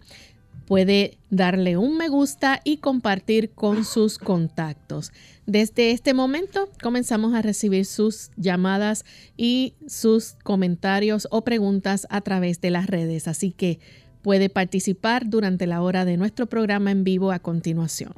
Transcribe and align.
Puede 0.65 1.17
darle 1.29 1.77
un 1.77 1.97
me 1.97 2.09
gusta 2.09 2.59
y 2.63 2.77
compartir 2.77 3.51
con 3.51 3.85
sus 3.85 4.17
contactos. 4.17 5.11
Desde 5.45 5.91
este 5.91 6.13
momento 6.13 6.69
comenzamos 6.83 7.33
a 7.33 7.41
recibir 7.41 7.85
sus 7.85 8.31
llamadas 8.35 9.05
y 9.37 9.75
sus 9.87 10.35
comentarios 10.43 11.27
o 11.31 11.43
preguntas 11.43 12.05
a 12.09 12.19
través 12.21 12.59
de 12.59 12.71
las 12.71 12.87
redes, 12.87 13.29
así 13.29 13.51
que 13.51 13.79
puede 14.21 14.49
participar 14.49 15.29
durante 15.29 15.67
la 15.67 15.81
hora 15.81 16.03
de 16.03 16.17
nuestro 16.17 16.47
programa 16.47 16.91
en 16.91 17.05
vivo 17.05 17.31
a 17.31 17.39
continuación. 17.39 18.11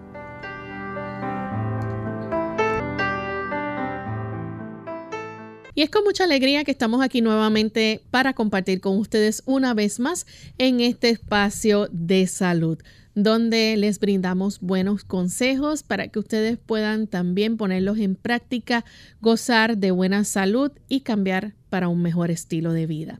Y 5.76 5.82
es 5.82 5.90
con 5.90 6.04
mucha 6.04 6.24
alegría 6.24 6.64
que 6.64 6.72
estamos 6.72 7.02
aquí 7.02 7.22
nuevamente 7.22 8.02
para 8.12 8.34
compartir 8.34 8.82
con 8.82 8.98
ustedes 8.98 9.44
una 9.46 9.74
vez 9.74 10.00
más 10.00 10.26
en 10.58 10.80
este 10.80 11.10
espacio 11.10 11.88
de 11.92 12.28
salud 12.28 12.80
donde 13.16 13.76
les 13.76 14.00
brindamos 14.00 14.60
buenos 14.62 15.04
consejos 15.04 15.84
para 15.84 16.08
que 16.08 16.20
ustedes 16.20 16.58
puedan 16.58 17.08
también 17.08 17.58
ponerlos 17.58 17.98
en 17.98 18.16
práctica, 18.16 18.86
gozar 19.20 19.78
de 19.78 19.92
buena 19.92 20.24
salud 20.24 20.72
y 20.88 21.02
cambiar 21.02 21.54
para 21.70 21.90
un 21.90 22.02
mejor 22.02 22.32
estilo 22.32 22.72
de 22.72 22.86
vida. 22.86 23.20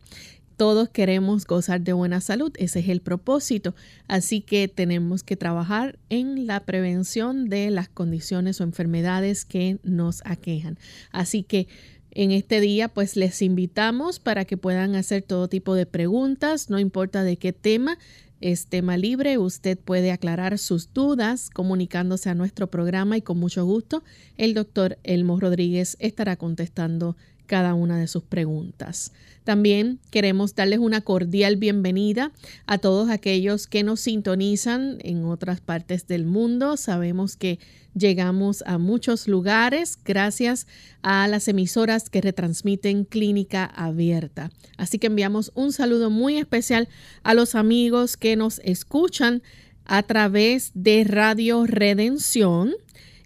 Todos 0.56 0.90
queremos 0.90 1.46
gozar 1.46 1.82
de 1.82 1.94
buena 1.94 2.20
salud, 2.20 2.52
ese 2.58 2.80
es 2.82 2.90
el 2.90 3.02
propósito, 3.02 3.76
así 4.10 4.42
que 4.42 4.68
tenemos 4.68 5.24
que 5.24 5.38
trabajar 5.38 5.98
en 6.10 6.48
la 6.48 6.66
prevención 6.66 7.48
de 7.48 7.70
las 7.70 7.88
condiciones 7.88 8.60
o 8.60 8.66
enfermedades 8.66 9.46
que 9.46 9.80
nos 9.84 10.22
aquejan. 10.26 10.78
Así 11.12 11.44
que 11.44 11.68
en 12.12 12.32
este 12.32 12.60
día 12.62 12.88
pues 12.88 13.16
les 13.16 13.42
invitamos 13.42 14.20
para 14.20 14.46
que 14.46 14.58
puedan 14.58 14.96
hacer 14.96 15.22
todo 15.22 15.48
tipo 15.48 15.76
de 15.76 15.86
preguntas, 15.86 16.70
no 16.70 16.80
importa 16.80 17.24
de 17.24 17.38
qué 17.38 17.54
tema, 17.54 17.98
es 18.42 18.68
tema 18.68 18.96
libre, 18.98 19.38
usted 19.38 19.78
puede 19.78 20.12
aclarar 20.12 20.58
sus 20.58 20.94
dudas 20.94 21.50
comunicándose 21.50 22.30
a 22.30 22.36
nuestro 22.36 22.68
programa 22.68 23.18
y 23.18 23.22
con 23.22 23.38
mucho 23.38 23.66
gusto 23.66 24.04
el 24.38 24.54
doctor 24.54 24.98
Elmo 25.04 25.40
Rodríguez 25.40 25.98
estará 26.00 26.38
contestando 26.38 27.18
cada 27.50 27.74
una 27.74 27.98
de 27.98 28.08
sus 28.08 28.24
preguntas. 28.24 29.12
También 29.44 30.00
queremos 30.12 30.54
darles 30.54 30.78
una 30.78 31.02
cordial 31.02 31.56
bienvenida 31.56 32.32
a 32.68 32.78
todos 32.78 33.10
aquellos 33.10 33.66
que 33.66 33.82
nos 33.82 34.02
sintonizan 34.02 35.00
en 35.02 35.26
otras 35.26 35.60
partes 35.60 36.06
del 36.06 36.26
mundo. 36.28 36.78
Sabemos 36.78 37.36
que 37.36 37.58
llegamos 37.96 38.64
a 38.68 38.78
muchos 38.78 39.28
lugares 39.28 39.98
gracias 40.06 40.68
a 41.02 41.28
las 41.28 41.48
emisoras 41.48 42.12
que 42.12 42.22
retransmiten 42.22 43.04
Clínica 43.04 43.66
Abierta. 43.66 44.52
Así 44.78 45.00
que 45.00 45.08
enviamos 45.08 45.52
un 45.56 45.74
saludo 45.74 46.12
muy 46.12 46.38
especial 46.38 46.88
a 47.24 47.34
los 47.34 47.56
amigos 47.56 48.16
que 48.16 48.36
nos 48.36 48.60
escuchan 48.60 49.42
a 49.86 50.04
través 50.04 50.70
de 50.76 51.04
Radio 51.04 51.66
Redención 51.66 52.76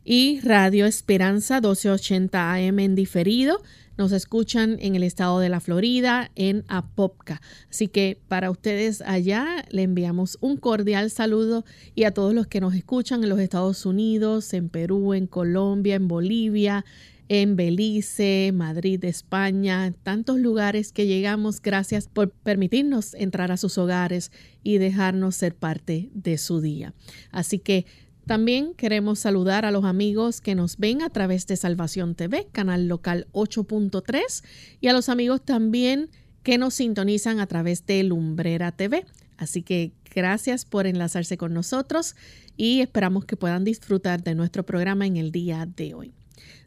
y 0.05 0.39
Radio 0.41 0.85
Esperanza 0.85 1.55
1280 1.55 2.53
AM 2.53 2.79
en 2.79 2.95
diferido 2.95 3.61
nos 3.97 4.11
escuchan 4.11 4.77
en 4.79 4.95
el 4.95 5.03
estado 5.03 5.39
de 5.39 5.49
la 5.49 5.59
Florida, 5.59 6.31
en 6.35 6.63
Apopka. 6.67 7.41
Así 7.69 7.87
que 7.87 8.19
para 8.27 8.51
ustedes 8.51 9.01
allá 9.01 9.65
le 9.69 9.83
enviamos 9.83 10.37
un 10.41 10.57
cordial 10.57 11.11
saludo 11.11 11.65
y 11.95 12.05
a 12.05 12.13
todos 12.13 12.33
los 12.33 12.47
que 12.47 12.61
nos 12.61 12.73
escuchan 12.73 13.23
en 13.23 13.29
los 13.29 13.39
Estados 13.39 13.85
Unidos, 13.85 14.53
en 14.53 14.69
Perú, 14.69 15.13
en 15.13 15.27
Colombia, 15.27 15.95
en 15.95 16.07
Bolivia, 16.07 16.85
en 17.29 17.55
Belice, 17.55 18.51
Madrid, 18.53 19.03
España, 19.05 19.93
tantos 20.03 20.39
lugares 20.39 20.91
que 20.91 21.07
llegamos. 21.07 21.61
Gracias 21.61 22.07
por 22.07 22.31
permitirnos 22.31 23.13
entrar 23.15 23.51
a 23.51 23.57
sus 23.57 23.77
hogares 23.77 24.31
y 24.61 24.77
dejarnos 24.77 25.35
ser 25.35 25.55
parte 25.55 26.09
de 26.13 26.37
su 26.37 26.61
día. 26.61 26.93
Así 27.31 27.59
que 27.59 27.85
también 28.25 28.73
queremos 28.73 29.19
saludar 29.19 29.65
a 29.65 29.71
los 29.71 29.83
amigos 29.83 30.39
que 30.39 30.55
nos 30.55 30.77
ven 30.77 31.01
a 31.01 31.09
través 31.09 31.45
de 31.47 31.57
Salvación 31.57 32.15
TV, 32.15 32.47
canal 32.51 32.87
local 32.87 33.27
8.3, 33.33 34.43
y 34.79 34.87
a 34.87 34.93
los 34.93 35.09
amigos 35.09 35.41
también 35.43 36.09
que 36.43 36.57
nos 36.57 36.75
sintonizan 36.75 37.39
a 37.39 37.47
través 37.47 37.85
de 37.85 38.03
Lumbrera 38.03 38.71
TV. 38.71 39.05
Así 39.37 39.61
que 39.61 39.91
gracias 40.13 40.63
por 40.65 40.87
enlazarse 40.87 41.37
con 41.37 41.53
nosotros 41.53 42.15
y 42.55 42.81
esperamos 42.81 43.25
que 43.25 43.35
puedan 43.35 43.63
disfrutar 43.63 44.23
de 44.23 44.35
nuestro 44.35 44.63
programa 44.65 45.05
en 45.05 45.17
el 45.17 45.31
día 45.31 45.65
de 45.65 45.93
hoy. 45.93 46.13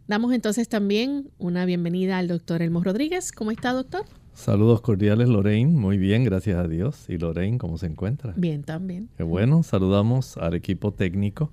Damos 0.09 0.33
entonces 0.33 0.69
también 0.69 1.31
una 1.39 1.65
bienvenida 1.65 2.19
al 2.19 2.29
doctor 2.29 2.63
Elmo 2.63 2.83
Rodríguez. 2.83 3.33
¿Cómo 3.33 3.51
está, 3.51 3.73
doctor? 3.73 4.05
Saludos 4.37 4.83
cordiales, 4.83 5.29
Lorraine. 5.29 5.73
Muy 5.73 5.97
bien, 5.97 6.23
gracias 6.23 6.59
a 6.59 6.69
Dios. 6.69 7.07
¿Y 7.09 7.17
Lorraine, 7.17 7.57
cómo 7.57 7.79
se 7.79 7.87
encuentra? 7.87 8.35
Bien, 8.37 8.63
también. 8.63 9.09
Qué 9.17 9.23
bueno. 9.23 9.63
Saludamos 9.63 10.37
al 10.37 10.55
equipo 10.55 10.93
técnico 10.93 11.51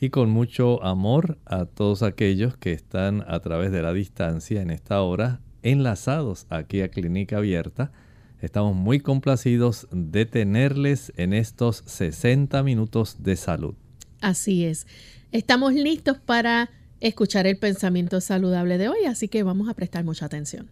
y 0.00 0.08
con 0.08 0.30
mucho 0.30 0.82
amor 0.82 1.38
a 1.44 1.66
todos 1.66 2.02
aquellos 2.02 2.56
que 2.56 2.72
están 2.72 3.22
a 3.28 3.38
través 3.40 3.70
de 3.70 3.82
la 3.82 3.92
distancia 3.92 4.62
en 4.62 4.70
esta 4.70 5.02
hora 5.02 5.40
enlazados 5.62 6.46
aquí 6.48 6.80
a 6.80 6.88
Clínica 6.88 7.36
Abierta. 7.36 7.92
Estamos 8.40 8.74
muy 8.74 8.98
complacidos 8.98 9.86
de 9.92 10.24
tenerles 10.24 11.12
en 11.18 11.34
estos 11.34 11.84
60 11.86 12.62
minutos 12.62 13.22
de 13.22 13.36
salud. 13.36 13.74
Así 14.22 14.64
es. 14.64 14.86
Estamos 15.32 15.74
listos 15.74 16.18
para 16.18 16.70
escuchar 17.00 17.46
el 17.46 17.58
pensamiento 17.58 18.22
saludable 18.22 18.78
de 18.78 18.88
hoy, 18.88 19.04
así 19.06 19.28
que 19.28 19.42
vamos 19.42 19.68
a 19.68 19.74
prestar 19.74 20.02
mucha 20.02 20.24
atención. 20.24 20.70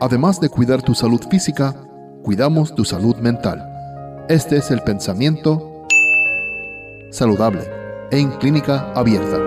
Además 0.00 0.40
de 0.40 0.48
cuidar 0.48 0.82
tu 0.82 0.94
salud 0.94 1.20
física, 1.30 1.74
cuidamos 2.22 2.74
tu 2.74 2.84
salud 2.84 3.16
mental. 3.16 3.62
Este 4.28 4.56
es 4.56 4.70
el 4.70 4.80
pensamiento 4.82 5.86
saludable 7.10 7.62
en 8.10 8.30
clínica 8.32 8.92
abierta. 8.92 9.38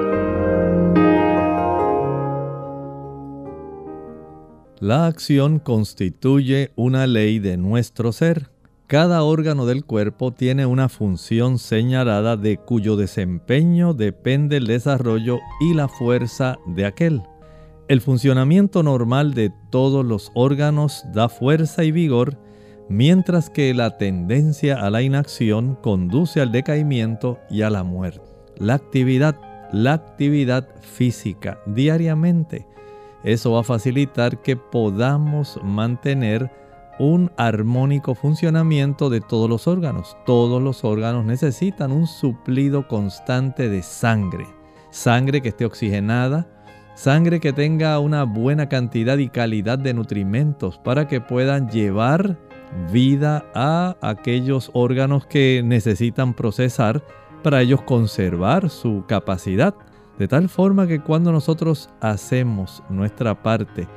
La 4.79 5.07
acción 5.07 5.59
constituye 5.59 6.71
una 6.75 7.05
ley 7.05 7.39
de 7.39 7.57
nuestro 7.57 8.11
ser. 8.11 8.49
Cada 8.89 9.21
órgano 9.21 9.67
del 9.67 9.85
cuerpo 9.85 10.31
tiene 10.31 10.65
una 10.65 10.89
función 10.89 11.59
señalada 11.59 12.37
de 12.37 12.57
cuyo 12.57 12.95
desempeño 12.95 13.93
depende 13.93 14.57
el 14.57 14.65
desarrollo 14.65 15.37
y 15.61 15.75
la 15.75 15.87
fuerza 15.87 16.57
de 16.65 16.87
aquel. 16.87 17.21
El 17.87 18.01
funcionamiento 18.01 18.81
normal 18.81 19.35
de 19.35 19.51
todos 19.69 20.03
los 20.03 20.31
órganos 20.33 21.05
da 21.13 21.29
fuerza 21.29 21.83
y 21.83 21.91
vigor, 21.91 22.39
mientras 22.89 23.51
que 23.51 23.75
la 23.75 23.99
tendencia 23.99 24.83
a 24.83 24.89
la 24.89 25.03
inacción 25.03 25.75
conduce 25.75 26.41
al 26.41 26.51
decaimiento 26.51 27.37
y 27.47 27.61
a 27.61 27.69
la 27.69 27.83
muerte. 27.83 28.23
La 28.57 28.73
actividad, 28.73 29.39
la 29.71 29.93
actividad 29.93 30.67
física 30.81 31.59
diariamente, 31.67 32.65
eso 33.23 33.51
va 33.51 33.59
a 33.59 33.63
facilitar 33.63 34.41
que 34.41 34.57
podamos 34.57 35.59
mantener 35.63 36.49
un 36.99 37.31
armónico 37.37 38.13
funcionamiento 38.13 39.09
de 39.09 39.21
todos 39.21 39.49
los 39.49 39.67
órganos. 39.67 40.17
Todos 40.25 40.61
los 40.61 40.83
órganos 40.83 41.25
necesitan 41.25 41.91
un 41.91 42.05
suplido 42.05 42.87
constante 42.87 43.69
de 43.69 43.81
sangre. 43.81 44.45
Sangre 44.91 45.41
que 45.41 45.49
esté 45.49 45.65
oxigenada, 45.65 46.47
sangre 46.95 47.39
que 47.39 47.53
tenga 47.53 47.97
una 47.99 48.23
buena 48.23 48.67
cantidad 48.69 49.17
y 49.17 49.29
calidad 49.29 49.79
de 49.79 49.93
nutrimentos 49.93 50.77
para 50.77 51.07
que 51.07 51.21
puedan 51.21 51.69
llevar 51.69 52.37
vida 52.91 53.45
a 53.55 53.95
aquellos 54.01 54.69
órganos 54.73 55.25
que 55.25 55.61
necesitan 55.63 56.33
procesar 56.33 57.01
para 57.41 57.61
ellos 57.61 57.81
conservar 57.83 58.69
su 58.69 59.05
capacidad. 59.07 59.73
De 60.17 60.27
tal 60.27 60.49
forma 60.49 60.85
que 60.85 60.99
cuando 60.99 61.31
nosotros 61.31 61.89
hacemos 62.01 62.83
nuestra 62.89 63.41
parte, 63.41 63.87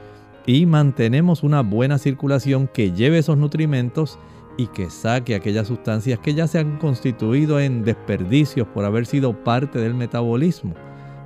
y 0.47 0.67
mantenemos 0.67 1.43
una 1.43 1.63
buena 1.63 1.99
circulación 1.99 2.69
que 2.69 2.93
lleve 2.93 3.19
esos 3.19 3.39
nutrimentos 3.39 4.19
y 4.57 4.67
que 4.69 4.91
saque 4.91 5.35
aquellas 5.35 5.69
sustancias 5.69 6.19
que 6.19 6.35
ya 6.35 6.47
se 6.47 6.59
han 6.59 6.79
constituido 6.79 7.61
en 7.61 7.85
desperdicios 7.85 8.67
por 8.69 8.85
haber 8.85 9.07
sido 9.07 9.33
parte 9.45 9.79
del 9.79 9.95
metabolismo. 9.95 10.75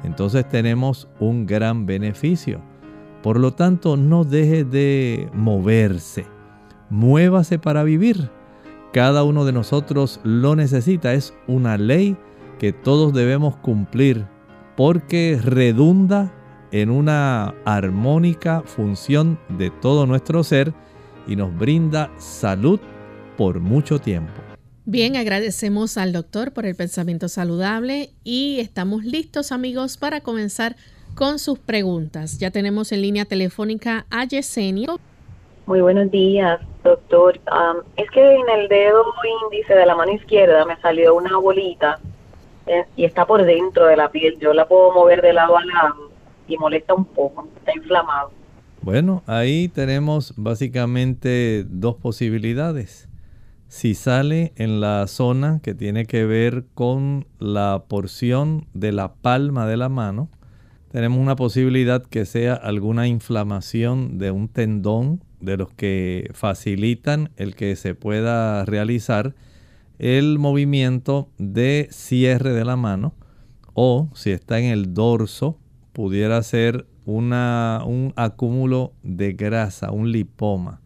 Entonces 0.05 0.49
tenemos 0.49 1.09
un 1.19 1.47
gran 1.47 1.87
beneficio. 1.87 2.61
Por 3.23 3.41
lo 3.41 3.53
tanto, 3.55 3.97
no 3.97 4.25
deje 4.25 4.65
de 4.65 5.29
moverse. 5.35 6.27
Muévase 6.91 7.59
para 7.59 7.83
vivir. 7.83 8.31
Cada 8.93 9.25
uno 9.25 9.45
de 9.45 9.53
nosotros 9.53 10.21
lo 10.23 10.55
necesita. 10.55 11.13
Es 11.13 11.35
una 11.49 11.77
ley 11.77 12.17
que 12.59 12.73
todos 12.73 13.13
debemos 13.13 13.57
cumplir 13.57 14.27
porque 14.77 15.41
redunda 15.43 16.33
en 16.73 16.91
una 16.91 17.55
armónica 17.65 18.63
función 18.63 19.39
de 19.49 19.71
todo 19.71 20.07
nuestro 20.07 20.43
ser 20.43 20.73
y 21.27 21.37
nos 21.37 21.57
brinda 21.57 22.11
salud 22.19 22.81
por 23.37 23.61
mucho 23.61 23.99
tiempo. 23.99 24.33
Bien, 24.85 25.17
agradecemos 25.17 25.99
al 25.99 26.13
doctor 26.13 26.53
por 26.53 26.65
el 26.65 26.77
pensamiento 26.77 27.29
saludable 27.29 28.11
y 28.23 28.61
estamos 28.61 29.05
listos 29.05 29.51
amigos 29.51 29.97
para 29.97 30.21
comenzar 30.21 30.77
con 31.17 31.39
sus 31.39 31.59
preguntas. 31.59 32.39
Ya 32.39 32.51
tenemos 32.51 32.93
en 32.93 33.03
línea 33.03 33.25
telefónica 33.25 34.07
a 34.11 34.25
Yesenia. 34.25 34.89
Muy 35.67 35.81
buenos 35.81 36.09
días, 36.13 36.61
doctor. 36.85 37.41
es 37.97 38.11
que 38.13 38.35
en 38.35 38.49
el 38.49 38.69
dedo 38.69 39.03
índice 39.43 39.75
de 39.75 39.87
la 39.87 39.97
mano 39.97 40.13
izquierda 40.13 40.65
me 40.65 40.77
salió 40.77 41.17
una 41.17 41.37
bolita 41.37 41.99
eh, 42.67 42.85
y 42.95 43.05
está 43.05 43.25
por 43.25 43.45
dentro 43.45 43.87
de 43.87 43.97
la 43.97 44.09
piel. 44.11 44.39
Yo 44.39 44.53
la 44.53 44.69
puedo 44.69 44.93
mover 44.93 45.21
de 45.23 45.33
lado 45.33 45.59
a 45.59 45.65
lado 45.65 46.06
y 46.49 46.57
molesta 46.57 46.95
un 46.95 47.05
poco, 47.05 47.49
está 47.59 47.73
inflamado. 47.77 48.31
Bueno, 48.83 49.23
ahí 49.27 49.69
tenemos 49.69 50.33
básicamente 50.37 51.65
dos 51.69 51.97
posibilidades. 51.97 53.09
Si 53.69 53.95
sale 53.95 54.53
en 54.57 54.81
la 54.81 55.07
zona 55.09 55.61
que 55.61 55.75
tiene 55.75 56.07
que 56.07 56.25
ver 56.25 56.65
con 56.75 57.27
la 57.41 57.85
porción 57.89 58.67
de 58.75 58.93
la 58.93 59.15
palma 59.15 59.67
de 59.67 59.77
la 59.77 59.89
mano, 59.89 60.29
tenemos 60.93 61.19
una 61.19 61.35
posibilidad 61.35 62.03
que 62.05 62.25
sea 62.25 62.55
alguna 62.55 63.09
inflamación 63.09 64.19
de 64.19 64.31
un 64.31 64.49
tendón 64.49 65.21
de 65.41 65.57
los 65.57 65.71
que 65.73 66.31
facilitan 66.33 67.31
el 67.37 67.57
que 67.57 67.75
se 67.77 67.95
pueda 67.95 68.65
realizar 68.65 69.35
el 69.99 70.39
movimiento 70.39 71.29
de 71.39 71.89
cierre 71.91 72.53
de 72.53 72.65
la 72.65 72.77
mano 72.77 73.15
o 73.75 74.09
si 74.15 74.31
está 74.31 74.59
en 74.59 74.67
el 74.67 74.95
dorso 74.95 75.59
pudiera 75.97 76.43
ser 76.43 76.87
un 77.07 77.33
acúmulo 78.17 78.93
de 79.03 79.33
grasa, 79.33 79.93
un 79.93 80.13
lipoma. 80.13 80.83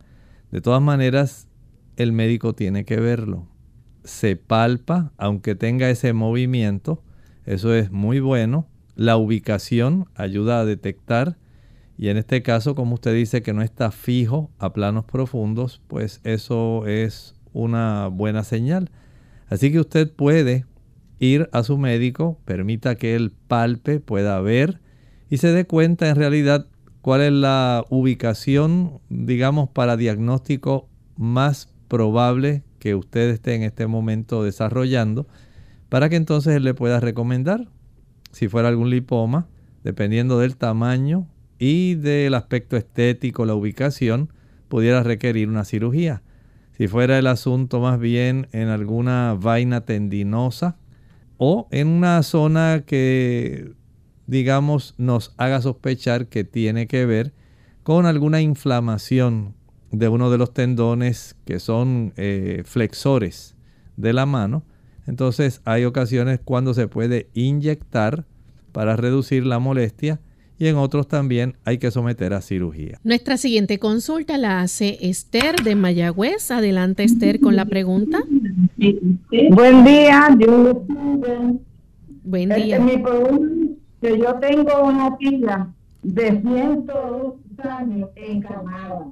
De 0.52 0.60
todas 0.60 0.80
maneras, 0.80 1.48
el 1.96 2.12
médico 2.12 2.54
tiene 2.54 2.84
que 2.84 3.00
verlo. 3.00 3.48
Se 4.04 4.36
palpa, 4.36 5.12
aunque 5.18 5.56
tenga 5.56 5.90
ese 5.90 6.12
movimiento, 6.12 7.02
eso 7.44 7.74
es 7.74 7.90
muy 7.90 8.20
bueno. 8.20 8.68
La 8.94 9.16
ubicación 9.16 10.06
ayuda 10.14 10.60
a 10.60 10.64
detectar 10.64 11.38
y 11.98 12.10
en 12.10 12.16
este 12.16 12.44
caso, 12.44 12.76
como 12.76 12.94
usted 12.94 13.12
dice 13.12 13.42
que 13.42 13.52
no 13.52 13.62
está 13.62 13.90
fijo 13.90 14.52
a 14.60 14.72
planos 14.72 15.06
profundos, 15.06 15.82
pues 15.88 16.20
eso 16.22 16.86
es 16.86 17.34
una 17.52 18.06
buena 18.06 18.44
señal. 18.44 18.92
Así 19.48 19.72
que 19.72 19.80
usted 19.80 20.08
puede 20.12 20.66
ir 21.18 21.48
a 21.50 21.64
su 21.64 21.78
médico, 21.78 22.38
permita 22.44 22.94
que 22.94 23.16
él 23.16 23.32
palpe, 23.48 23.98
pueda 23.98 24.40
ver 24.40 24.78
y 25.30 25.38
se 25.38 25.52
dé 25.52 25.64
cuenta 25.64 26.08
en 26.08 26.16
realidad 26.16 26.66
cuál 27.00 27.22
es 27.22 27.32
la 27.32 27.84
ubicación, 27.88 29.00
digamos, 29.08 29.70
para 29.70 29.96
diagnóstico 29.96 30.88
más 31.16 31.72
probable 31.88 32.64
que 32.80 32.96
usted 32.96 33.30
esté 33.30 33.54
en 33.54 33.62
este 33.62 33.86
momento 33.86 34.42
desarrollando, 34.42 35.28
para 35.88 36.08
que 36.08 36.16
entonces 36.16 36.56
él 36.56 36.64
le 36.64 36.74
pueda 36.74 36.98
recomendar, 36.98 37.68
si 38.32 38.48
fuera 38.48 38.68
algún 38.68 38.90
lipoma, 38.90 39.46
dependiendo 39.84 40.38
del 40.38 40.56
tamaño 40.56 41.28
y 41.58 41.94
del 41.94 42.34
aspecto 42.34 42.76
estético, 42.76 43.46
la 43.46 43.54
ubicación, 43.54 44.32
pudiera 44.68 45.02
requerir 45.02 45.48
una 45.48 45.64
cirugía. 45.64 46.22
Si 46.76 46.88
fuera 46.88 47.18
el 47.18 47.26
asunto 47.26 47.80
más 47.80 48.00
bien 48.00 48.48
en 48.52 48.68
alguna 48.68 49.36
vaina 49.38 49.82
tendinosa 49.82 50.76
o 51.36 51.68
en 51.70 51.88
una 51.88 52.22
zona 52.22 52.84
que 52.86 53.74
digamos, 54.30 54.94
nos 54.96 55.34
haga 55.38 55.60
sospechar 55.60 56.28
que 56.28 56.44
tiene 56.44 56.86
que 56.86 57.04
ver 57.04 57.32
con 57.82 58.06
alguna 58.06 58.40
inflamación 58.40 59.54
de 59.90 60.08
uno 60.08 60.30
de 60.30 60.38
los 60.38 60.54
tendones 60.54 61.34
que 61.44 61.58
son 61.58 62.12
eh, 62.16 62.62
flexores 62.64 63.56
de 63.96 64.12
la 64.12 64.26
mano. 64.26 64.62
Entonces 65.08 65.60
hay 65.64 65.84
ocasiones 65.84 66.38
cuando 66.44 66.74
se 66.74 66.86
puede 66.86 67.28
inyectar 67.34 68.24
para 68.70 68.94
reducir 68.94 69.44
la 69.44 69.58
molestia 69.58 70.20
y 70.60 70.68
en 70.68 70.76
otros 70.76 71.08
también 71.08 71.56
hay 71.64 71.78
que 71.78 71.90
someter 71.90 72.32
a 72.32 72.40
cirugía. 72.40 73.00
Nuestra 73.02 73.36
siguiente 73.36 73.80
consulta 73.80 74.38
la 74.38 74.60
hace 74.60 74.98
Esther 75.00 75.56
de 75.56 75.74
Mayagüez. 75.74 76.52
Adelante 76.52 77.02
Esther 77.02 77.40
con 77.40 77.56
la 77.56 77.64
pregunta. 77.64 78.20
Buen 79.50 79.84
día, 79.84 80.36
Buen 82.22 82.48
día 82.50 82.78
que 84.00 84.18
yo 84.18 84.34
tengo 84.36 84.82
una 84.84 85.16
tía 85.18 85.68
de 86.02 86.40
102 86.40 87.34
años 87.64 88.10
encarnada. 88.16 89.06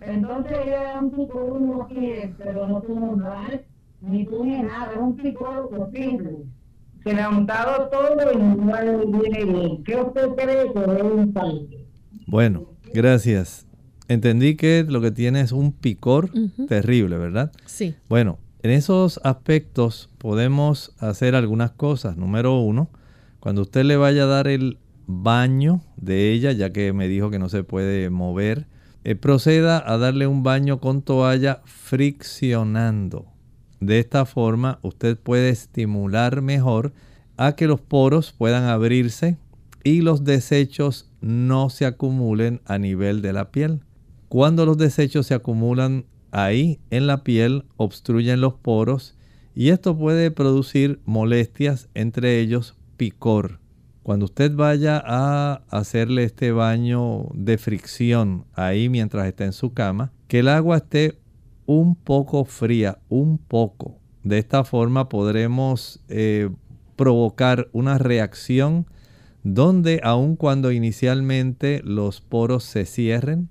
Entonces 0.00 0.52
ella 0.64 0.90
era 0.90 1.00
un 1.00 1.28
uno 1.32 1.86
que, 1.88 2.32
pero 2.38 2.68
no 2.68 2.80
tuvo 2.82 3.16
nada, 3.16 3.60
ni 4.00 4.24
tuvo 4.24 4.44
nada, 4.44 4.92
era 4.92 5.00
un 5.00 5.16
tipo 5.16 5.70
posible. 5.70 6.30
Se 7.02 7.14
le 7.14 7.22
ha 7.22 7.30
montado 7.30 7.88
todo 7.88 8.32
y 8.32 8.36
no 8.36 9.20
viene 9.20 9.44
bien. 9.44 9.84
¿Qué 9.84 9.96
usted 9.96 10.28
cree 10.36 10.72
que 10.72 10.78
es 10.78 11.02
un 11.02 11.32
país? 11.32 11.68
Bueno, 12.26 12.66
gracias. 12.92 13.66
Entendí 14.08 14.56
que 14.56 14.84
lo 14.88 15.00
que 15.00 15.10
tiene 15.10 15.40
es 15.40 15.52
un 15.52 15.72
picor 15.72 16.30
terrible, 16.68 17.18
¿verdad? 17.18 17.52
Sí. 17.66 17.94
Bueno, 18.08 18.38
en 18.62 18.70
esos 18.70 19.20
aspectos 19.22 20.10
podemos 20.18 20.94
hacer 20.98 21.34
algunas 21.34 21.72
cosas. 21.72 22.16
Número 22.16 22.58
uno, 22.60 22.88
cuando 23.40 23.62
usted 23.62 23.84
le 23.84 23.96
vaya 23.96 24.24
a 24.24 24.26
dar 24.26 24.48
el 24.48 24.78
baño 25.06 25.80
de 25.96 26.32
ella, 26.32 26.52
ya 26.52 26.72
que 26.72 26.92
me 26.92 27.08
dijo 27.08 27.30
que 27.30 27.38
no 27.38 27.48
se 27.48 27.64
puede 27.64 28.10
mover, 28.10 28.66
eh, 29.04 29.14
proceda 29.14 29.82
a 29.90 29.96
darle 29.96 30.26
un 30.26 30.42
baño 30.42 30.80
con 30.80 31.02
toalla 31.02 31.62
friccionando. 31.64 33.26
De 33.80 34.00
esta 34.00 34.26
forma 34.26 34.80
usted 34.82 35.16
puede 35.16 35.50
estimular 35.50 36.42
mejor 36.42 36.92
a 37.36 37.52
que 37.52 37.68
los 37.68 37.80
poros 37.80 38.32
puedan 38.32 38.64
abrirse 38.64 39.38
y 39.84 40.00
los 40.00 40.24
desechos 40.24 41.08
no 41.20 41.70
se 41.70 41.86
acumulen 41.86 42.60
a 42.66 42.78
nivel 42.78 43.22
de 43.22 43.32
la 43.32 43.50
piel. 43.50 43.80
Cuando 44.28 44.66
los 44.66 44.76
desechos 44.76 45.26
se 45.26 45.34
acumulan 45.34 46.04
ahí 46.32 46.80
en 46.90 47.06
la 47.06 47.22
piel, 47.22 47.64
obstruyen 47.76 48.40
los 48.40 48.54
poros 48.54 49.16
y 49.54 49.70
esto 49.70 49.96
puede 49.96 50.30
producir 50.30 51.00
molestias, 51.04 51.88
entre 51.94 52.40
ellos 52.40 52.77
picor. 52.98 53.60
Cuando 54.02 54.26
usted 54.26 54.54
vaya 54.54 55.02
a 55.02 55.62
hacerle 55.70 56.24
este 56.24 56.52
baño 56.52 57.28
de 57.32 57.56
fricción 57.56 58.44
ahí 58.54 58.90
mientras 58.90 59.26
está 59.26 59.46
en 59.46 59.54
su 59.54 59.72
cama, 59.72 60.12
que 60.26 60.40
el 60.40 60.48
agua 60.48 60.78
esté 60.78 61.18
un 61.64 61.94
poco 61.94 62.44
fría, 62.44 62.98
un 63.08 63.38
poco. 63.38 63.98
De 64.24 64.38
esta 64.38 64.64
forma 64.64 65.08
podremos 65.08 66.02
eh, 66.08 66.50
provocar 66.96 67.68
una 67.72 67.96
reacción 67.98 68.86
donde 69.44 70.00
aun 70.02 70.36
cuando 70.36 70.72
inicialmente 70.72 71.80
los 71.84 72.20
poros 72.20 72.64
se 72.64 72.84
cierren, 72.84 73.48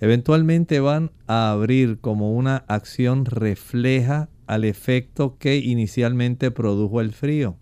eventualmente 0.00 0.80
van 0.80 1.12
a 1.26 1.50
abrir 1.50 2.00
como 2.00 2.32
una 2.34 2.64
acción 2.68 3.24
refleja 3.26 4.28
al 4.46 4.64
efecto 4.64 5.36
que 5.38 5.58
inicialmente 5.58 6.50
produjo 6.50 7.00
el 7.00 7.12
frío. 7.12 7.56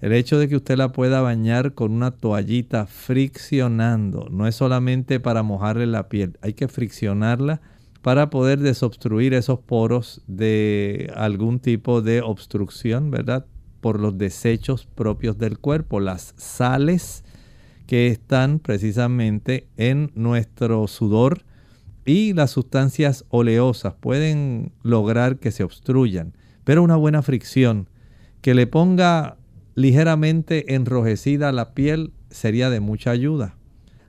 El 0.00 0.12
hecho 0.12 0.38
de 0.38 0.48
que 0.48 0.56
usted 0.56 0.78
la 0.78 0.92
pueda 0.92 1.20
bañar 1.20 1.74
con 1.74 1.92
una 1.92 2.10
toallita 2.12 2.86
friccionando 2.86 4.28
no 4.30 4.46
es 4.46 4.54
solamente 4.54 5.20
para 5.20 5.42
mojarle 5.42 5.86
la 5.86 6.08
piel, 6.08 6.38
hay 6.40 6.54
que 6.54 6.68
friccionarla 6.68 7.60
para 8.00 8.30
poder 8.30 8.60
desobstruir 8.60 9.34
esos 9.34 9.60
poros 9.60 10.22
de 10.26 11.12
algún 11.14 11.60
tipo 11.60 12.00
de 12.00 12.22
obstrucción, 12.22 13.10
¿verdad? 13.10 13.44
Por 13.82 14.00
los 14.00 14.16
desechos 14.16 14.86
propios 14.86 15.36
del 15.36 15.58
cuerpo, 15.58 16.00
las 16.00 16.32
sales 16.38 17.24
que 17.86 18.06
están 18.06 18.58
precisamente 18.58 19.68
en 19.76 20.12
nuestro 20.14 20.86
sudor 20.86 21.44
y 22.06 22.32
las 22.32 22.52
sustancias 22.52 23.26
oleosas 23.28 23.94
pueden 24.00 24.72
lograr 24.82 25.38
que 25.38 25.50
se 25.50 25.62
obstruyan, 25.62 26.34
pero 26.64 26.82
una 26.82 26.96
buena 26.96 27.20
fricción 27.20 27.90
que 28.40 28.54
le 28.54 28.66
ponga 28.66 29.36
ligeramente 29.80 30.74
enrojecida 30.74 31.52
la 31.52 31.74
piel 31.74 32.12
sería 32.30 32.70
de 32.70 32.80
mucha 32.80 33.10
ayuda. 33.10 33.56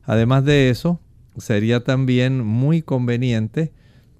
Además 0.03 0.43
de 0.45 0.69
eso, 0.69 0.99
sería 1.37 1.83
también 1.83 2.45
muy 2.45 2.81
conveniente 2.81 3.71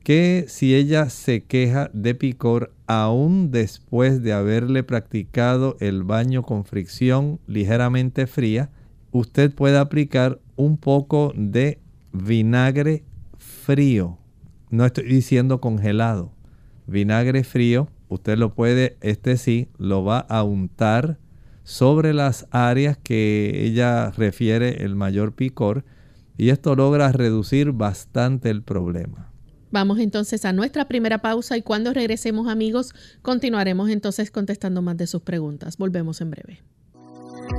que 0.03 0.45
si 0.47 0.73
ella 0.73 1.09
se 1.09 1.43
queja 1.43 1.91
de 1.93 2.15
picor 2.15 2.73
aún 2.87 3.51
después 3.51 4.23
de 4.23 4.33
haberle 4.33 4.83
practicado 4.83 5.77
el 5.79 6.03
baño 6.03 6.41
con 6.41 6.65
fricción 6.65 7.39
ligeramente 7.47 8.25
fría, 8.25 8.71
usted 9.11 9.53
puede 9.53 9.77
aplicar 9.77 10.39
un 10.55 10.77
poco 10.77 11.33
de 11.35 11.79
vinagre 12.13 13.03
frío. 13.37 14.17
No 14.69 14.85
estoy 14.85 15.03
diciendo 15.03 15.61
congelado. 15.61 16.31
Vinagre 16.87 17.43
frío, 17.43 17.89
usted 18.09 18.37
lo 18.37 18.55
puede, 18.55 18.97
este 19.01 19.37
sí, 19.37 19.67
lo 19.77 20.03
va 20.03 20.19
a 20.19 20.43
untar 20.43 21.19
sobre 21.63 22.13
las 22.13 22.47
áreas 22.51 22.97
que 22.97 23.65
ella 23.65 24.11
refiere 24.11 24.83
el 24.83 24.95
mayor 24.95 25.33
picor 25.33 25.83
y 26.37 26.49
esto 26.49 26.75
logra 26.75 27.11
reducir 27.11 27.71
bastante 27.71 28.49
el 28.49 28.63
problema. 28.63 29.31
Vamos 29.71 29.99
entonces 29.99 30.43
a 30.43 30.53
nuestra 30.53 30.87
primera 30.87 31.19
pausa 31.19 31.55
y 31.57 31.61
cuando 31.61 31.93
regresemos 31.93 32.47
amigos 32.47 32.93
continuaremos 33.21 33.89
entonces 33.89 34.29
contestando 34.29 34.81
más 34.81 34.97
de 34.97 35.07
sus 35.07 35.21
preguntas. 35.21 35.77
Volvemos 35.77 36.19
en 36.19 36.31
breve. 36.31 36.61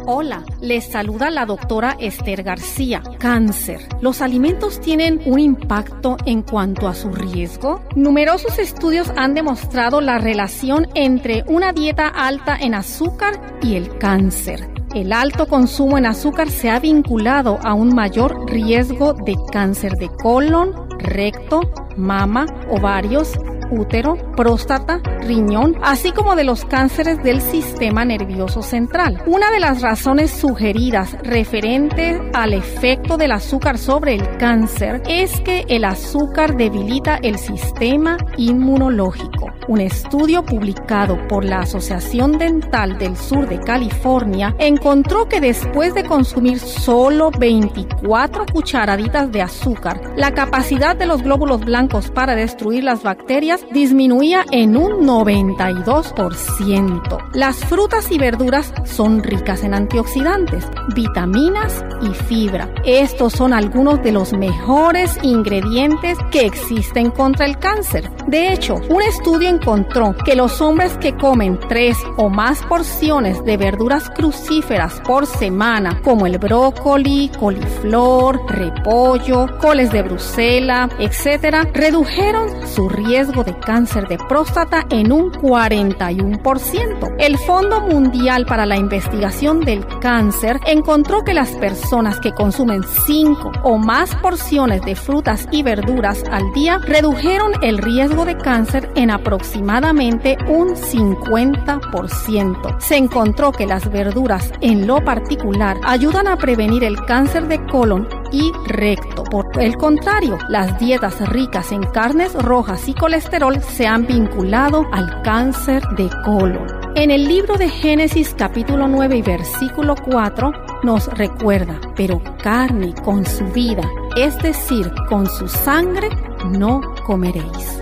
Hola, 0.07 0.43
les 0.61 0.85
saluda 0.85 1.31
la 1.31 1.47
doctora 1.47 1.97
Esther 2.01 2.43
García. 2.43 3.03
Cáncer. 3.19 3.81
¿Los 4.01 4.21
alimentos 4.21 4.81
tienen 4.81 5.21
un 5.27 5.39
impacto 5.39 6.17
en 6.27 6.43
cuanto 6.43 6.89
a 6.89 6.95
su 6.95 7.13
riesgo? 7.13 7.83
Numerosos 7.95 8.59
estudios 8.59 9.13
han 9.17 9.35
demostrado 9.35 10.01
la 10.01 10.19
relación 10.19 10.89
entre 10.95 11.45
una 11.47 11.73
dieta 11.73 12.09
alta 12.09 12.57
en 12.57 12.75
azúcar 12.75 13.59
y 13.63 13.77
el 13.77 13.97
cáncer. 13.99 14.69
El 14.95 15.13
alto 15.13 15.47
consumo 15.47 15.97
en 15.97 16.07
azúcar 16.07 16.51
se 16.51 16.69
ha 16.69 16.79
vinculado 16.79 17.59
a 17.63 17.73
un 17.73 17.95
mayor 17.95 18.51
riesgo 18.51 19.15
de 19.15 19.37
cáncer 19.51 19.93
de 19.97 20.09
colon, 20.09 20.75
recto, 20.99 21.61
mama, 21.97 22.47
ovarios, 22.69 23.33
útero, 23.73 24.17
próstata, 24.37 25.01
riñón, 25.21 25.77
así 25.83 26.13
como 26.13 26.37
de 26.37 26.45
los 26.45 26.65
cánceres 26.65 27.23
del 27.23 27.41
sistema 27.41 28.05
nervioso 28.05 28.63
central. 28.63 29.23
Una 29.27 29.51
de 29.51 29.61
las 29.61 29.81
razones 29.81 30.31
sugeridas 30.31 31.17
referente 31.23 32.21
al 32.35 32.53
efecto 32.53 33.17
del 33.17 33.33
azúcar 33.33 33.79
sobre 33.79 34.15
el 34.15 34.37
cáncer 34.37 35.03
es 35.09 35.41
que 35.41 35.65
el 35.69 35.85
azúcar 35.85 36.57
debilita 36.57 37.17
el 37.23 37.39
sistema 37.39 38.17
inmunológico. 38.37 39.53
Un 39.69 39.81
estudio 39.81 40.45
publicado 40.45 41.17
por 41.29 41.45
la 41.45 41.61
Asociación 41.61 42.37
Dental 42.39 42.99
del 42.99 43.17
Sur 43.17 43.49
de 43.49 43.61
California 43.61 44.55
encontró 44.59 45.29
que 45.29 45.41
después 45.41 45.95
de 45.95 46.05
consumir 46.05 46.59
solo 46.59 47.31
24 47.39 48.47
cucharaditas 48.53 49.31
de 49.31 49.43
azúcar, 49.43 50.01
la 50.17 50.33
capacidad 50.33 50.97
de 50.97 51.07
los 51.07 51.23
glóbulos 51.23 51.65
blancos 51.65 52.11
para 52.11 52.35
destruir 52.35 52.85
las 52.85 53.03
bacterias 53.03 53.62
disminuía 53.73 54.45
en 54.51 54.77
un 54.77 55.07
92%. 55.07 57.19
Las 57.35 57.65
frutas 57.65 58.11
y 58.11 58.19
verduras 58.19 58.73
son 58.85 59.23
ricas 59.23 59.63
en 59.65 59.75
antioxidantes, 59.75 60.67
vitaminas 60.95 61.85
y 62.03 62.15
fibra. 62.15 62.73
Estos 62.85 63.33
son 63.33 63.53
algunos 63.53 64.03
de 64.03 64.13
los 64.13 64.33
mejores 64.33 65.19
ingredientes 65.23 66.19
que 66.31 66.47
existen 66.47 67.11
contra 67.11 67.47
el 67.47 67.59
cáncer. 67.59 68.11
De 68.27 68.53
hecho, 68.53 68.77
un 68.89 69.03
estudio 69.03 69.49
encontró 69.49 70.15
que 70.25 70.37
los 70.37 70.61
hombres 70.61 70.97
que 70.99 71.17
comen 71.17 71.59
tres 71.69 71.97
o 72.17 72.29
más 72.29 72.63
porciones 72.65 73.45
de 73.45 73.57
verduras 73.57 74.11
crucíferas 74.11 75.01
por 75.07 75.27
semana, 75.27 76.01
como 76.03 76.27
el 76.27 76.39
brócoli, 76.39 77.31
coliflor, 77.39 78.41
repollo, 78.49 79.47
coles 79.59 79.93
de 79.93 80.03
Bruselas, 80.03 80.91
etc., 80.99 81.69
redujeron 81.73 82.49
su 82.67 82.89
riesgo 82.89 83.42
de 83.45 83.59
cáncer 83.59 84.09
de 84.09 84.19
próstata 84.19 84.87
en 84.91 85.13
un 85.13 85.33
41%. 85.33 87.15
El 87.19 87.39
Fondo 87.39 87.81
Mundial 87.81 88.47
para 88.47 88.67
la 88.67 88.77
Investigación 88.77 89.61
del 89.61 89.87
Cáncer 90.01 90.61
encontró 90.67 91.25
que 91.25 91.35
las 91.35 91.51
personas 91.51 92.21
que 92.21 92.33
consumen 92.33 92.83
5 93.07 93.53
o 93.63 93.79
más 93.79 94.15
porciones 94.17 94.83
de 94.83 94.97
frutas 94.97 95.47
y 95.51 95.63
verduras 95.63 96.25
al 96.31 96.53
día 96.53 96.79
redujeron 96.79 97.53
el 97.63 97.79
riesgo 97.79 98.25
de 98.25 98.37
cáncer 98.37 98.91
en 98.95 99.11
aproximadamente 99.11 100.37
un 100.49 100.77
50%. 100.77 102.81
Se 102.81 102.97
encontró 102.97 103.53
que 103.53 103.67
las 103.67 103.91
verduras 103.91 104.51
en 104.61 104.87
lo 104.87 105.05
particular 105.05 105.79
ayudan 105.85 106.29
a 106.29 106.37
prevenir 106.37 106.85
el 106.85 107.05
cáncer 107.05 107.49
de 107.49 107.65
colon 107.67 108.07
y 108.33 108.51
recto. 108.67 109.25
Por 109.25 109.47
el 109.61 109.77
contrario, 109.77 110.39
las 110.49 110.79
dietas 110.79 111.21
ricas 111.29 111.71
en 111.73 111.83
carnes 111.83 112.35
rojas 112.35 112.89
y 112.89 112.95
colesterol 112.95 113.61
se 113.63 113.87
han 113.87 114.07
vinculado 114.07 114.87
al 114.93 115.23
cáncer 115.23 115.83
de 115.97 116.09
colon. 116.25 116.67
En 116.95 117.11
el 117.11 117.27
libro 117.27 117.57
de 117.57 117.69
Génesis 117.69 118.35
capítulo 118.37 118.89
9 118.89 119.17
y 119.17 119.23
versículo 119.23 119.95
4 119.95 120.53
nos 120.83 121.07
recuerda, 121.17 121.81
pero 121.97 122.21
carne 122.43 122.95
con 123.05 123.25
su 123.25 123.45
vida, 123.47 123.89
es 124.17 124.37
decir, 124.39 124.91
con 125.09 125.27
su 125.27 125.49
sangre, 125.49 126.09
no 126.51 126.81
comeréis. 127.07 127.82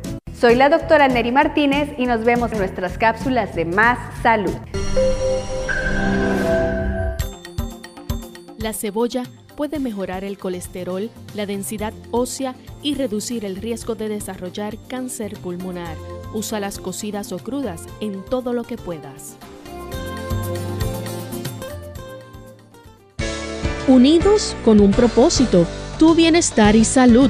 Soy 0.41 0.55
la 0.55 0.69
doctora 0.69 1.07
Neri 1.07 1.31
Martínez 1.31 1.93
y 1.99 2.07
nos 2.07 2.23
vemos 2.23 2.51
en 2.51 2.57
nuestras 2.57 2.97
cápsulas 2.97 3.53
de 3.53 3.63
Más 3.63 3.99
Salud. 4.23 4.55
La 8.57 8.73
cebolla 8.73 9.21
puede 9.55 9.77
mejorar 9.77 10.23
el 10.23 10.39
colesterol, 10.39 11.11
la 11.35 11.45
densidad 11.45 11.93
ósea 12.09 12.55
y 12.81 12.95
reducir 12.95 13.45
el 13.45 13.55
riesgo 13.55 13.93
de 13.93 14.09
desarrollar 14.09 14.79
cáncer 14.87 15.37
pulmonar. 15.37 15.95
Úsalas 16.33 16.79
cocidas 16.79 17.31
o 17.33 17.37
crudas 17.37 17.85
en 17.99 18.25
todo 18.25 18.51
lo 18.53 18.63
que 18.63 18.77
puedas. 18.77 19.37
Unidos 23.87 24.55
con 24.65 24.79
un 24.79 24.89
propósito, 24.89 25.67
tu 25.99 26.15
bienestar 26.15 26.75
y 26.75 26.83
salud. 26.83 27.29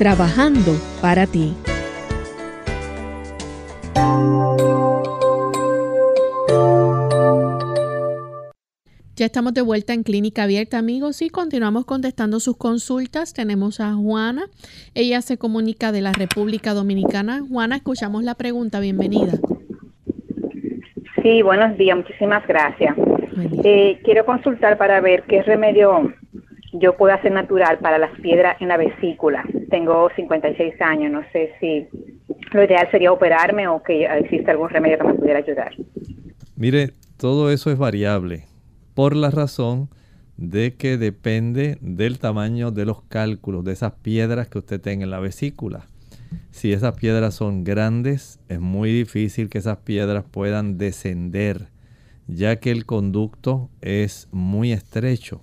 trabajando 0.00 0.72
para 1.02 1.26
ti. 1.26 1.52
Ya 9.14 9.26
estamos 9.26 9.52
de 9.52 9.60
vuelta 9.60 9.92
en 9.92 10.02
Clínica 10.02 10.44
Abierta, 10.44 10.78
amigos, 10.78 11.20
y 11.20 11.28
continuamos 11.28 11.84
contestando 11.84 12.40
sus 12.40 12.56
consultas. 12.56 13.34
Tenemos 13.34 13.78
a 13.80 13.92
Juana. 13.92 14.44
Ella 14.94 15.20
se 15.20 15.36
comunica 15.36 15.92
de 15.92 16.00
la 16.00 16.12
República 16.14 16.72
Dominicana. 16.72 17.42
Juana, 17.46 17.76
escuchamos 17.76 18.24
la 18.24 18.36
pregunta. 18.36 18.80
Bienvenida. 18.80 19.34
Sí, 21.22 21.42
buenos 21.42 21.76
días. 21.76 21.98
Muchísimas 21.98 22.46
gracias. 22.46 22.96
Eh, 23.64 24.00
quiero 24.02 24.24
consultar 24.24 24.78
para 24.78 25.02
ver 25.02 25.24
qué 25.24 25.42
remedio 25.42 26.10
yo 26.72 26.96
puedo 26.96 27.14
hacer 27.14 27.32
natural 27.32 27.78
para 27.78 27.98
las 27.98 28.12
piedras 28.20 28.60
en 28.60 28.68
la 28.68 28.76
vesícula. 28.76 29.44
Tengo 29.70 30.08
56 30.14 30.80
años. 30.80 31.12
No 31.12 31.22
sé 31.32 31.52
si 31.60 31.88
lo 32.52 32.64
ideal 32.64 32.88
sería 32.90 33.12
operarme 33.12 33.68
o 33.68 33.82
que 33.82 34.04
existe 34.04 34.50
algún 34.50 34.70
remedio 34.70 34.98
que 34.98 35.04
me 35.04 35.14
pudiera 35.14 35.38
ayudar. 35.38 35.72
Mire, 36.56 36.90
todo 37.16 37.50
eso 37.50 37.70
es 37.70 37.78
variable 37.78 38.44
por 38.94 39.16
la 39.16 39.30
razón 39.30 39.88
de 40.36 40.74
que 40.74 40.96
depende 40.96 41.78
del 41.80 42.18
tamaño 42.18 42.70
de 42.70 42.86
los 42.86 43.02
cálculos, 43.02 43.64
de 43.64 43.72
esas 43.72 43.92
piedras 43.92 44.48
que 44.48 44.58
usted 44.58 44.80
tenga 44.80 45.04
en 45.04 45.10
la 45.10 45.20
vesícula. 45.20 45.86
Si 46.50 46.72
esas 46.72 46.94
piedras 46.94 47.34
son 47.34 47.64
grandes, 47.64 48.40
es 48.48 48.60
muy 48.60 48.92
difícil 48.92 49.48
que 49.48 49.58
esas 49.58 49.78
piedras 49.78 50.24
puedan 50.30 50.78
descender, 50.78 51.68
ya 52.26 52.56
que 52.56 52.70
el 52.70 52.86
conducto 52.86 53.68
es 53.80 54.28
muy 54.32 54.72
estrecho. 54.72 55.42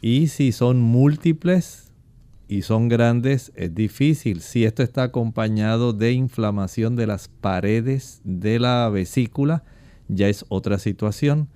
Y 0.00 0.28
si 0.28 0.52
son 0.52 0.80
múltiples 0.80 1.92
y 2.48 2.62
son 2.62 2.88
grandes, 2.88 3.52
es 3.54 3.74
difícil. 3.74 4.40
Si 4.40 4.64
esto 4.64 4.82
está 4.82 5.04
acompañado 5.04 5.92
de 5.92 6.12
inflamación 6.12 6.96
de 6.96 7.06
las 7.06 7.28
paredes 7.28 8.20
de 8.24 8.58
la 8.58 8.88
vesícula, 8.88 9.62
ya 10.08 10.28
es 10.28 10.44
otra 10.48 10.78
situación. 10.78 11.48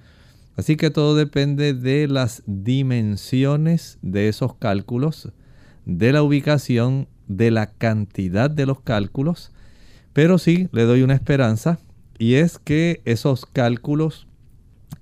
Así 0.56 0.76
que 0.76 0.90
todo 0.90 1.16
depende 1.16 1.74
de 1.74 2.06
las 2.06 2.42
dimensiones 2.46 3.98
de 4.02 4.28
esos 4.28 4.54
cálculos, 4.54 5.32
de 5.84 6.12
la 6.12 6.22
ubicación, 6.22 7.08
de 7.26 7.50
la 7.50 7.66
cantidad 7.72 8.50
de 8.50 8.66
los 8.66 8.80
cálculos. 8.80 9.52
Pero 10.12 10.38
sí, 10.38 10.68
le 10.70 10.84
doy 10.84 11.02
una 11.02 11.14
esperanza 11.14 11.78
y 12.18 12.34
es 12.34 12.58
que 12.58 13.02
esos 13.04 13.46
cálculos 13.46 14.28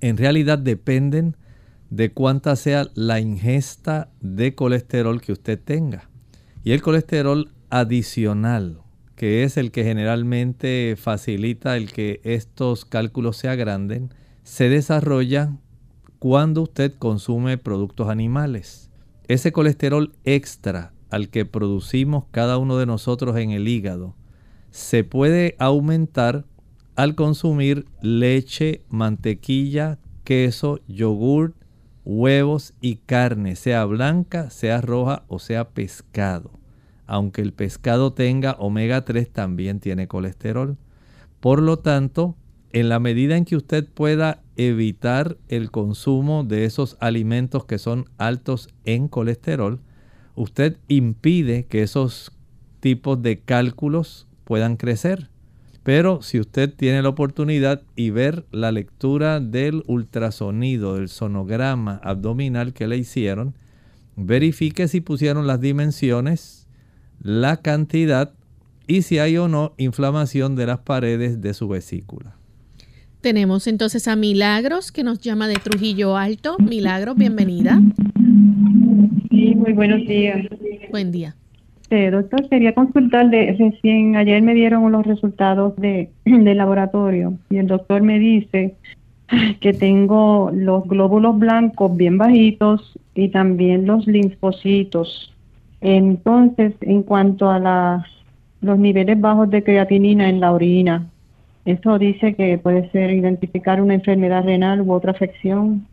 en 0.00 0.16
realidad 0.16 0.58
dependen 0.58 1.36
de 1.92 2.10
cuánta 2.10 2.56
sea 2.56 2.88
la 2.94 3.20
ingesta 3.20 4.08
de 4.22 4.54
colesterol 4.54 5.20
que 5.20 5.32
usted 5.32 5.60
tenga. 5.62 6.08
Y 6.64 6.72
el 6.72 6.80
colesterol 6.80 7.52
adicional, 7.68 8.80
que 9.14 9.44
es 9.44 9.58
el 9.58 9.70
que 9.70 9.84
generalmente 9.84 10.96
facilita 10.98 11.76
el 11.76 11.92
que 11.92 12.22
estos 12.24 12.86
cálculos 12.86 13.36
se 13.36 13.48
agranden, 13.48 14.08
se 14.42 14.70
desarrolla 14.70 15.58
cuando 16.18 16.62
usted 16.62 16.94
consume 16.98 17.58
productos 17.58 18.08
animales. 18.08 18.88
Ese 19.28 19.52
colesterol 19.52 20.14
extra 20.24 20.94
al 21.10 21.28
que 21.28 21.44
producimos 21.44 22.24
cada 22.30 22.56
uno 22.56 22.78
de 22.78 22.86
nosotros 22.86 23.36
en 23.36 23.50
el 23.50 23.68
hígado 23.68 24.16
se 24.70 25.04
puede 25.04 25.56
aumentar 25.58 26.46
al 26.96 27.14
consumir 27.16 27.84
leche, 28.00 28.80
mantequilla, 28.88 29.98
queso, 30.24 30.80
yogur, 30.88 31.52
huevos 32.04 32.74
y 32.80 32.96
carne, 32.96 33.56
sea 33.56 33.84
blanca, 33.84 34.50
sea 34.50 34.80
roja 34.80 35.24
o 35.28 35.38
sea 35.38 35.70
pescado. 35.70 36.50
Aunque 37.06 37.42
el 37.42 37.52
pescado 37.52 38.12
tenga 38.12 38.52
omega 38.58 39.04
3 39.04 39.30
también 39.30 39.80
tiene 39.80 40.08
colesterol. 40.08 40.76
Por 41.40 41.60
lo 41.60 41.78
tanto, 41.78 42.36
en 42.72 42.88
la 42.88 42.98
medida 43.00 43.36
en 43.36 43.44
que 43.44 43.56
usted 43.56 43.86
pueda 43.86 44.42
evitar 44.56 45.36
el 45.48 45.70
consumo 45.70 46.44
de 46.44 46.64
esos 46.64 46.96
alimentos 47.00 47.64
que 47.64 47.78
son 47.78 48.06
altos 48.18 48.68
en 48.84 49.08
colesterol, 49.08 49.80
usted 50.34 50.78
impide 50.88 51.66
que 51.66 51.82
esos 51.82 52.32
tipos 52.80 53.20
de 53.20 53.40
cálculos 53.40 54.26
puedan 54.44 54.76
crecer. 54.76 55.31
Pero 55.82 56.22
si 56.22 56.38
usted 56.38 56.72
tiene 56.72 57.02
la 57.02 57.08
oportunidad 57.08 57.82
y 57.96 58.10
ver 58.10 58.44
la 58.52 58.70
lectura 58.70 59.40
del 59.40 59.82
ultrasonido, 59.86 60.94
del 60.94 61.08
sonograma 61.08 62.00
abdominal 62.04 62.72
que 62.72 62.86
le 62.86 62.98
hicieron, 62.98 63.54
verifique 64.16 64.86
si 64.86 65.00
pusieron 65.00 65.46
las 65.46 65.60
dimensiones, 65.60 66.68
la 67.20 67.56
cantidad 67.56 68.32
y 68.86 69.02
si 69.02 69.18
hay 69.18 69.36
o 69.38 69.48
no 69.48 69.74
inflamación 69.76 70.54
de 70.54 70.66
las 70.66 70.80
paredes 70.80 71.40
de 71.40 71.54
su 71.54 71.68
vesícula. 71.68 72.36
Tenemos 73.20 73.66
entonces 73.66 74.08
a 74.08 74.16
Milagros 74.16 74.90
que 74.90 75.04
nos 75.04 75.20
llama 75.20 75.46
de 75.46 75.54
Trujillo 75.54 76.16
Alto. 76.16 76.56
Milagros, 76.58 77.16
bienvenida. 77.16 77.80
Sí, 79.30 79.54
muy 79.54 79.72
buenos 79.72 80.00
días. 80.06 80.44
Buen 80.90 81.12
día. 81.12 81.36
Eh, 81.94 82.10
doctor, 82.10 82.48
quería 82.48 82.74
consultar 82.74 83.28
de 83.28 83.54
recién 83.58 84.16
ayer 84.16 84.40
me 84.40 84.54
dieron 84.54 84.90
los 84.90 85.06
resultados 85.06 85.76
de 85.76 86.08
laboratorio 86.24 87.34
y 87.50 87.58
el 87.58 87.66
doctor 87.66 88.00
me 88.00 88.18
dice 88.18 88.76
que 89.60 89.74
tengo 89.74 90.50
los 90.54 90.88
glóbulos 90.88 91.38
blancos 91.38 91.94
bien 91.94 92.16
bajitos 92.16 92.98
y 93.14 93.28
también 93.28 93.84
los 93.84 94.06
linfocitos. 94.06 95.34
Entonces, 95.82 96.72
en 96.80 97.02
cuanto 97.02 97.50
a 97.50 98.06
los 98.62 98.78
niveles 98.78 99.20
bajos 99.20 99.50
de 99.50 99.62
creatinina 99.62 100.30
en 100.30 100.40
la 100.40 100.52
orina, 100.52 101.10
eso 101.66 101.98
dice 101.98 102.34
que 102.34 102.56
puede 102.56 102.90
ser 102.92 103.10
identificar 103.10 103.82
una 103.82 103.92
enfermedad 103.92 104.44
renal 104.44 104.80
u 104.80 104.94
otra 104.94 105.10
afección 105.10 105.86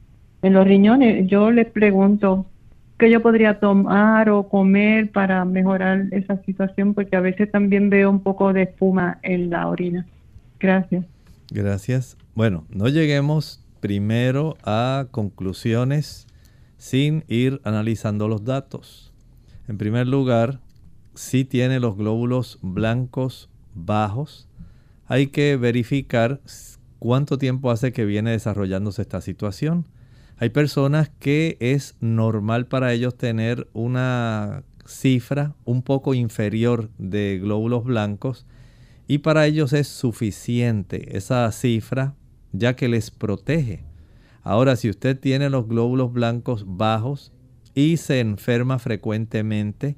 en 0.43 0.53
los 0.53 0.65
riñones. 0.65 1.27
Yo 1.27 1.51
les 1.51 1.69
pregunto 1.69 2.45
qué 2.99 3.09
yo 3.09 3.21
podría 3.21 3.59
tomar 3.59 4.29
o 4.29 4.47
comer 4.47 5.11
para 5.11 5.43
mejorar 5.45 6.07
esa 6.11 6.37
situación, 6.43 6.93
porque 6.93 7.15
a 7.15 7.21
veces 7.21 7.49
también 7.49 7.89
veo 7.89 8.09
un 8.09 8.21
poco 8.21 8.53
de 8.53 8.63
espuma 8.63 9.19
en 9.23 9.49
la 9.49 9.67
orina. 9.67 10.05
Gracias. 10.59 11.05
Gracias. 11.49 12.17
Bueno, 12.35 12.65
no 12.69 12.89
lleguemos 12.89 13.65
primero 13.79 14.57
a 14.63 15.07
conclusiones 15.11 16.27
sin 16.77 17.23
ir 17.27 17.61
analizando 17.63 18.27
los 18.27 18.43
datos. 18.43 19.13
En 19.67 19.77
primer 19.77 20.05
lugar, 20.07 20.59
si 21.15 21.45
tiene 21.45 21.79
los 21.79 21.95
glóbulos 21.95 22.59
blancos 22.61 23.49
bajos, 23.73 24.47
hay 25.07 25.27
que 25.27 25.57
verificar 25.57 26.41
cuánto 26.99 27.37
tiempo 27.37 27.71
hace 27.71 27.93
que 27.93 28.05
viene 28.05 28.31
desarrollándose 28.31 29.01
esta 29.01 29.21
situación. 29.21 29.85
Hay 30.41 30.51
personas 30.51 31.11
que 31.19 31.57
es 31.59 31.95
normal 31.99 32.67
para 32.67 32.93
ellos 32.93 33.17
tener 33.17 33.67
una 33.73 34.63
cifra 34.85 35.53
un 35.65 35.81
poco 35.81 36.13
inferior 36.13 36.89
de 36.97 37.39
glóbulos 37.41 37.83
blancos 37.83 38.45
y 39.05 39.17
para 39.17 39.45
ellos 39.45 39.73
es 39.73 39.89
suficiente 39.89 41.17
esa 41.17 41.51
cifra 41.51 42.15
ya 42.53 42.77
que 42.77 42.87
les 42.87 43.11
protege. 43.11 43.83
Ahora, 44.41 44.77
si 44.77 44.89
usted 44.89 45.19
tiene 45.19 45.49
los 45.49 45.67
glóbulos 45.67 46.13
blancos 46.13 46.63
bajos 46.65 47.33
y 47.75 47.97
se 47.97 48.21
enferma 48.21 48.79
frecuentemente, 48.79 49.97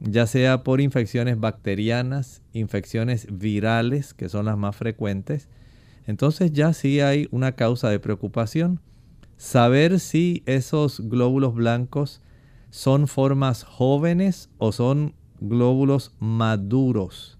ya 0.00 0.26
sea 0.26 0.64
por 0.64 0.82
infecciones 0.82 1.40
bacterianas, 1.40 2.42
infecciones 2.52 3.26
virales, 3.30 4.12
que 4.12 4.28
son 4.28 4.44
las 4.44 4.58
más 4.58 4.76
frecuentes, 4.76 5.48
entonces 6.06 6.52
ya 6.52 6.74
sí 6.74 7.00
hay 7.00 7.26
una 7.30 7.52
causa 7.52 7.88
de 7.88 8.00
preocupación. 8.00 8.80
Saber 9.38 10.00
si 10.00 10.42
esos 10.46 10.98
glóbulos 10.98 11.54
blancos 11.54 12.20
son 12.70 13.06
formas 13.06 13.62
jóvenes 13.62 14.50
o 14.58 14.72
son 14.72 15.14
glóbulos 15.40 16.12
maduros. 16.18 17.38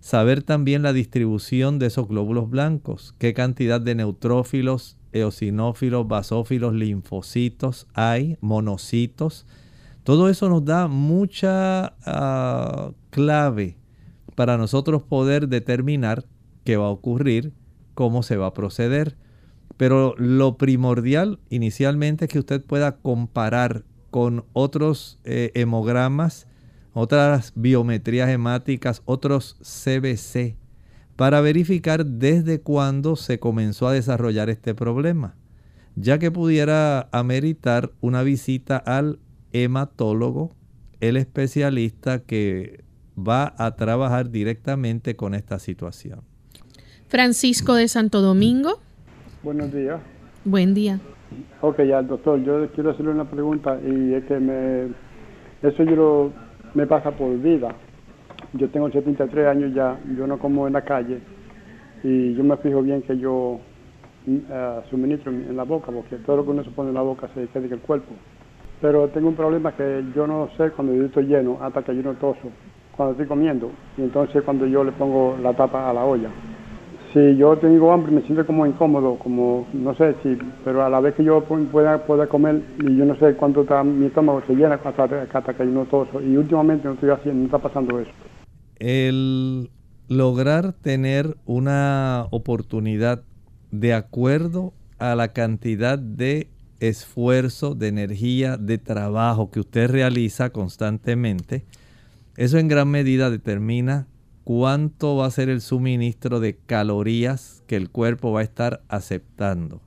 saber 0.00 0.42
también 0.42 0.82
la 0.82 0.92
distribución 0.92 1.78
de 1.78 1.86
esos 1.86 2.08
glóbulos 2.08 2.50
blancos, 2.50 3.14
qué 3.18 3.32
cantidad 3.32 3.80
de 3.80 3.94
neutrófilos, 3.94 4.96
eosinófilos, 5.12 6.08
basófilos, 6.08 6.74
linfocitos 6.74 7.86
hay, 7.94 8.36
monocitos. 8.40 9.46
Todo 10.02 10.30
eso 10.30 10.48
nos 10.48 10.64
da 10.64 10.88
mucha 10.88 11.94
ah, 12.06 12.92
clave 13.10 13.76
para 14.34 14.56
nosotros 14.56 15.02
poder 15.02 15.48
determinar 15.48 16.24
qué 16.64 16.78
va 16.78 16.86
a 16.86 16.90
ocurrir, 16.90 17.52
cómo 17.94 18.22
se 18.22 18.36
va 18.38 18.46
a 18.46 18.54
proceder. 18.54 19.16
Pero 19.76 20.14
lo 20.16 20.56
primordial 20.56 21.40
inicialmente 21.50 22.26
es 22.26 22.30
que 22.30 22.38
usted 22.38 22.64
pueda 22.64 22.96
comparar 22.96 23.84
con 24.10 24.44
otros 24.52 25.18
eh, 25.24 25.50
hemogramas, 25.54 26.46
otras 26.92 27.52
biometrías 27.56 28.28
hemáticas, 28.28 29.02
otros 29.04 29.56
CBC, 29.60 30.56
para 31.16 31.40
verificar 31.40 32.06
desde 32.06 32.60
cuándo 32.60 33.16
se 33.16 33.38
comenzó 33.38 33.88
a 33.88 33.92
desarrollar 33.92 34.50
este 34.50 34.74
problema, 34.74 35.36
ya 35.96 36.18
que 36.18 36.30
pudiera 36.30 37.08
ameritar 37.12 37.92
una 38.00 38.22
visita 38.22 38.76
al 38.76 39.18
hematólogo, 39.52 40.54
el 41.00 41.16
especialista 41.16 42.20
que 42.20 42.84
va 43.16 43.54
a 43.58 43.76
trabajar 43.76 44.30
directamente 44.30 45.16
con 45.16 45.34
esta 45.34 45.58
situación. 45.58 46.22
Francisco 47.08 47.74
de 47.74 47.88
Santo 47.88 48.20
Domingo. 48.20 48.80
Buenos 49.44 49.74
días. 49.74 50.00
Buen 50.46 50.72
día. 50.72 50.98
Ok, 51.60 51.82
ya, 51.82 52.00
doctor, 52.00 52.42
yo 52.42 52.66
quiero 52.70 52.92
hacerle 52.92 53.10
una 53.10 53.26
pregunta 53.26 53.78
y 53.84 54.14
es 54.14 54.24
que 54.24 54.40
me, 54.40 54.86
eso 55.60 55.82
yo 55.82 55.96
lo, 55.96 56.32
me 56.72 56.86
pasa 56.86 57.10
por 57.10 57.38
vida. 57.38 57.68
Yo 58.54 58.70
tengo 58.70 58.90
73 58.90 59.46
años 59.46 59.74
ya, 59.74 59.98
yo 60.16 60.26
no 60.26 60.38
como 60.38 60.66
en 60.66 60.72
la 60.72 60.80
calle 60.80 61.18
y 62.02 62.34
yo 62.34 62.42
me 62.42 62.56
fijo 62.56 62.80
bien 62.80 63.02
que 63.02 63.18
yo 63.18 63.60
uh, 64.26 64.88
suministro 64.88 65.30
en 65.30 65.54
la 65.54 65.64
boca, 65.64 65.92
porque 65.92 66.16
todo 66.24 66.38
lo 66.38 66.44
que 66.46 66.50
uno 66.50 66.64
se 66.64 66.70
pone 66.70 66.88
en 66.88 66.94
la 66.94 67.02
boca 67.02 67.28
se 67.34 67.46
queda 67.48 67.66
en 67.66 67.72
el 67.74 67.80
cuerpo. 67.80 68.14
Pero 68.80 69.08
tengo 69.08 69.28
un 69.28 69.36
problema 69.36 69.72
que 69.72 70.04
yo 70.16 70.26
no 70.26 70.48
sé 70.56 70.70
cuando 70.70 70.94
yo 70.94 71.04
estoy 71.04 71.26
lleno 71.26 71.58
hasta 71.60 71.82
que 71.82 71.94
yo 71.94 72.02
no 72.02 72.14
toso 72.14 72.50
cuando 72.96 73.12
estoy 73.12 73.26
comiendo 73.26 73.70
y 73.98 74.02
entonces 74.04 74.42
cuando 74.42 74.64
yo 74.66 74.82
le 74.84 74.92
pongo 74.92 75.36
la 75.42 75.52
tapa 75.52 75.90
a 75.90 75.92
la 75.92 76.02
olla. 76.02 76.30
Si 77.14 77.36
yo 77.36 77.56
tengo 77.56 77.92
hambre 77.92 78.10
me 78.10 78.22
siento 78.22 78.44
como 78.44 78.66
incómodo, 78.66 79.16
como 79.20 79.68
no 79.72 79.94
sé 79.94 80.16
si, 80.24 80.36
pero 80.64 80.84
a 80.84 80.90
la 80.90 80.98
vez 80.98 81.14
que 81.14 81.22
yo 81.22 81.44
pueda, 81.44 82.04
pueda 82.04 82.26
comer 82.26 82.60
y 82.80 82.96
yo 82.96 83.04
no 83.04 83.14
sé 83.20 83.34
cuánto 83.34 83.62
está 83.62 83.84
mi 83.84 84.06
estómago 84.06 84.42
se 84.48 84.54
llena 84.56 84.80
hasta, 84.82 85.04
hasta 85.32 85.54
que 85.54 85.64
no 85.64 85.84
toso 85.84 86.20
y 86.20 86.36
últimamente 86.36 86.88
no 86.88 86.94
estoy 86.94 87.10
haciendo, 87.10 87.38
no 87.38 87.46
está 87.46 87.58
pasando 87.58 88.00
eso. 88.00 88.10
El 88.80 89.70
lograr 90.08 90.72
tener 90.72 91.36
una 91.46 92.26
oportunidad 92.32 93.22
de 93.70 93.94
acuerdo 93.94 94.72
a 94.98 95.14
la 95.14 95.28
cantidad 95.28 96.00
de 96.00 96.48
esfuerzo, 96.80 97.76
de 97.76 97.88
energía, 97.88 98.56
de 98.56 98.78
trabajo 98.78 99.52
que 99.52 99.60
usted 99.60 99.88
realiza 99.88 100.50
constantemente, 100.50 101.64
eso 102.36 102.58
en 102.58 102.66
gran 102.66 102.88
medida 102.88 103.30
determina 103.30 104.08
cuánto 104.44 105.16
va 105.16 105.26
a 105.26 105.30
ser 105.30 105.48
el 105.48 105.60
suministro 105.60 106.38
de 106.38 106.56
calorías 106.56 107.62
que 107.66 107.76
el 107.76 107.90
cuerpo 107.90 108.32
va 108.32 108.40
a 108.40 108.44
estar 108.44 108.82
aceptando. 108.88 109.80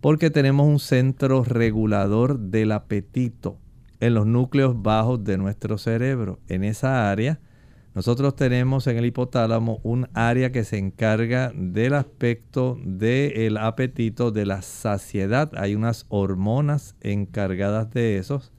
Porque 0.00 0.30
tenemos 0.30 0.66
un 0.66 0.80
centro 0.80 1.44
regulador 1.44 2.38
del 2.38 2.72
apetito 2.72 3.58
en 4.00 4.14
los 4.14 4.26
núcleos 4.26 4.82
bajos 4.82 5.22
de 5.24 5.38
nuestro 5.38 5.78
cerebro. 5.78 6.40
En 6.48 6.64
esa 6.64 7.10
área, 7.10 7.38
nosotros 7.94 8.34
tenemos 8.36 8.86
en 8.86 8.96
el 8.96 9.06
hipotálamo 9.06 9.80
un 9.82 10.08
área 10.14 10.52
que 10.52 10.64
se 10.64 10.78
encarga 10.78 11.52
del 11.54 11.94
aspecto 11.94 12.78
del 12.82 13.56
apetito, 13.56 14.30
de 14.30 14.46
la 14.46 14.62
saciedad. 14.62 15.52
Hay 15.56 15.74
unas 15.74 16.06
hormonas 16.08 16.96
encargadas 17.00 17.90
de 17.90 18.18
esos 18.18 18.52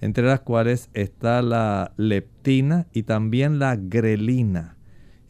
entre 0.00 0.26
las 0.26 0.40
cuales 0.40 0.90
está 0.92 1.40
la 1.40 1.92
leptina 1.96 2.86
y 2.92 3.04
también 3.04 3.58
la 3.58 3.74
grelina. 3.76 4.76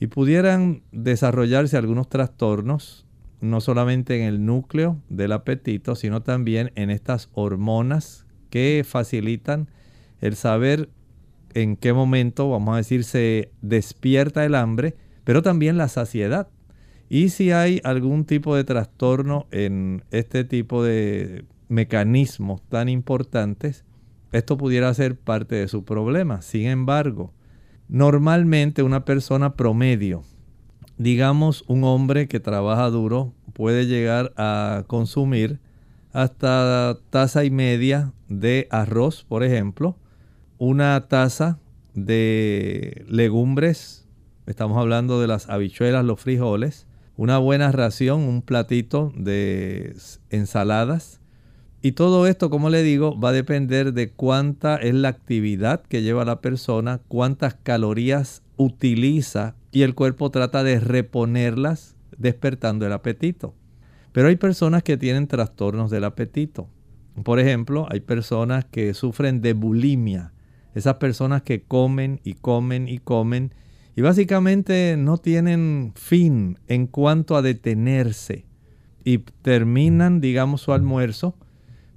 Y 0.01 0.09
pudieran 0.09 0.83
desarrollarse 0.93 1.77
algunos 1.77 2.09
trastornos, 2.09 3.07
no 3.41 3.61
solamente 3.61 4.19
en 4.19 4.25
el 4.25 4.45
núcleo 4.45 4.99
del 5.09 5.33
apetito, 5.33 5.95
sino 5.95 6.23
también 6.23 6.73
en 6.75 6.91
estas 6.91 7.31
hormonas 7.33 8.27
que 8.51 8.85
facilitan 8.87 9.69
el 10.21 10.37
saber 10.37 10.89
en 11.55 11.77
qué 11.77 11.93
momento, 11.93 12.51
vamos 12.51 12.75
a 12.75 12.79
decir, 12.79 13.05
se 13.05 13.51
despierta 13.63 14.45
el 14.45 14.55
hambre, 14.55 14.97
pero 15.25 15.43
también 15.43 15.79
la 15.79 15.89
saciedad. 15.89 16.49
Y 17.09 17.29
si 17.29 17.53
hay 17.53 17.81
algún 17.85 18.25
tipo 18.25 18.57
de 18.57 18.65
trastorno 18.65 19.47
en 19.51 20.05
este 20.11 20.45
tipo 20.45 20.83
de 20.83 21.45
mecanismos 21.69 22.63
tan 22.69 22.89
importantes, 22.89 23.85
esto 24.33 24.57
pudiera 24.57 24.93
ser 24.95 25.17
parte 25.17 25.55
de 25.55 25.69
su 25.69 25.85
problema. 25.85 26.43
Sin 26.43 26.67
embargo, 26.67 27.33
normalmente 27.95 28.83
una 28.83 29.05
persona 29.05 29.55
promedio, 29.55 30.25
digamos 30.99 31.63
un 31.69 31.85
hombre 31.85 32.27
que 32.27 32.41
trabaja 32.41 32.91
duro, 32.91 33.33
puede 33.53 33.87
llegar 33.87 34.33
a 34.37 34.83
consumir 34.89 35.61
hasta 36.13 36.99
taza 37.11 37.45
y 37.45 37.53
media 37.53 38.13
de 38.29 38.67
arroz, 38.73 39.23
por 39.23 39.45
ejemplo, 39.45 39.97
una 40.59 41.07
taza 41.07 41.61
de 41.95 43.05
legumbres, 43.09 44.09
estamos 44.47 44.77
hablando 44.77 45.21
de 45.21 45.29
las 45.29 45.49
habichuelas, 45.49 46.05
los 46.05 46.21
frijoles, 46.21 46.89
una 47.17 47.39
buena 47.39 47.71
ración, 47.71 48.23
un 48.23 48.43
platito 48.43 49.13
de 49.15 49.95
ensaladas, 50.31 51.21
y 51.85 51.93
todo 51.93 52.27
esto, 52.27 52.49
como 52.49 52.71
le 52.71 52.83
digo, 52.83 53.21
va 53.21 53.29
a 53.29 53.33
depender 53.33 53.93
de 53.93 54.11
cuánta 54.11 54.77
es 54.77 54.95
la 54.95 55.11
actividad 55.11 55.83
que 55.83 56.01
lleva 56.01 56.25
la 56.25 56.41
persona, 56.41 57.03
cuántas 57.09 57.57
calorías 57.57 58.43
utiliza 58.57 59.55
y 59.71 59.83
el 59.83 59.95
cuerpo 59.95 60.31
trata 60.31 60.65
de 60.65 60.81
reponerlas 60.81 61.95
despertando 62.17 62.87
el 62.87 62.93
apetito. 62.95 63.55
Pero 64.13 64.29
hay 64.29 64.37
personas 64.37 64.83
que 64.83 64.97
tienen 64.97 65.27
trastornos 65.27 65.91
del 65.91 66.05
apetito. 66.05 66.71
Por 67.23 67.39
ejemplo, 67.39 67.87
hay 67.91 68.01
personas 68.01 68.65
que 68.65 68.95
sufren 68.95 69.43
de 69.43 69.53
bulimia. 69.53 70.33
Esas 70.75 70.95
personas 70.95 71.43
que 71.43 71.65
comen 71.65 72.19
y 72.25 72.33
comen 72.33 72.89
y 72.89 72.97
comen 72.97 73.53
y 73.95 74.01
básicamente 74.01 74.97
no 74.97 75.19
tienen 75.19 75.93
fin 75.97 76.59
en 76.67 76.87
cuanto 76.87 77.37
a 77.37 77.43
detenerse 77.43 78.47
y 79.05 79.19
terminan, 79.19 80.23
digamos, 80.23 80.63
su 80.63 80.73
almuerzo 80.73 81.37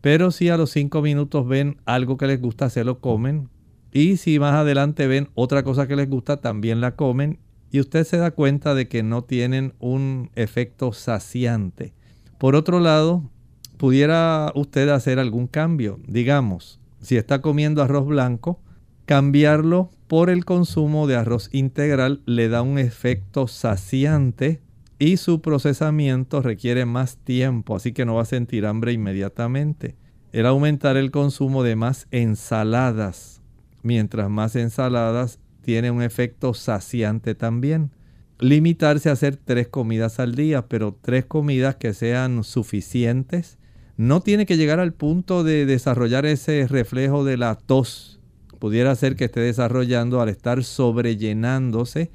pero 0.08 0.32
si 0.32 0.48
a 0.48 0.56
los 0.56 0.70
cinco 0.70 1.02
minutos 1.02 1.46
ven 1.46 1.82
algo 1.84 2.16
que 2.16 2.28
les 2.28 2.42
gusta, 2.42 2.70
se 2.70 2.86
lo 2.86 3.02
comen. 3.02 3.50
Y 3.92 4.16
si 4.16 4.40
más 4.40 4.54
adelante 4.54 5.06
ven 5.06 5.28
otra 5.36 5.64
cosa 5.64 5.86
que 5.86 5.98
les 5.98 6.10
gusta, 6.10 6.38
también 6.38 6.80
la 6.80 6.96
comen. 6.96 7.40
Y 7.72 7.82
usted 7.82 8.06
se 8.06 8.16
da 8.16 8.32
cuenta 8.32 8.74
de 8.74 8.88
que 8.88 9.04
no 9.04 9.26
tienen 9.26 9.74
un 9.80 10.30
efecto 10.36 10.94
saciante. 10.94 11.94
Por 12.38 12.56
otro 12.56 12.80
lado, 12.80 13.30
pudiera 13.76 14.54
usted 14.56 14.88
hacer 14.88 15.20
algún 15.20 15.48
cambio. 15.48 16.00
Digamos, 16.08 16.80
si 17.02 17.18
está 17.18 17.42
comiendo 17.42 17.84
arroz 17.84 18.08
blanco, 18.08 18.62
cambiarlo 19.06 19.90
por 20.08 20.30
el 20.30 20.46
consumo 20.46 21.08
de 21.08 21.18
arroz 21.18 21.50
integral 21.52 22.22
le 22.26 22.48
da 22.48 22.62
un 22.62 22.80
efecto 22.80 23.50
saciante 23.50 24.62
y 25.00 25.18
su 25.18 25.42
procesamiento 25.42 26.42
requiere 26.42 26.86
más 26.86 27.18
tiempo, 27.18 27.76
así 27.76 27.92
que 27.94 28.06
no 28.06 28.16
va 28.16 28.24
a 28.24 28.26
sentir 28.26 28.66
hambre 28.66 28.94
inmediatamente. 28.94 29.96
El 30.32 30.46
aumentar 30.46 30.98
el 30.98 31.12
consumo 31.12 31.64
de 31.64 31.76
más 31.76 32.08
ensaladas, 32.12 33.42
mientras 33.84 34.30
más 34.30 34.56
ensaladas 34.56 35.40
tiene 35.62 35.92
un 35.92 36.02
efecto 36.02 36.54
saciante 36.54 37.36
también. 37.36 37.92
Limitarse 38.40 39.10
a 39.10 39.14
hacer 39.14 39.38
tres 39.38 39.68
comidas 39.68 40.20
al 40.20 40.36
día, 40.36 40.68
pero 40.68 40.98
tres 41.02 41.26
comidas 41.26 41.76
que 41.76 41.94
sean 41.94 42.44
suficientes. 42.44 43.58
No 43.98 44.22
tiene 44.22 44.46
que 44.46 44.58
llegar 44.58 44.80
al 44.80 44.94
punto 44.94 45.44
de 45.44 45.66
desarrollar 45.66 46.26
ese 46.26 46.68
reflejo 46.68 47.24
de 47.24 47.38
la 47.38 47.56
tos. 47.56 48.20
Pudiera 48.60 48.96
ser 48.96 49.16
que 49.16 49.26
esté 49.26 49.40
desarrollando 49.40 50.22
al 50.22 50.30
estar 50.30 50.64
sobrellenándose 50.64 52.12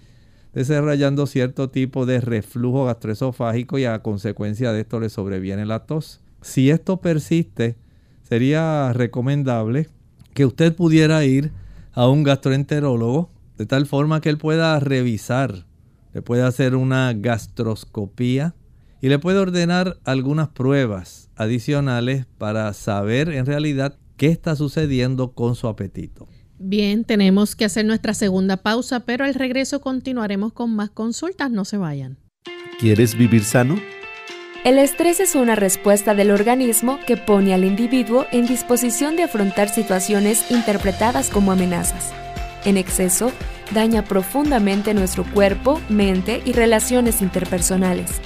desarrollando 0.53 1.27
cierto 1.27 1.71
tipo 1.71 2.07
de 2.07 2.21
reflujo 2.21 2.85
gastroesofágico 2.85 3.79
y 3.79 3.85
a 3.85 4.03
consecuencia 4.03 4.73
de 4.73 4.81
esto 4.81 5.01
le 5.01 5.09
sobreviene 5.09 5.67
la 5.67 5.87
tos. 5.87 6.21
Si 6.43 6.71
esto 6.71 7.01
persiste, 7.01 7.77
sería 8.23 8.93
recomendable 8.93 9.89
que 10.35 10.47
usted 10.47 10.75
pudiera 10.75 11.25
ir 11.25 11.53
a 11.93 12.09
un 12.09 12.23
gastroenterólogo 12.23 13.31
de 13.59 13.67
tal 13.67 13.87
forma 13.87 14.21
que 14.21 14.29
él 14.29 14.39
pueda 14.39 14.79
revisar, 14.81 15.67
le 16.13 16.23
pueda 16.23 16.47
hacer 16.47 16.75
una 16.75 17.13
gastroscopía 17.13 18.55
y 19.01 19.09
le 19.09 19.19
puede 19.19 19.39
ordenar 19.39 19.99
algunas 20.05 20.49
pruebas 20.49 21.31
adicionales 21.37 22.27
para 22.39 22.73
saber 22.73 23.29
en 23.31 23.47
realidad 23.47 23.99
qué 24.17 24.29
está 24.29 24.57
sucediendo 24.57 25.33
con 25.33 25.55
su 25.55 25.69
apetito. 25.69 26.29
Bien, 26.65 27.03
tenemos 27.03 27.57
que 27.57 27.65
hacer 27.65 27.85
nuestra 27.85 28.15
segunda 28.15 28.57
pausa, 28.57 29.01
pero 29.01 29.25
al 29.25 29.35
regreso 29.35 29.81
continuaremos 29.81 30.53
con 30.53 30.73
más 30.73 30.91
consultas. 30.91 31.51
No 31.51 31.65
se 31.65 31.77
vayan. 31.77 32.19
¿Quieres 32.79 33.17
vivir 33.17 33.43
sano? 33.43 33.81
El 34.63 34.79
estrés 34.79 35.19
es 35.19 35.35
una 35.35 35.57
respuesta 35.57 36.15
del 36.15 36.31
organismo 36.31 37.01
que 37.05 37.17
pone 37.17 37.53
al 37.53 37.65
individuo 37.65 38.27
en 38.31 38.47
disposición 38.47 39.17
de 39.17 39.25
afrontar 39.25 39.71
situaciones 39.71 40.53
interpretadas 40.53 41.31
como 41.31 41.51
amenazas. 41.51 42.13
En 42.65 42.77
exceso, 42.77 43.33
daña 43.75 44.05
profundamente 44.05 44.95
nuestro 44.95 45.25
cuerpo, 45.25 45.81
mente 45.89 46.43
y 46.45 46.53
relaciones 46.53 47.23
interpersonales. 47.23 48.21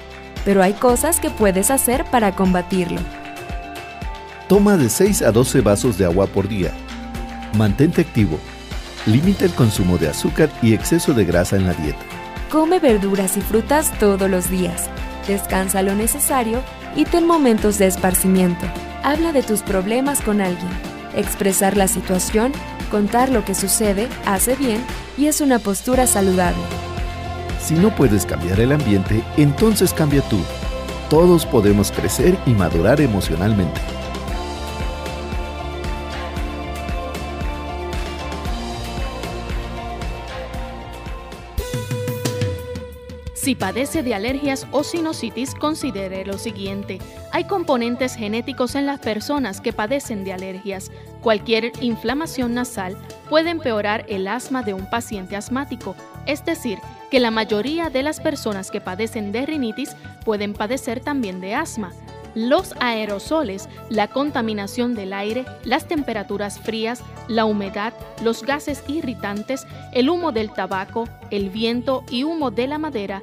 Pero 0.44 0.62
hay 0.62 0.74
cosas 0.74 1.20
que 1.20 1.30
puedes 1.30 1.70
hacer 1.70 2.04
para 2.10 2.36
combatirlo. 2.36 3.00
Toma 4.46 4.76
de 4.76 4.90
6 4.90 5.22
a 5.22 5.32
12 5.32 5.62
vasos 5.62 5.96
de 5.96 6.04
agua 6.04 6.26
por 6.26 6.48
día. 6.48 6.74
Mantente 7.56 8.02
activo. 8.02 8.38
Limita 9.06 9.44
el 9.44 9.52
consumo 9.52 9.98
de 9.98 10.08
azúcar 10.08 10.50
y 10.62 10.74
exceso 10.74 11.14
de 11.14 11.24
grasa 11.24 11.56
en 11.56 11.66
la 11.66 11.74
dieta. 11.74 12.04
Come 12.50 12.80
verduras 12.80 13.36
y 13.36 13.40
frutas 13.40 13.96
todos 13.98 14.28
los 14.28 14.50
días 14.50 14.90
descansa 15.26 15.82
lo 15.82 15.94
necesario 15.94 16.62
y 16.94 17.04
ten 17.04 17.26
momentos 17.26 17.78
de 17.78 17.86
esparcimiento. 17.86 18.64
Habla 19.02 19.32
de 19.32 19.42
tus 19.42 19.62
problemas 19.62 20.20
con 20.20 20.40
alguien. 20.40 20.70
Expresar 21.14 21.76
la 21.76 21.88
situación, 21.88 22.52
contar 22.90 23.30
lo 23.30 23.44
que 23.44 23.54
sucede, 23.54 24.08
hace 24.24 24.54
bien 24.56 24.84
y 25.16 25.26
es 25.26 25.40
una 25.40 25.58
postura 25.58 26.06
saludable. 26.06 26.62
Si 27.60 27.74
no 27.74 27.94
puedes 27.94 28.26
cambiar 28.26 28.60
el 28.60 28.72
ambiente, 28.72 29.22
entonces 29.36 29.92
cambia 29.92 30.22
tú. 30.22 30.38
Todos 31.10 31.46
podemos 31.46 31.90
crecer 31.90 32.36
y 32.46 32.50
madurar 32.50 33.00
emocionalmente. 33.00 33.80
Si 43.46 43.54
padece 43.54 44.02
de 44.02 44.12
alergias 44.12 44.66
o 44.72 44.82
sinusitis, 44.82 45.54
considere 45.54 46.26
lo 46.26 46.36
siguiente. 46.36 46.98
Hay 47.30 47.44
componentes 47.44 48.16
genéticos 48.16 48.74
en 48.74 48.86
las 48.86 48.98
personas 48.98 49.60
que 49.60 49.72
padecen 49.72 50.24
de 50.24 50.32
alergias. 50.32 50.90
Cualquier 51.20 51.70
inflamación 51.80 52.54
nasal 52.54 52.96
puede 53.30 53.50
empeorar 53.50 54.04
el 54.08 54.26
asma 54.26 54.64
de 54.64 54.74
un 54.74 54.90
paciente 54.90 55.36
asmático, 55.36 55.94
es 56.26 56.44
decir, 56.44 56.80
que 57.08 57.20
la 57.20 57.30
mayoría 57.30 57.88
de 57.88 58.02
las 58.02 58.18
personas 58.18 58.72
que 58.72 58.80
padecen 58.80 59.30
de 59.30 59.46
rinitis 59.46 59.94
pueden 60.24 60.52
padecer 60.52 60.98
también 60.98 61.40
de 61.40 61.54
asma. 61.54 61.92
Los 62.34 62.74
aerosoles, 62.80 63.68
la 63.88 64.08
contaminación 64.08 64.94
del 64.94 65.14
aire, 65.14 65.46
las 65.64 65.86
temperaturas 65.88 66.58
frías, 66.58 67.02
la 67.28 67.46
humedad, 67.46 67.94
los 68.22 68.42
gases 68.42 68.82
irritantes, 68.88 69.66
el 69.92 70.10
humo 70.10 70.32
del 70.32 70.50
tabaco, 70.50 71.08
el 71.30 71.48
viento 71.48 72.04
y 72.10 72.24
humo 72.24 72.50
de 72.50 72.66
la 72.66 72.76
madera 72.76 73.22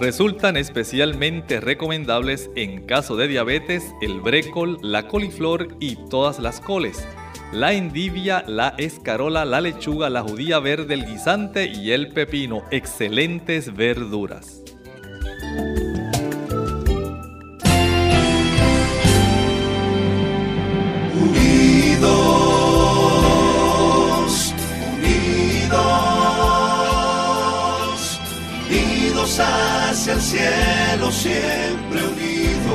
Resultan 0.00 0.56
especialmente 0.56 1.60
recomendables 1.60 2.50
en 2.54 2.86
caso 2.86 3.16
de 3.16 3.26
diabetes 3.26 3.94
el 4.00 4.20
brécol, 4.20 4.78
la 4.80 5.08
coliflor 5.08 5.76
y 5.80 5.96
todas 6.08 6.38
las 6.38 6.60
coles, 6.60 7.04
la 7.52 7.72
endivia, 7.72 8.44
la 8.46 8.74
escarola, 8.78 9.44
la 9.44 9.60
lechuga, 9.60 10.08
la 10.08 10.22
judía 10.22 10.60
verde, 10.60 10.94
el 10.94 11.04
guisante 11.04 11.66
y 11.66 11.90
el 11.90 12.12
pepino, 12.12 12.62
excelentes 12.70 13.74
verduras. 13.74 14.62
Hacia 29.40 30.14
el 30.14 30.20
cielo 30.20 31.12
siempre 31.12 32.04
unidos, 32.04 32.72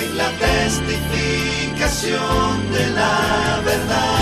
en 0.00 0.16
la 0.16 0.30
testificación 0.30 2.72
de 2.72 2.86
la 2.90 3.60
verdad, 3.64 4.13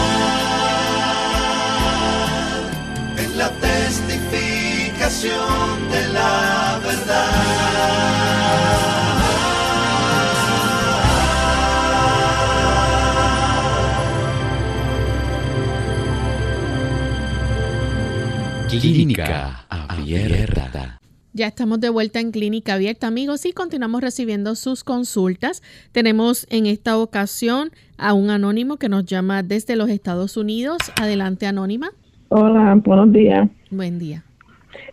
Clínica 18.80 19.66
Abierta. 19.68 20.98
Ya 21.35 21.46
estamos 21.46 21.78
de 21.78 21.90
vuelta 21.90 22.20
en 22.20 22.30
Clínica 22.30 22.72
Abierta, 22.72 23.06
amigos, 23.06 23.44
y 23.44 23.52
continuamos 23.52 24.00
recibiendo 24.00 24.54
sus 24.54 24.82
consultas. 24.82 25.62
Tenemos 25.92 26.46
en 26.48 26.64
esta 26.64 26.96
ocasión 26.96 27.68
a 27.98 28.14
un 28.14 28.30
anónimo 28.30 28.78
que 28.78 28.88
nos 28.88 29.04
llama 29.04 29.42
desde 29.42 29.76
los 29.76 29.90
Estados 29.90 30.38
Unidos. 30.38 30.78
Adelante, 30.98 31.46
anónima. 31.46 31.90
Hola, 32.30 32.80
buenos 32.82 33.12
días. 33.12 33.50
Buen 33.70 33.98
día. 33.98 34.24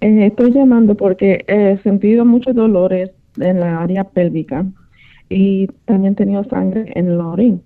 Eh, 0.01 0.25
estoy 0.25 0.51
llamando 0.51 0.95
porque 0.95 1.45
he 1.47 1.77
sentido 1.81 2.25
muchos 2.25 2.55
dolores 2.55 3.11
en 3.39 3.61
la 3.61 3.81
área 3.81 4.03
pélvica 4.03 4.65
y 5.29 5.67
también 5.85 6.13
he 6.13 6.17
tenido 6.17 6.43
sangre 6.49 6.91
en 6.95 7.07
el 7.07 7.21
orín. 7.21 7.61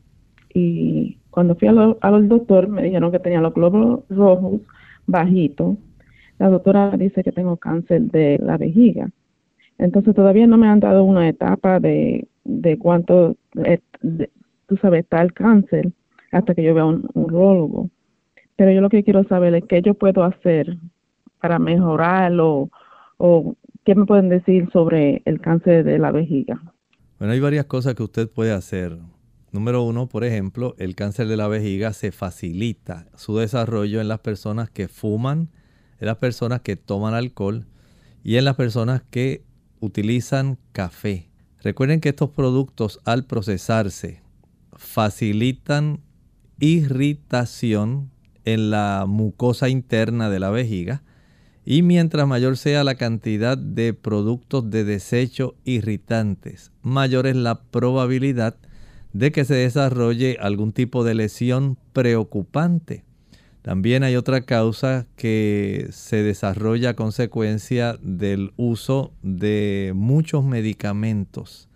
Y 0.54 1.18
cuando 1.32 1.56
fui 1.56 1.70
al, 1.70 1.98
al 2.02 2.30
doctor 2.30 2.68
me 2.68 2.84
dijeron 2.84 3.12
que 3.12 3.18
tenía 3.18 3.42
los 3.42 3.56
glóbulos 3.56 4.02
rojos 4.12 4.62
bajitos 5.08 5.76
la 6.40 6.50
doctora 6.50 6.96
dice 6.98 7.24
que 7.24 7.32
tengo 7.32 7.58
cáncer 7.58 8.02
de 8.12 8.40
la 8.42 8.58
vejiga. 8.58 9.10
Entonces 9.78 10.16
todavía 10.16 10.48
no 10.48 10.58
me 10.58 10.68
han 10.68 10.80
dado 10.80 11.04
una 11.04 11.28
etapa 11.28 11.80
de, 11.80 12.28
de 12.44 12.78
cuánto, 12.78 13.36
tú 14.68 14.78
sabes, 14.78 15.04
está 15.04 15.22
el 15.22 15.34
cáncer 15.34 15.92
hasta 16.32 16.54
que 16.56 16.64
yo 16.64 16.74
vea 16.74 16.86
un 16.86 17.08
urologo. 17.14 17.90
Pero 18.56 18.72
yo 18.72 18.82
lo 18.82 18.90
que 18.90 19.04
quiero 19.04 19.24
saber 19.26 19.56
es 19.56 19.64
qué 19.68 19.82
yo 19.82 19.94
puedo 19.94 20.24
hacer 20.24 20.78
para 21.40 21.60
mejorarlo 21.60 22.70
o 23.18 23.56
qué 23.84 23.96
me 23.96 24.06
pueden 24.06 24.30
decir 24.30 24.70
sobre 24.72 25.22
el 25.26 25.42
cáncer 25.42 25.84
de 25.84 26.00
la 26.00 26.12
vejiga. 26.12 26.62
Bueno, 27.20 27.34
hay 27.34 27.40
varias 27.40 27.66
cosas 27.66 27.96
que 27.96 28.04
usted 28.04 28.30
puede 28.30 28.52
hacer. 28.52 28.98
Número 29.52 29.84
uno, 29.84 30.08
por 30.08 30.24
ejemplo, 30.24 30.74
el 30.78 30.96
cáncer 30.96 31.28
de 31.28 31.38
la 31.38 31.48
vejiga 31.48 31.94
se 31.94 32.12
facilita 32.12 33.06
su 33.16 33.38
desarrollo 33.38 34.02
en 34.02 34.08
las 34.08 34.20
personas 34.20 34.70
que 34.70 34.88
fuman, 34.88 35.50
en 36.04 36.08
las 36.08 36.18
personas 36.18 36.60
que 36.60 36.76
toman 36.76 37.14
alcohol 37.14 37.66
y 38.26 38.36
en 38.36 38.44
las 38.44 38.58
personas 38.58 39.04
que 39.10 39.42
utilizan 39.80 40.58
café. 40.74 41.30
Recuerden 41.62 42.02
que 42.02 42.10
estos 42.10 42.30
productos 42.30 43.00
al 43.06 43.24
procesarse 43.24 44.22
facilitan 44.74 46.02
irritación 46.60 48.12
en 48.44 48.70
la 48.70 49.06
mucosa 49.08 49.70
interna 49.70 50.30
de 50.30 50.42
la 50.42 50.50
vejiga 50.50 51.04
y 51.64 51.84
mientras 51.84 52.28
mayor 52.28 52.58
sea 52.58 52.84
la 52.84 52.96
cantidad 52.96 53.58
de 53.58 53.94
productos 53.94 54.70
de 54.70 54.84
desecho 54.84 55.56
irritantes, 55.64 56.74
mayor 56.82 57.28
es 57.28 57.38
la 57.38 57.62
probabilidad 57.62 58.58
de 59.14 59.32
que 59.32 59.46
se 59.46 59.56
desarrolle 59.56 60.38
algún 60.42 60.74
tipo 60.74 61.06
de 61.06 61.14
lesión 61.14 61.78
preocupante. 61.94 63.06
También 63.64 64.04
hay 64.04 64.18
otra 64.18 64.42
causa 64.42 65.08
que 65.16 65.88
se 65.92 66.22
desarrolla 66.22 66.90
a 66.90 66.96
consecuencia 66.96 67.98
del 68.02 68.52
uso 68.58 69.14
de 69.24 69.94
muchos 69.96 70.44
medicamentos. 70.44 71.70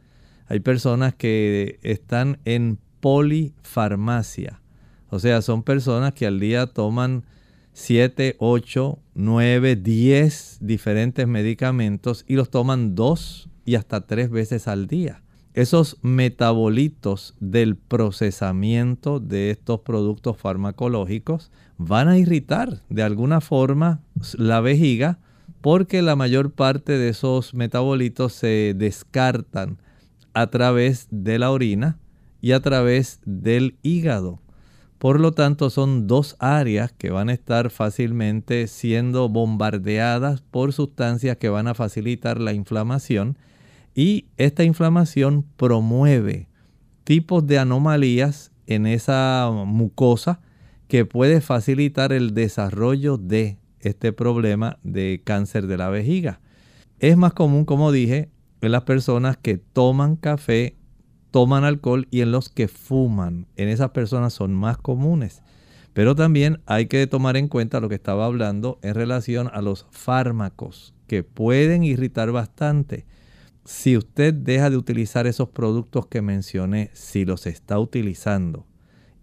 Hay 0.48 0.60
personas 0.60 1.16
que 1.16 1.80
están 1.84 2.40
en 2.44 2.78
polifarmacia, 3.00 4.62
o 5.10 5.20
sea, 5.20 5.42
son 5.42 5.64
personas 5.64 6.12
que 6.12 6.28
al 6.28 6.42
día 6.42 6.68
toman 6.68 7.24
7, 7.72 8.36
8, 8.40 9.00
9, 9.16 9.76
10 9.78 10.58
diferentes 10.60 11.26
medicamentos 11.26 12.26
y 12.28 12.36
los 12.36 12.50
toman 12.50 12.96
dos 12.96 13.50
y 13.64 13.76
hasta 13.76 14.06
tres 14.06 14.30
veces 14.30 14.68
al 14.68 14.88
día. 14.88 15.22
Esos 15.54 15.98
metabolitos 16.02 17.34
del 17.40 17.78
procesamiento 17.78 19.20
de 19.20 19.52
estos 19.52 19.80
productos 19.80 20.38
farmacológicos 20.38 21.52
van 21.78 22.08
a 22.08 22.18
irritar 22.18 22.82
de 22.90 23.04
alguna 23.04 23.42
forma 23.42 24.02
la 24.38 24.62
vejiga 24.62 25.20
porque 25.62 26.02
la 26.02 26.16
mayor 26.16 26.52
parte 26.52 26.98
de 26.98 27.10
esos 27.10 27.54
metabolitos 27.54 28.34
se 28.34 28.74
descartan 28.76 29.78
a 30.34 30.48
través 30.48 31.08
de 31.12 31.40
la 31.40 31.52
orina 31.52 31.98
y 32.42 32.52
a 32.52 32.60
través 32.62 33.20
del 33.26 33.76
hígado. 33.82 34.40
Por 34.98 35.20
lo 35.20 35.32
tanto, 35.32 35.70
son 35.70 36.08
dos 36.08 36.36
áreas 36.40 36.92
que 36.92 37.12
van 37.12 37.30
a 37.30 37.34
estar 37.34 37.70
fácilmente 37.70 38.68
siendo 38.68 39.30
bombardeadas 39.30 40.42
por 40.42 40.74
sustancias 40.74 41.38
que 41.38 41.50
van 41.50 41.68
a 41.68 41.76
facilitar 41.76 42.40
la 42.40 42.54
inflamación 42.54 43.38
y 43.94 44.26
esta 44.38 44.64
inflamación 44.64 45.46
promueve 45.56 46.48
tipos 47.04 47.46
de 47.46 47.60
anomalías 47.60 48.52
en 48.66 48.86
esa 48.88 49.50
mucosa 49.52 50.40
que 50.88 51.06
puede 51.06 51.42
facilitar 51.42 52.14
el 52.14 52.34
desarrollo 52.34 53.18
de 53.18 53.60
este 53.80 54.14
problema 54.14 54.80
de 54.84 55.22
cáncer 55.24 55.68
de 55.68 55.78
la 55.78 55.90
vejiga. 55.90 56.40
Es 57.00 57.18
más 57.18 57.34
común, 57.34 57.66
como 57.66 57.92
dije, 57.92 58.30
en 58.62 58.72
las 58.72 58.84
personas 58.84 59.38
que 59.38 59.58
toman 59.58 60.16
café 60.16 60.76
toman 61.32 61.64
alcohol 61.64 62.08
y 62.10 62.22
en 62.22 62.32
los 62.32 62.50
que 62.50 62.68
fuman. 62.68 63.48
En 63.56 63.70
esas 63.70 63.92
personas 63.92 64.34
son 64.34 64.54
más 64.54 64.78
comunes. 64.78 65.44
Pero 65.94 66.16
también 66.16 66.62
hay 66.66 66.88
que 66.88 67.06
tomar 67.08 67.38
en 67.38 67.48
cuenta 67.48 67.80
lo 67.80 67.90
que 67.90 67.96
estaba 67.96 68.26
hablando 68.26 68.80
en 68.82 68.96
relación 68.96 69.50
a 69.54 69.62
los 69.62 69.86
fármacos 69.92 70.94
que 71.08 71.24
pueden 71.24 71.84
irritar 71.84 72.32
bastante. 72.32 73.06
Si 73.66 73.98
usted 73.98 74.34
deja 74.34 74.70
de 74.70 74.78
utilizar 74.78 75.28
esos 75.28 75.50
productos 75.50 76.08
que 76.08 76.22
mencioné, 76.22 76.90
si 76.94 77.26
los 77.26 77.48
está 77.48 77.80
utilizando, 77.80 78.66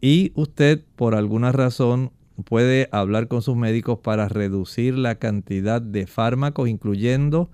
y 0.01 0.33
usted 0.35 0.83
por 0.97 1.15
alguna 1.15 1.53
razón 1.53 2.13
puede 2.45 2.89
hablar 2.93 3.29
con 3.29 3.43
sus 3.43 3.57
médicos 3.57 3.99
para 4.01 4.29
reducir 4.29 4.99
la 4.99 5.17
cantidad 5.17 5.81
de 5.81 6.07
fármacos, 6.07 6.69
incluyendo 6.69 7.51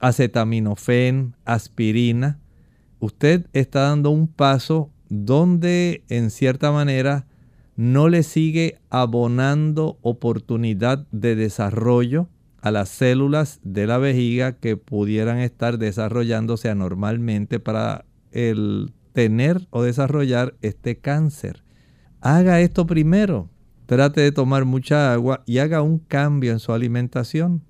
acetaminofén, 0.00 1.34
aspirina, 1.44 2.38
usted 3.00 3.46
está 3.52 3.82
dando 3.82 4.10
un 4.10 4.28
paso 4.28 4.90
donde 5.08 6.04
en 6.08 6.30
cierta 6.30 6.72
manera 6.72 7.26
no 7.76 8.08
le 8.08 8.22
sigue 8.22 8.78
abonando 8.90 9.98
oportunidad 10.02 11.06
de 11.10 11.36
desarrollo 11.36 12.28
a 12.60 12.70
las 12.70 12.88
células 12.88 13.60
de 13.62 13.86
la 13.86 13.98
vejiga 13.98 14.52
que 14.52 14.76
pudieran 14.76 15.38
estar 15.38 15.78
desarrollándose 15.78 16.70
anormalmente 16.70 17.60
para 17.60 18.04
el 18.32 18.92
tener 19.12 19.66
o 19.70 19.82
desarrollar 19.82 20.54
este 20.62 20.96
cáncer. 20.96 21.63
Haga 22.26 22.62
esto 22.62 22.86
primero. 22.86 23.50
Trate 23.84 24.22
de 24.22 24.32
tomar 24.32 24.64
mucha 24.64 25.12
agua 25.12 25.42
y 25.44 25.58
haga 25.58 25.82
un 25.82 25.98
cambio 25.98 26.52
en 26.52 26.58
su 26.58 26.72
alimentación. 26.72 27.60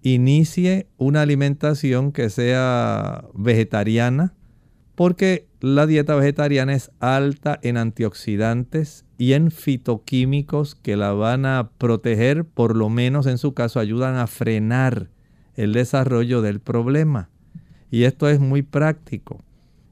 Inicie 0.00 0.86
una 0.96 1.20
alimentación 1.20 2.10
que 2.10 2.30
sea 2.30 3.26
vegetariana, 3.34 4.32
porque 4.94 5.48
la 5.60 5.86
dieta 5.86 6.14
vegetariana 6.14 6.72
es 6.72 6.90
alta 6.98 7.60
en 7.62 7.76
antioxidantes 7.76 9.04
y 9.18 9.34
en 9.34 9.50
fitoquímicos 9.50 10.76
que 10.76 10.96
la 10.96 11.12
van 11.12 11.44
a 11.44 11.68
proteger, 11.76 12.46
por 12.46 12.76
lo 12.76 12.88
menos 12.88 13.26
en 13.26 13.36
su 13.36 13.52
caso 13.52 13.80
ayudan 13.80 14.16
a 14.16 14.26
frenar 14.26 15.10
el 15.56 15.74
desarrollo 15.74 16.40
del 16.40 16.60
problema. 16.60 17.28
Y 17.90 18.04
esto 18.04 18.30
es 18.30 18.40
muy 18.40 18.62
práctico. 18.62 19.44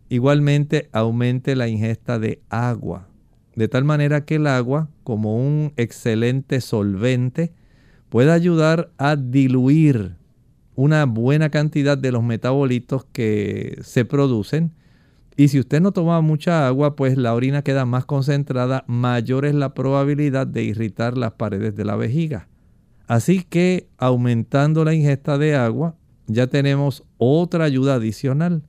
Igualmente 0.09 0.89
aumente 0.93 1.55
la 1.55 1.69
ingesta 1.69 2.19
de 2.19 2.41
agua, 2.49 3.08
de 3.59 3.69
tal 3.69 3.85
manera 3.85 4.25
que 4.25 4.37
el 4.37 4.47
agua, 4.47 4.89
como 5.03 5.37
un 5.37 5.73
excelente 5.77 6.61
solvente, 6.61 7.53
pueda 8.09 8.33
ayudar 8.33 8.93
a 8.99 9.17
diluir 9.17 10.15
una 10.77 11.05
buena 11.07 11.51
cantidad 11.51 11.99
de 11.99 12.13
los 12.13 12.23
metabolitos 12.23 13.05
que 13.13 13.79
se 13.83 14.05
producen 14.05 14.73
y 15.37 15.49
si 15.49 15.61
usted 15.61 15.81
no 15.81 15.93
toma 15.93 16.21
mucha 16.21 16.67
agua, 16.67 16.97
pues 16.97 17.17
la 17.17 17.35
orina 17.35 17.63
queda 17.63 17.85
más 17.85 18.05
concentrada, 18.05 18.85
mayor 18.89 19.45
es 19.45 19.55
la 19.55 19.73
probabilidad 19.73 20.49
de 20.49 20.65
irritar 20.65 21.17
las 21.17 21.33
paredes 21.33 21.77
de 21.77 21.85
la 21.85 21.95
vejiga. 21.95 22.49
Así 23.07 23.43
que 23.43 23.89
aumentando 23.99 24.85
la 24.85 24.95
ingesta 24.95 25.39
de 25.39 25.55
agua, 25.55 25.95
ya 26.27 26.49
tenemos 26.49 27.05
otra 27.19 27.65
ayuda 27.65 27.95
adicional. 27.95 28.63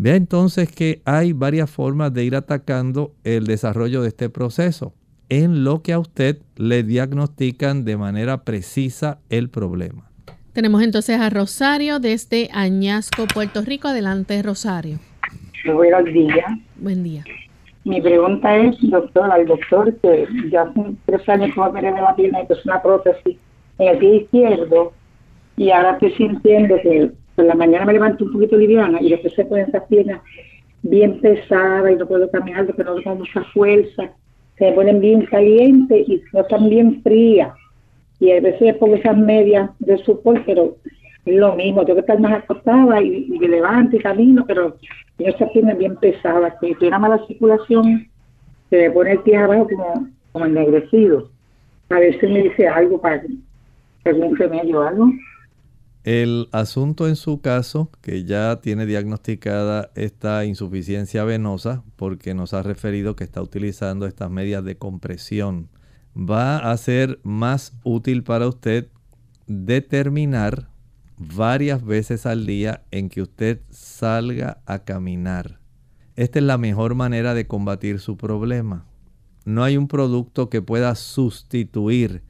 Vea 0.00 0.14
entonces 0.14 0.70
que 0.70 1.02
hay 1.04 1.32
varias 1.32 1.68
formas 1.68 2.14
de 2.14 2.22
ir 2.22 2.36
atacando 2.36 3.14
el 3.24 3.46
desarrollo 3.46 4.00
de 4.00 4.08
este 4.08 4.30
proceso, 4.30 4.94
en 5.28 5.64
lo 5.64 5.82
que 5.82 5.92
a 5.92 5.98
usted 5.98 6.38
le 6.56 6.84
diagnostican 6.84 7.84
de 7.84 7.96
manera 7.96 8.44
precisa 8.44 9.18
el 9.28 9.50
problema. 9.50 10.08
Tenemos 10.52 10.82
entonces 10.82 11.20
a 11.20 11.30
Rosario 11.30 11.98
desde 11.98 12.48
Añasco, 12.52 13.26
Puerto 13.32 13.60
Rico. 13.62 13.88
Adelante, 13.88 14.40
Rosario. 14.40 15.00
Buenos 15.64 16.04
días. 16.04 16.46
Buen 16.76 17.02
día. 17.02 17.24
Mi 17.82 18.00
pregunta 18.00 18.56
es, 18.56 18.76
doctor, 18.82 19.28
al 19.32 19.46
doctor 19.46 19.96
que 19.96 20.28
ya 20.52 20.62
hace 20.62 20.80
tres 21.06 21.28
años 21.28 21.52
que 21.52 21.60
me 21.60 21.66
operé 21.66 21.92
de 21.92 22.00
la 22.00 22.14
pierna 22.14 22.38
y 22.48 22.52
es 22.52 22.64
una 22.64 22.80
prótesis 22.80 23.36
en 23.78 23.88
el 23.88 23.98
pie 23.98 24.16
izquierdo 24.18 24.92
y 25.56 25.70
ahora 25.70 25.92
estoy 25.94 26.12
sintiendo 26.12 26.76
que 26.82 27.10
por 27.38 27.46
la 27.46 27.54
mañana 27.54 27.86
me 27.86 27.92
levanto 27.92 28.24
un 28.24 28.32
poquito 28.32 28.56
liviana 28.56 29.00
y 29.00 29.10
después 29.10 29.32
se 29.34 29.44
ponen 29.44 29.68
esas 29.68 29.84
piernas 29.84 30.20
bien 30.82 31.20
pesadas 31.20 31.92
y 31.92 31.94
no 31.94 32.04
puedo 32.04 32.28
caminar 32.32 32.66
porque 32.66 32.82
no 32.82 32.96
tengo 32.96 33.14
mucha 33.14 33.44
fuerza. 33.54 34.10
Se 34.58 34.64
me 34.64 34.72
ponen 34.72 35.00
bien 35.00 35.24
calientes 35.26 36.08
y 36.08 36.20
no 36.32 36.40
están 36.40 36.68
bien 36.68 37.00
frías. 37.00 37.54
Y 38.18 38.32
a 38.32 38.40
veces 38.40 38.74
pongo 38.78 38.96
esas 38.96 39.16
medias 39.16 39.70
de 39.78 39.98
support, 39.98 40.42
pero 40.46 40.78
es 41.24 41.36
lo 41.36 41.54
mismo, 41.54 41.84
tengo 41.84 41.94
que 41.94 42.00
estar 42.00 42.18
más 42.18 42.42
acostada 42.42 43.00
y, 43.00 43.28
y 43.32 43.38
me 43.38 43.46
levanto 43.46 43.94
y 43.94 44.00
camino, 44.00 44.44
pero 44.44 44.76
y 45.16 45.26
esa 45.26 45.48
pierna 45.52 45.74
bien 45.74 45.94
pesada, 45.94 46.58
si 46.60 46.74
tiene 46.74 46.98
mala 46.98 47.24
circulación, 47.28 48.08
se 48.68 48.78
me 48.78 48.90
pone 48.90 49.12
el 49.12 49.20
pie 49.20 49.36
abajo 49.36 49.68
como, 49.68 50.08
como 50.32 50.44
ennegrecido. 50.44 51.30
A 51.90 52.00
veces 52.00 52.28
me 52.28 52.42
dice 52.42 52.66
algo 52.66 53.00
para 53.00 53.22
algún 54.04 54.36
remedio 54.36 54.80
o 54.80 54.82
algo. 54.82 55.12
El 56.08 56.48
asunto 56.52 57.06
en 57.06 57.16
su 57.16 57.42
caso, 57.42 57.90
que 58.00 58.24
ya 58.24 58.62
tiene 58.62 58.86
diagnosticada 58.86 59.90
esta 59.94 60.46
insuficiencia 60.46 61.22
venosa, 61.24 61.84
porque 61.96 62.32
nos 62.32 62.54
ha 62.54 62.62
referido 62.62 63.14
que 63.14 63.24
está 63.24 63.42
utilizando 63.42 64.06
estas 64.06 64.30
medias 64.30 64.64
de 64.64 64.78
compresión, 64.78 65.68
va 66.16 66.72
a 66.72 66.74
ser 66.78 67.20
más 67.24 67.74
útil 67.84 68.24
para 68.24 68.48
usted 68.48 68.88
determinar 69.46 70.70
varias 71.18 71.84
veces 71.84 72.24
al 72.24 72.46
día 72.46 72.84
en 72.90 73.10
que 73.10 73.20
usted 73.20 73.60
salga 73.68 74.62
a 74.64 74.84
caminar. 74.84 75.60
Esta 76.16 76.38
es 76.38 76.44
la 76.46 76.56
mejor 76.56 76.94
manera 76.94 77.34
de 77.34 77.46
combatir 77.46 78.00
su 78.00 78.16
problema. 78.16 78.86
No 79.44 79.62
hay 79.62 79.76
un 79.76 79.88
producto 79.88 80.48
que 80.48 80.62
pueda 80.62 80.94
sustituir 80.94 82.22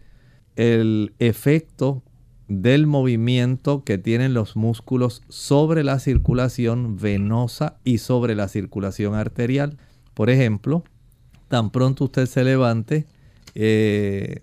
el 0.56 1.14
efecto 1.20 2.02
del 2.48 2.86
movimiento 2.86 3.84
que 3.84 3.98
tienen 3.98 4.32
los 4.32 4.56
músculos 4.56 5.22
sobre 5.28 5.84
la 5.84 5.98
circulación 5.98 6.96
venosa 6.96 7.78
y 7.84 7.98
sobre 7.98 8.34
la 8.34 8.48
circulación 8.48 9.14
arterial. 9.14 9.76
Por 10.14 10.30
ejemplo, 10.30 10.82
tan 11.48 11.70
pronto 11.70 12.04
usted 12.04 12.26
se 12.26 12.44
levante, 12.44 13.06
eh, 13.54 14.40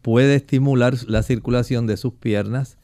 puede 0.00 0.36
estimular 0.36 0.94
la 1.06 1.22
circulación 1.22 1.86
de 1.86 1.98
sus 1.98 2.14
piernas 2.14 2.78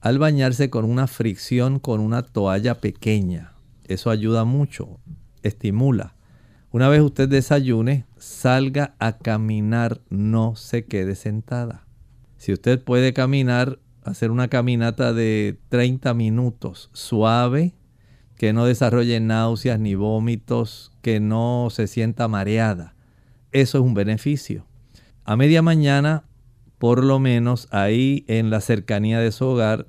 al 0.00 0.18
bañarse 0.18 0.70
con 0.70 0.84
una 0.84 1.08
fricción 1.08 1.80
con 1.80 2.00
una 2.00 2.22
toalla 2.22 2.76
pequeña. 2.76 3.54
Eso 3.88 4.10
ayuda 4.10 4.44
mucho, 4.44 5.00
estimula. 5.42 6.14
Una 6.70 6.88
vez 6.88 7.00
usted 7.00 7.28
desayune, 7.28 8.04
salga 8.18 8.94
a 8.98 9.18
caminar, 9.18 10.00
no 10.10 10.54
se 10.54 10.84
quede 10.84 11.14
sentada. 11.16 11.86
Si 12.36 12.52
usted 12.52 12.82
puede 12.82 13.12
caminar, 13.12 13.78
hacer 14.06 14.30
una 14.30 14.48
caminata 14.48 15.12
de 15.12 15.58
30 15.68 16.14
minutos, 16.14 16.90
suave, 16.92 17.74
que 18.36 18.52
no 18.52 18.64
desarrolle 18.64 19.18
náuseas 19.18 19.80
ni 19.80 19.94
vómitos, 19.94 20.92
que 21.02 21.20
no 21.20 21.68
se 21.70 21.86
sienta 21.86 22.28
mareada. 22.28 22.94
Eso 23.52 23.78
es 23.78 23.84
un 23.84 23.94
beneficio. 23.94 24.66
A 25.24 25.36
media 25.36 25.60
mañana, 25.60 26.24
por 26.78 27.02
lo 27.02 27.18
menos 27.18 27.68
ahí 27.72 28.24
en 28.28 28.50
la 28.50 28.60
cercanía 28.60 29.18
de 29.18 29.32
su 29.32 29.46
hogar, 29.46 29.88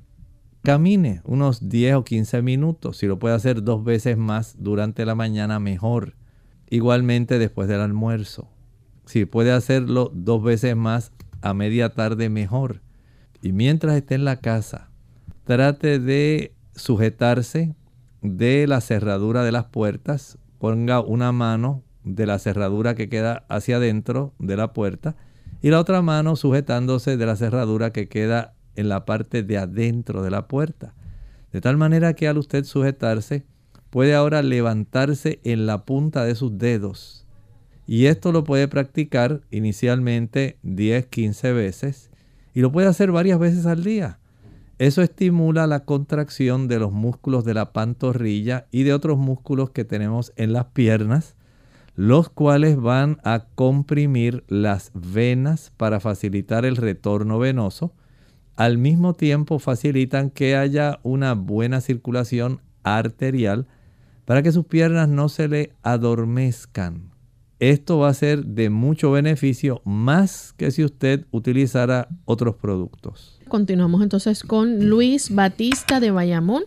camine 0.63 1.21
unos 1.23 1.69
10 1.69 1.95
o 1.95 2.03
15 2.03 2.41
minutos. 2.41 2.97
Si 2.97 3.05
lo 3.05 3.19
puede 3.19 3.35
hacer 3.35 3.63
dos 3.63 3.83
veces 3.83 4.17
más 4.17 4.55
durante 4.57 5.05
la 5.05 5.13
mañana, 5.13 5.59
mejor. 5.59 6.15
Igualmente 6.69 7.37
después 7.39 7.67
del 7.67 7.81
almuerzo. 7.81 8.49
Si 9.05 9.25
puede 9.25 9.51
hacerlo 9.51 10.11
dos 10.13 10.43
veces 10.43 10.75
más 10.75 11.11
a 11.41 11.53
media 11.53 11.93
tarde 11.93 12.29
mejor. 12.29 12.81
Y 13.41 13.51
mientras 13.51 13.95
esté 13.95 14.15
en 14.15 14.25
la 14.25 14.37
casa, 14.37 14.89
trate 15.43 15.99
de 15.99 16.53
sujetarse 16.75 17.75
de 18.21 18.67
la 18.67 18.81
cerradura 18.81 19.43
de 19.43 19.51
las 19.51 19.65
puertas, 19.65 20.37
ponga 20.59 21.01
una 21.01 21.31
mano 21.31 21.83
de 22.03 22.25
la 22.25 22.39
cerradura 22.39 22.95
que 22.95 23.09
queda 23.09 23.45
hacia 23.49 23.77
adentro 23.77 24.33
de 24.39 24.57
la 24.57 24.73
puerta 24.73 25.15
y 25.61 25.69
la 25.69 25.79
otra 25.79 26.01
mano 26.01 26.35
sujetándose 26.35 27.17
de 27.17 27.25
la 27.25 27.35
cerradura 27.35 27.91
que 27.91 28.07
queda 28.07 28.53
en 28.75 28.89
la 28.89 29.05
parte 29.05 29.43
de 29.43 29.57
adentro 29.57 30.23
de 30.23 30.31
la 30.31 30.47
puerta. 30.47 30.93
De 31.51 31.61
tal 31.61 31.77
manera 31.77 32.13
que 32.13 32.27
al 32.27 32.37
usted 32.37 32.63
sujetarse, 32.63 33.45
puede 33.89 34.13
ahora 34.13 34.41
levantarse 34.41 35.39
en 35.43 35.65
la 35.65 35.85
punta 35.85 36.25
de 36.25 36.35
sus 36.35 36.57
dedos. 36.57 37.25
Y 37.85 38.05
esto 38.05 38.31
lo 38.31 38.43
puede 38.43 38.67
practicar 38.67 39.41
inicialmente 39.49 40.57
10, 40.63 41.07
15 41.07 41.53
veces 41.53 42.11
y 42.57 42.61
lo 42.61 42.71
puede 42.71 42.87
hacer 42.87 43.11
varias 43.11 43.37
veces 43.37 43.67
al 43.67 43.83
día. 43.83 44.17
Eso 44.79 45.03
estimula 45.03 45.67
la 45.67 45.85
contracción 45.85 46.67
de 46.67 46.79
los 46.79 46.91
músculos 46.91 47.45
de 47.45 47.53
la 47.53 47.71
pantorrilla 47.71 48.65
y 48.71 48.81
de 48.81 48.93
otros 48.93 49.19
músculos 49.19 49.69
que 49.69 49.85
tenemos 49.85 50.33
en 50.37 50.53
las 50.53 50.65
piernas, 50.65 51.35
los 51.95 52.29
cuales 52.29 52.75
van 52.75 53.19
a 53.23 53.45
comprimir 53.53 54.43
las 54.47 54.89
venas 54.95 55.71
para 55.77 55.99
facilitar 55.99 56.65
el 56.65 56.77
retorno 56.77 57.37
venoso. 57.37 57.93
Al 58.55 58.79
mismo 58.79 59.13
tiempo 59.13 59.59
facilitan 59.59 60.31
que 60.31 60.55
haya 60.55 60.99
una 61.03 61.35
buena 61.35 61.79
circulación 61.79 62.61
arterial 62.81 63.67
para 64.25 64.41
que 64.41 64.51
sus 64.51 64.65
piernas 64.65 65.07
no 65.09 65.29
se 65.29 65.47
le 65.47 65.73
adormezcan. 65.83 67.11
Esto 67.59 67.97
va 67.97 68.09
a 68.09 68.13
ser 68.13 68.45
de 68.45 68.69
mucho 68.69 69.11
beneficio 69.11 69.81
más 69.83 70.53
que 70.57 70.69
si 70.69 70.83
usted 70.83 71.25
utilizara 71.31 72.07
otros 72.25 72.55
productos. 72.55 73.39
Continuamos 73.47 74.03
entonces 74.03 74.43
con 74.43 74.87
Luis 74.87 75.33
Batista 75.33 75.99
de 75.99 76.11
Bayamón. 76.11 76.63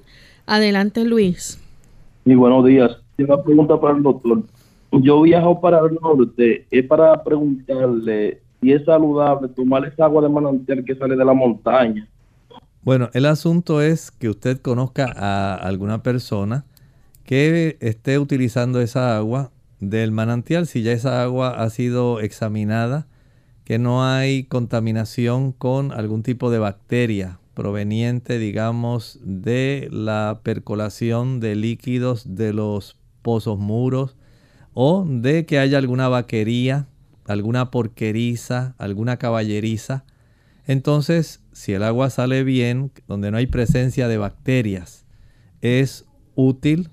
Adelante 0.47 1.05
Luis. 1.05 1.61
Y 2.25 2.35
buenos 2.35 2.65
días. 2.65 2.91
Tengo 3.15 3.35
una 3.35 3.45
pregunta 3.45 3.81
para 3.81 3.97
el 3.97 4.03
doctor. 4.03 4.43
Yo 4.91 5.23
viajo 5.23 5.61
para 5.61 5.79
el 5.79 5.97
norte, 6.03 6.67
es 6.73 6.85
para 6.87 7.23
preguntarle 7.23 8.41
si 8.61 8.73
es 8.73 8.85
saludable 8.85 9.47
tomar 9.47 9.85
esa 9.85 10.07
agua 10.07 10.23
de 10.23 10.29
manantial 10.29 10.85
que 10.85 10.97
sale 10.97 11.15
de 11.15 11.25
la 11.25 11.33
montaña. 11.33 12.09
Bueno, 12.83 13.11
el 13.13 13.27
asunto 13.27 13.81
es 13.81 14.11
que 14.11 14.29
usted 14.29 14.61
conozca 14.61 15.15
a 15.17 15.55
alguna 15.55 16.03
persona 16.03 16.65
que 17.23 17.77
esté 17.79 18.19
utilizando 18.19 18.81
esa 18.81 19.17
agua 19.17 19.53
del 19.81 20.13
manantial, 20.13 20.67
si 20.67 20.83
ya 20.83 20.93
esa 20.93 21.23
agua 21.23 21.63
ha 21.63 21.71
sido 21.71 22.21
examinada, 22.21 23.07
que 23.65 23.79
no 23.79 24.05
hay 24.05 24.45
contaminación 24.45 25.53
con 25.53 25.93
algún 25.93 26.23
tipo 26.23 26.51
de 26.51 26.59
bacteria 26.59 27.39
proveniente, 27.55 28.39
digamos, 28.39 29.19
de 29.23 29.89
la 29.91 30.41
percolación 30.43 31.41
de 31.41 31.57
líquidos 31.57 32.37
de 32.37 32.53
los 32.53 32.97
pozos 33.23 33.59
muros 33.59 34.17
o 34.73 35.05
de 35.07 35.47
que 35.47 35.59
haya 35.59 35.79
alguna 35.79 36.09
vaquería, 36.09 36.89
alguna 37.27 37.71
porqueriza, 37.71 38.75
alguna 38.79 39.19
caballeriza. 39.19 40.05
Entonces, 40.67 41.43
si 41.53 41.73
el 41.73 41.83
agua 41.83 42.11
sale 42.11 42.45
bien, 42.45 42.93
donde 43.09 43.31
no 43.31 43.37
hay 43.37 43.47
presencia 43.47 44.09
de 44.09 44.19
bacterias, 44.19 45.05
es 45.61 46.07
útil 46.35 46.91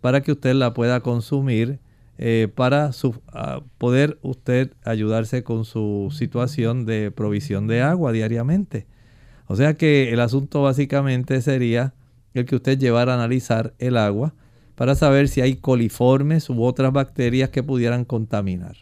para 0.00 0.22
que 0.22 0.32
usted 0.32 0.54
la 0.54 0.74
pueda 0.74 1.00
consumir 1.00 1.80
eh, 2.22 2.48
para 2.54 2.90
ah, 3.32 3.62
poder 3.78 4.18
usted 4.20 4.72
ayudarse 4.84 5.42
con 5.42 5.64
su 5.64 6.10
situación 6.14 6.84
de 6.84 7.10
provisión 7.10 7.66
de 7.66 7.80
agua 7.80 8.12
diariamente. 8.12 8.84
O 9.46 9.56
sea 9.56 9.72
que 9.72 10.12
el 10.12 10.20
asunto 10.20 10.60
básicamente 10.60 11.40
sería 11.40 11.94
el 12.34 12.44
que 12.44 12.56
usted 12.56 12.78
llevara 12.78 13.12
a 13.12 13.14
analizar 13.14 13.72
el 13.78 13.96
agua 13.96 14.34
para 14.74 14.96
saber 14.96 15.28
si 15.28 15.40
hay 15.40 15.56
coliformes 15.56 16.50
u 16.50 16.62
otras 16.62 16.92
bacterias 16.92 17.48
que 17.48 17.62
pudieran 17.62 18.04
contaminar. 18.04 18.76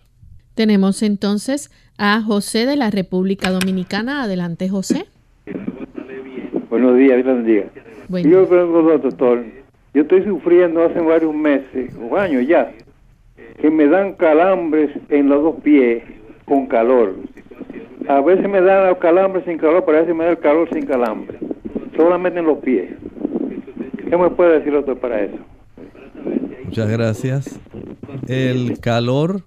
Tenemos 0.55 1.05
entonces 1.05 1.71
a 1.97 2.21
José 2.21 2.67
de 2.67 2.75
la 2.75 2.91
República 2.91 3.53
Dominicana. 3.53 4.25
Adelante, 4.25 4.69
José. 4.69 5.07
Buenos 6.71 6.99
días, 6.99 7.23
buenos 7.23 7.47
días. 7.47 7.67
Yo 8.09 8.47
doctor. 8.99 9.45
Yo 9.95 10.03
estoy 10.03 10.25
sufriendo 10.25 10.85
hace 10.85 10.99
varios 10.99 11.33
meses 11.33 11.95
o 12.11 12.17
años 12.17 12.45
ya 12.45 12.73
que 13.61 13.71
me 13.71 13.87
dan 13.87 14.15
calambres 14.15 14.91
en 15.09 15.29
los 15.29 15.43
dos 15.43 15.57
pies 15.63 16.03
con 16.45 16.67
calor. 16.67 17.17
A 18.09 18.21
veces 18.21 18.49
me 18.49 18.61
dan 18.61 18.95
calambres 18.97 19.45
sin 19.45 19.59
calor, 19.59 19.85
pero 19.85 19.99
a 19.99 20.01
veces 20.03 20.17
me 20.17 20.25
da 20.25 20.31
el 20.31 20.39
calor 20.39 20.69
sin 20.73 20.87
calambre. 20.87 21.39
Solamente 21.97 22.39
en 22.39 22.47
los 22.47 22.59
pies. 22.59 22.93
¿Qué 24.09 24.17
me 24.17 24.31
puede 24.31 24.59
decir 24.59 24.75
otro 24.75 24.99
para 24.99 25.23
eso? 25.23 25.37
Muchas 26.65 26.89
gracias. 26.89 27.61
El 28.27 28.79
calor 28.81 29.43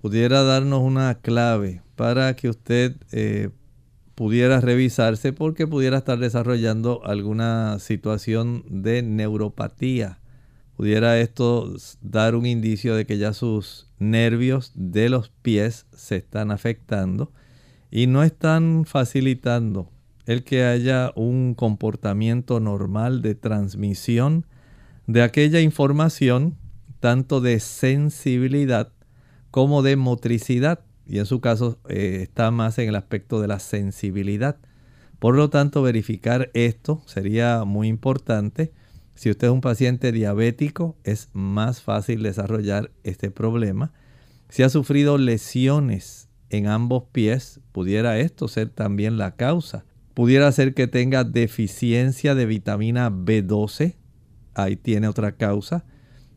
pudiera 0.00 0.42
darnos 0.42 0.80
una 0.80 1.14
clave 1.14 1.82
para 1.94 2.34
que 2.34 2.48
usted 2.48 2.92
eh, 3.12 3.50
pudiera 4.14 4.60
revisarse 4.60 5.32
porque 5.32 5.66
pudiera 5.66 5.98
estar 5.98 6.18
desarrollando 6.18 7.02
alguna 7.04 7.78
situación 7.78 8.64
de 8.68 9.02
neuropatía 9.02 10.18
pudiera 10.82 11.20
esto 11.20 11.72
dar 12.00 12.34
un 12.34 12.44
indicio 12.44 12.96
de 12.96 13.06
que 13.06 13.16
ya 13.16 13.32
sus 13.32 13.86
nervios 14.00 14.72
de 14.74 15.10
los 15.10 15.28
pies 15.28 15.86
se 15.92 16.16
están 16.16 16.50
afectando 16.50 17.30
y 17.92 18.08
no 18.08 18.24
están 18.24 18.84
facilitando 18.84 19.92
el 20.26 20.42
que 20.42 20.64
haya 20.64 21.12
un 21.14 21.54
comportamiento 21.54 22.58
normal 22.58 23.22
de 23.22 23.36
transmisión 23.36 24.44
de 25.06 25.22
aquella 25.22 25.60
información, 25.60 26.56
tanto 26.98 27.40
de 27.40 27.60
sensibilidad 27.60 28.92
como 29.52 29.82
de 29.82 29.94
motricidad. 29.94 30.80
Y 31.06 31.20
en 31.20 31.26
su 31.26 31.40
caso 31.40 31.78
eh, 31.88 32.18
está 32.22 32.50
más 32.50 32.76
en 32.80 32.88
el 32.88 32.96
aspecto 32.96 33.40
de 33.40 33.46
la 33.46 33.60
sensibilidad. 33.60 34.56
Por 35.20 35.36
lo 35.36 35.48
tanto, 35.48 35.80
verificar 35.80 36.50
esto 36.54 37.04
sería 37.06 37.62
muy 37.62 37.86
importante 37.86 38.72
si 39.14 39.30
usted 39.30 39.48
es 39.48 39.52
un 39.52 39.60
paciente 39.60 40.12
diabético, 40.12 40.96
es 41.04 41.28
más 41.32 41.82
fácil 41.82 42.22
desarrollar 42.22 42.90
este 43.04 43.30
problema. 43.30 43.92
Si 44.48 44.62
ha 44.62 44.68
sufrido 44.68 45.18
lesiones 45.18 46.28
en 46.50 46.66
ambos 46.66 47.04
pies, 47.12 47.60
pudiera 47.72 48.18
esto 48.18 48.48
ser 48.48 48.70
también 48.70 49.18
la 49.18 49.36
causa. 49.36 49.84
Pudiera 50.14 50.50
ser 50.52 50.74
que 50.74 50.86
tenga 50.86 51.24
deficiencia 51.24 52.34
de 52.34 52.46
vitamina 52.46 53.10
B12, 53.10 53.96
ahí 54.54 54.76
tiene 54.76 55.08
otra 55.08 55.36
causa. 55.36 55.84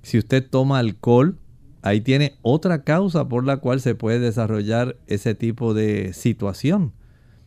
Si 0.01 0.17
usted 0.17 0.47
toma 0.47 0.79
alcohol, 0.79 1.39
ahí 1.81 2.01
tiene 2.01 2.37
otra 2.41 2.83
causa 2.83 3.27
por 3.27 3.45
la 3.45 3.57
cual 3.57 3.81
se 3.81 3.95
puede 3.95 4.19
desarrollar 4.19 4.97
ese 5.07 5.35
tipo 5.35 5.73
de 5.73 6.13
situación. 6.13 6.93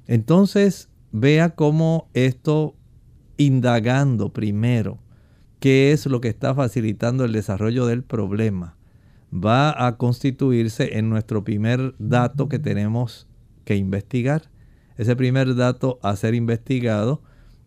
Entonces, 0.06 0.88
vea 1.12 1.50
cómo 1.50 2.08
esto, 2.12 2.76
indagando 3.36 4.32
primero, 4.32 4.98
qué 5.60 5.92
es 5.92 6.06
lo 6.06 6.20
que 6.20 6.28
está 6.28 6.54
facilitando 6.54 7.24
el 7.24 7.32
desarrollo 7.32 7.86
del 7.86 8.02
problema, 8.02 8.76
va 9.32 9.86
a 9.86 9.96
constituirse 9.96 10.98
en 10.98 11.10
nuestro 11.10 11.44
primer 11.44 11.94
dato 11.98 12.48
que 12.48 12.58
tenemos 12.58 13.26
que 13.64 13.76
investigar. 13.76 14.50
Ese 14.96 15.14
primer 15.16 15.54
dato 15.54 15.98
a 16.02 16.16
ser 16.16 16.34
investigado 16.34 17.22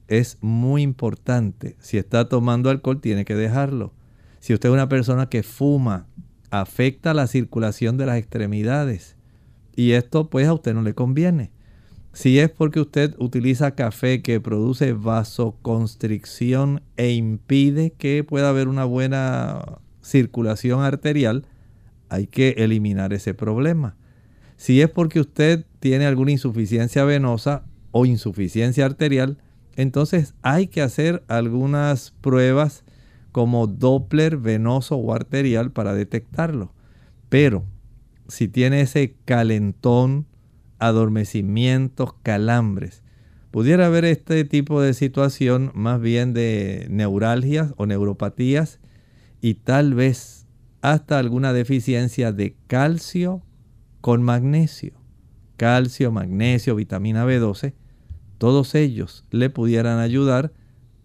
es 0.08 0.38
muy 0.42 0.82
importante. 0.82 1.76
Si 1.80 1.98
está 1.98 2.28
tomando 2.28 2.70
alcohol, 2.70 3.00
tiene 3.00 3.24
que 3.26 3.36
dejarlo. 3.36 3.94
Si 4.39 4.54
usted 4.54 4.70
es 4.70 4.74
una 4.74 4.89
persona 4.89 5.30
que 5.30 5.44
fuma, 5.44 6.08
afecta 6.50 7.14
la 7.14 7.28
circulación 7.28 7.98
de 7.98 8.08
las 8.08 8.18
extremidades. 8.18 9.16
Y 9.76 9.92
esto 9.92 10.30
pues 10.30 10.48
a 10.48 10.54
usted 10.54 10.74
no 10.74 10.82
le 10.82 10.94
conviene. 10.94 11.52
Si 12.14 12.39
es 12.39 12.49
porque 12.49 12.82
usted 12.82 13.16
utiliza 13.20 13.76
café 13.76 14.22
que 14.22 14.41
produce 14.41 14.91
vasoconstricción 14.93 16.82
e 16.97 17.12
impide 17.12 17.91
que 17.91 18.24
pueda 18.24 18.49
haber 18.49 18.68
una 18.68 18.84
buena 18.84 19.80
circulación 20.01 20.82
arterial, 20.84 21.45
hay 22.09 22.28
que 22.28 22.55
eliminar 22.57 23.14
ese 23.14 23.34
problema. 23.34 23.95
Si 24.57 24.82
es 24.82 24.89
porque 24.89 25.22
usted 25.22 25.66
tiene 25.80 26.05
alguna 26.05 26.32
insuficiencia 26.32 27.05
venosa 27.05 27.64
o 27.91 28.05
insuficiencia 28.05 28.86
arterial, 28.86 29.38
entonces 29.76 30.34
hay 30.41 30.68
que 30.68 30.82
hacer 30.82 31.24
algunas 31.30 32.12
pruebas 32.22 32.84
como 33.32 33.68
Doppler 33.68 34.36
venoso 34.36 34.97
o 34.97 35.14
arterial 35.14 35.72
para 35.72 35.93
detectarlo. 35.93 36.74
Pero 37.30 37.64
si 38.28 38.49
tiene 38.49 38.82
ese 38.82 39.16
calentón, 39.24 40.28
adormecimientos, 40.82 42.14
calambres. 42.24 43.04
Pudiera 43.52 43.86
haber 43.86 44.04
este 44.04 44.44
tipo 44.46 44.82
de 44.82 44.94
situación 44.94 45.72
más 45.76 46.02
bien 46.02 46.34
de 46.34 46.88
neuralgias 46.90 47.74
o 47.78 47.86
neuropatías 47.86 48.80
y 49.42 49.54
tal 49.54 49.94
vez 49.94 50.48
hasta 50.82 51.20
alguna 51.20 51.54
deficiencia 51.54 52.32
de 52.32 52.56
calcio 52.68 53.44
con 54.02 54.24
magnesio. 54.24 54.94
calcio, 55.56 56.12
magnesio, 56.12 56.76
vitamina 56.76 57.24
B12, 57.24 57.74
todos 58.40 58.74
ellos 58.74 59.24
le 59.30 59.52
pudieran 59.52 60.00
ayudar. 60.00 60.52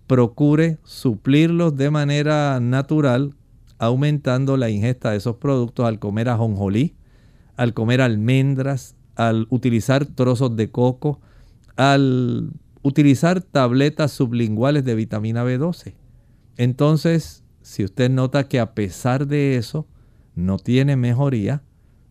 Procure 0.06 0.78
suplirlos 0.84 1.76
de 1.76 1.90
manera 1.90 2.58
natural, 2.60 3.34
aumentando 3.76 4.56
la 4.56 4.70
ingesta 4.70 5.10
de 5.10 5.18
esos 5.18 5.36
productos 5.36 5.84
al 5.84 5.98
comer 5.98 6.30
ajonjolí, 6.30 6.94
al 7.56 7.74
comer 7.74 8.00
almendras, 8.00 8.96
al 9.16 9.46
utilizar 9.50 10.06
trozos 10.06 10.54
de 10.56 10.70
coco, 10.70 11.20
al 11.76 12.50
utilizar 12.82 13.40
tabletas 13.40 14.12
sublinguales 14.12 14.84
de 14.84 14.94
vitamina 14.94 15.44
B12. 15.44 15.94
Entonces, 16.56 17.42
si 17.62 17.84
usted 17.84 18.10
nota 18.10 18.48
que 18.48 18.60
a 18.60 18.74
pesar 18.74 19.26
de 19.26 19.56
eso 19.56 19.86
no 20.36 20.58
tiene 20.58 20.96
mejoría, 20.96 21.62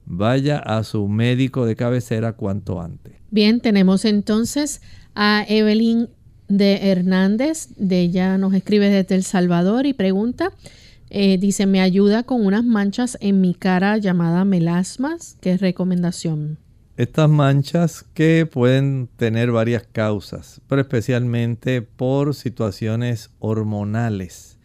vaya 0.06 0.60
a 0.60 0.84
su 0.84 1.08
médico 1.08 1.66
de 1.66 1.76
cabecera 1.76 2.34
cuanto 2.34 2.82
antes. 2.82 3.14
Bien, 3.32 3.60
tenemos 3.60 4.06
entonces 4.06 4.82
a 5.16 5.46
Evelyn 5.48 6.10
de 6.48 6.92
Hernández, 6.92 7.70
de 7.78 8.02
ella 8.02 8.38
nos 8.38 8.54
escribe 8.54 8.90
desde 8.90 9.16
El 9.16 9.24
Salvador 9.24 9.86
y 9.86 9.94
pregunta, 9.94 10.52
eh, 11.10 11.38
dice, 11.38 11.66
me 11.66 11.82
ayuda 11.82 12.24
con 12.24 12.46
unas 12.46 12.66
manchas 12.66 13.18
en 13.22 13.42
mi 13.42 13.54
cara 13.54 13.98
llamada 13.98 14.46
melasmas, 14.46 15.38
¿qué 15.42 15.58
recomendación? 15.58 16.58
Estas 16.98 17.30
manchas 17.30 18.06
que 18.14 18.46
pueden 18.46 19.10
tener 19.18 19.52
varias 19.52 19.84
causas, 19.84 20.62
pero 20.70 20.80
especialmente 20.80 21.82
por 21.82 22.34
situaciones 22.34 23.32
hormonales, 23.40 24.60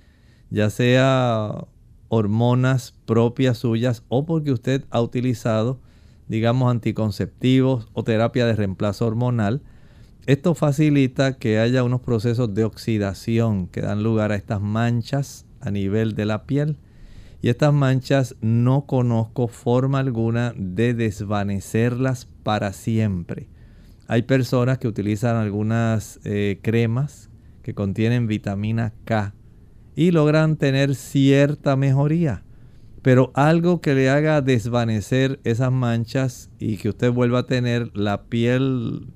ya 0.49 0.70
sea 0.70 1.66
hormonas 2.07 2.95
propias 3.05 3.59
suyas 3.59 4.05
o 4.07 4.26
porque 4.26 4.53
usted 4.53 4.85
ha 4.91 5.01
utilizado, 5.01 5.81
digamos, 6.28 6.70
anticonceptivos 6.70 7.89
o 7.95 8.05
terapia 8.05 8.47
de 8.47 8.55
reemplazo 8.55 9.09
hormonal. 9.09 9.62
Esto 10.26 10.55
facilita 10.55 11.37
que 11.37 11.59
haya 11.59 11.83
unos 11.83 12.03
procesos 12.03 12.55
de 12.55 12.62
oxidación 12.62 13.66
que 13.66 13.81
dan 13.81 14.05
lugar 14.05 14.31
a 14.31 14.37
estas 14.37 14.61
manchas 14.61 15.47
a 15.61 15.72
nivel 15.72 16.14
de 16.14 16.26
la 16.26 16.47
piel 16.47 16.76
y 17.43 17.49
estas 17.49 17.72
manchas 17.72 18.36
no 18.41 18.86
conozco 18.86 19.49
forma 19.49 19.99
alguna 19.99 20.53
de 20.57 20.95
desvanecerlas 20.95 22.26
para 22.43 22.72
siempre. 22.72 23.49
Hay 24.09 24.22
personas 24.22 24.78
que 24.78 24.88
utilizan 24.88 25.36
algunas 25.36 26.20
eh, 26.24 26.59
cremas 26.62 27.30
que 27.62 27.74
contienen 27.74 28.26
vitamina 28.26 28.93
K 29.05 29.34
y 29.95 30.11
logran 30.11 30.57
tener 30.57 30.95
cierta 30.95 31.76
mejoría. 31.76 32.43
Pero 33.03 33.30
algo 33.34 33.80
que 33.80 33.95
le 33.95 34.11
haga 34.11 34.43
desvanecer 34.43 35.41
esas 35.45 35.72
manchas 35.72 36.51
y 36.59 36.76
que 36.76 36.91
usted 36.91 37.11
vuelva 37.11 37.41
a 37.41 37.47
tener 37.47 37.97
la 37.97 38.24
piel 38.24 39.07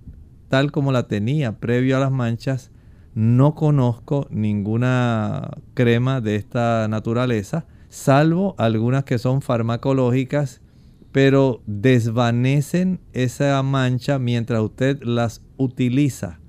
tal 0.49 0.73
como 0.73 0.93
la 0.93 1.09
tenía 1.09 1.59
previo 1.59 1.97
a 1.97 2.01
las 2.01 2.13
manchas, 2.13 2.71
no 3.15 3.55
conozco 3.55 4.27
ninguna 4.31 5.51
crema 5.75 6.21
de 6.21 6.37
esta 6.37 6.89
naturaleza 6.89 7.67
salvo 7.95 8.57
algunas 8.59 9.05
que 9.05 9.19
son 9.19 9.41
farmacológicas, 9.41 10.61
pero 11.13 11.63
desvanecen 11.65 12.99
esa 13.13 13.63
mancha 13.63 14.19
mientras 14.19 14.61
usted 14.63 15.01
las 15.03 15.43
utiliza. 15.57 16.41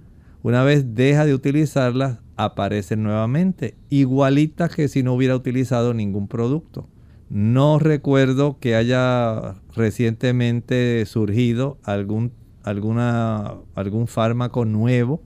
Una 0.42 0.64
vez 0.64 0.96
deja 0.96 1.24
de 1.24 1.36
utilizarlas, 1.36 2.20
aparecen 2.36 3.04
nuevamente, 3.04 3.76
igualitas 3.90 4.76
que 4.76 4.88
si 4.88 5.04
no 5.04 5.14
hubiera 5.14 5.36
utilizado 5.36 5.94
ningún 5.94 6.28
producto. 6.28 6.90
No 7.30 7.78
recuerdo 7.78 8.58
que 8.60 8.76
haya 8.76 9.56
recientemente 9.76 11.06
surgido 11.06 11.78
algún, 11.84 12.32
alguna, 12.64 13.54
algún 13.76 14.08
fármaco 14.08 14.66
nuevo 14.66 15.22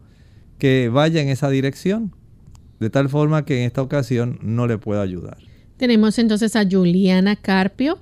que 0.58 0.90
vaya 0.90 1.22
en 1.22 1.30
esa 1.30 1.50
dirección, 1.50 2.14
de 2.82 2.90
tal 2.90 3.08
forma 3.08 3.46
que 3.46 3.60
en 3.60 3.66
esta 3.66 3.82
ocasión 3.82 4.38
no 4.42 4.68
le 4.68 4.78
puedo 4.78 5.02
ayudar. 5.02 5.49
Tenemos 5.80 6.20
entonces 6.20 6.58
a 6.58 6.68
Juliana 6.70 7.38
Carpio. 7.38 8.00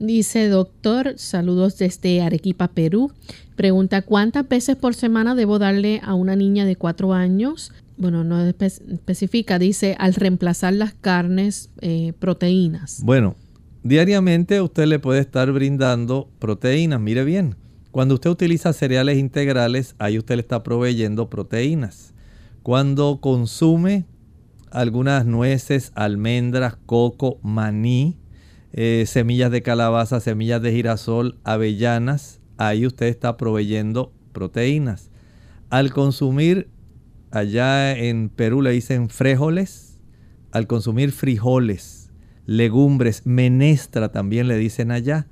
Dice, 0.00 0.48
doctor, 0.48 1.14
saludos 1.16 1.78
desde 1.78 2.22
Arequipa, 2.22 2.66
Perú. 2.66 3.12
Pregunta, 3.54 4.02
¿cuántas 4.02 4.48
veces 4.48 4.74
por 4.74 4.96
semana 4.96 5.36
debo 5.36 5.60
darle 5.60 6.00
a 6.02 6.14
una 6.14 6.34
niña 6.34 6.64
de 6.64 6.74
cuatro 6.74 7.14
años? 7.14 7.72
Bueno, 7.96 8.24
no 8.24 8.44
especifica, 8.48 9.60
dice, 9.60 9.94
al 10.00 10.14
reemplazar 10.14 10.72
las 10.72 10.92
carnes, 10.92 11.70
eh, 11.82 12.14
proteínas. 12.18 13.00
Bueno, 13.04 13.36
diariamente 13.84 14.60
usted 14.60 14.86
le 14.86 14.98
puede 14.98 15.20
estar 15.20 15.52
brindando 15.52 16.28
proteínas. 16.40 17.00
Mire 17.00 17.22
bien, 17.22 17.54
cuando 17.92 18.14
usted 18.14 18.30
utiliza 18.30 18.72
cereales 18.72 19.18
integrales, 19.18 19.94
ahí 20.00 20.18
usted 20.18 20.34
le 20.34 20.40
está 20.40 20.64
proveyendo 20.64 21.30
proteínas. 21.30 22.12
Cuando 22.64 23.20
consume 23.20 24.04
algunas 24.70 25.26
nueces, 25.26 25.92
almendras, 25.94 26.76
coco, 26.86 27.38
maní, 27.42 28.18
eh, 28.72 29.04
semillas 29.06 29.50
de 29.50 29.62
calabaza, 29.62 30.20
semillas 30.20 30.62
de 30.62 30.72
girasol, 30.72 31.38
avellanas. 31.44 32.40
Ahí 32.56 32.86
usted 32.86 33.06
está 33.06 33.36
proveyendo 33.36 34.12
proteínas. 34.32 35.10
Al 35.70 35.92
consumir, 35.92 36.68
allá 37.30 37.96
en 37.96 38.28
Perú 38.28 38.62
le 38.62 38.70
dicen 38.70 39.08
frijoles, 39.08 39.98
al 40.52 40.66
consumir 40.66 41.12
frijoles, 41.12 42.10
legumbres, 42.46 43.26
menestra 43.26 44.10
también 44.10 44.48
le 44.48 44.56
dicen 44.56 44.90
allá. 44.90 45.26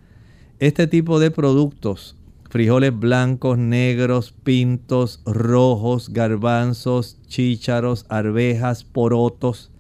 Este 0.59 0.87
tipo 0.87 1.21
de 1.21 1.31
productos 1.31 2.18
frijoles 2.49 2.99
blancos, 2.99 3.59
negros, 3.59 4.33
pintos, 4.33 5.21
rojos, 5.27 6.13
garbanzos, 6.13 7.19
chícharos, 7.27 8.07
arvejas, 8.09 8.85
porotos. 8.85 9.71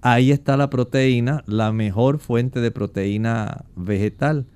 Ahí 0.00 0.30
está 0.30 0.56
la 0.56 0.70
proteína, 0.70 1.42
la 1.46 1.72
mejor 1.72 2.18
fuente 2.18 2.60
de 2.60 2.70
proteína 2.70 3.64
vegetal. 3.74 4.46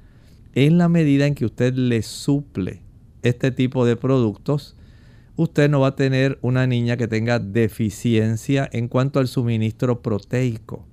En 0.54 0.78
la 0.78 0.88
medida 0.88 1.26
en 1.26 1.34
que 1.34 1.44
usted 1.44 1.74
le 1.74 2.02
suple 2.02 2.82
este 3.22 3.50
tipo 3.50 3.84
de 3.84 3.96
productos, 3.96 4.76
usted 5.36 5.70
no 5.70 5.80
va 5.80 5.88
a 5.88 5.96
tener 5.96 6.38
una 6.42 6.66
niña 6.66 6.96
que 6.96 7.08
tenga 7.08 7.38
deficiencia 7.38 8.68
en 8.72 8.88
cuanto 8.88 9.20
al 9.20 9.28
suministro 9.28 10.02
proteico. 10.02 10.86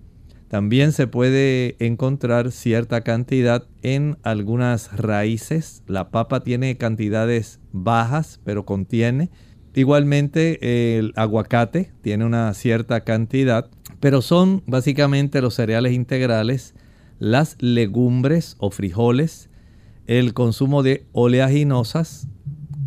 También 0.47 0.93
se 0.93 1.07
puede 1.07 1.75
encontrar 1.79 2.51
cierta 2.51 3.01
cantidad 3.01 3.65
en 3.81 4.17
algunas 4.23 4.95
raíces. 4.95 5.83
La 5.87 6.09
papa 6.09 6.39
tiene 6.41 6.77
cantidades 6.77 7.59
bajas, 7.73 8.39
pero 8.45 8.65
contiene. 8.65 9.29
Igualmente 9.75 10.97
el 10.97 11.11
aguacate 11.17 11.91
tiene 12.01 12.25
una 12.25 12.53
cierta 12.53 13.01
cantidad, 13.01 13.69
pero 13.99 14.21
son 14.21 14.63
básicamente 14.65 15.41
los 15.41 15.55
cereales 15.55 15.93
integrales, 15.93 16.73
las 17.19 17.57
legumbres 17.59 18.55
o 18.57 18.71
frijoles, 18.71 19.49
el 20.07 20.33
consumo 20.33 20.81
de 20.81 21.05
oleaginosas 21.11 22.27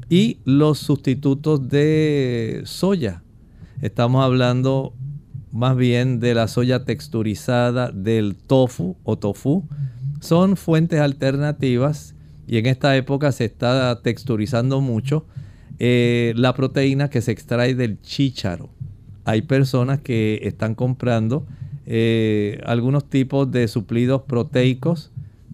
y 0.08 0.38
los 0.44 0.78
sustitutos 0.78 1.68
de 1.68 2.62
soya. 2.64 3.22
Estamos 3.82 4.24
hablando 4.24 4.94
más 5.52 5.76
bien 5.76 6.20
de 6.20 6.34
la 6.34 6.48
soya 6.48 6.84
texturizada, 6.84 7.90
del 7.90 8.36
tofu 8.36 8.96
o 9.04 9.18
tofu, 9.18 9.68
son 10.20 10.56
fuentes 10.56 11.00
alternativas 11.00 12.14
y 12.46 12.58
en 12.58 12.66
esta 12.66 12.96
época 12.96 13.32
se 13.32 13.46
está 13.46 14.00
texturizando 14.02 14.80
mucho 14.80 15.26
eh, 15.78 16.34
la 16.36 16.54
proteína 16.54 17.08
que 17.08 17.22
se 17.22 17.32
extrae 17.32 17.74
del 17.74 18.00
chícharo. 18.02 18.70
Hay 19.24 19.42
personas 19.42 20.00
que 20.00 20.40
están 20.42 20.74
comprando 20.74 21.46
eh, 21.86 22.60
algunos 22.66 23.08
tipos 23.08 23.50
de 23.50 23.66
suplidos 23.68 24.22
proteicos 24.22 25.10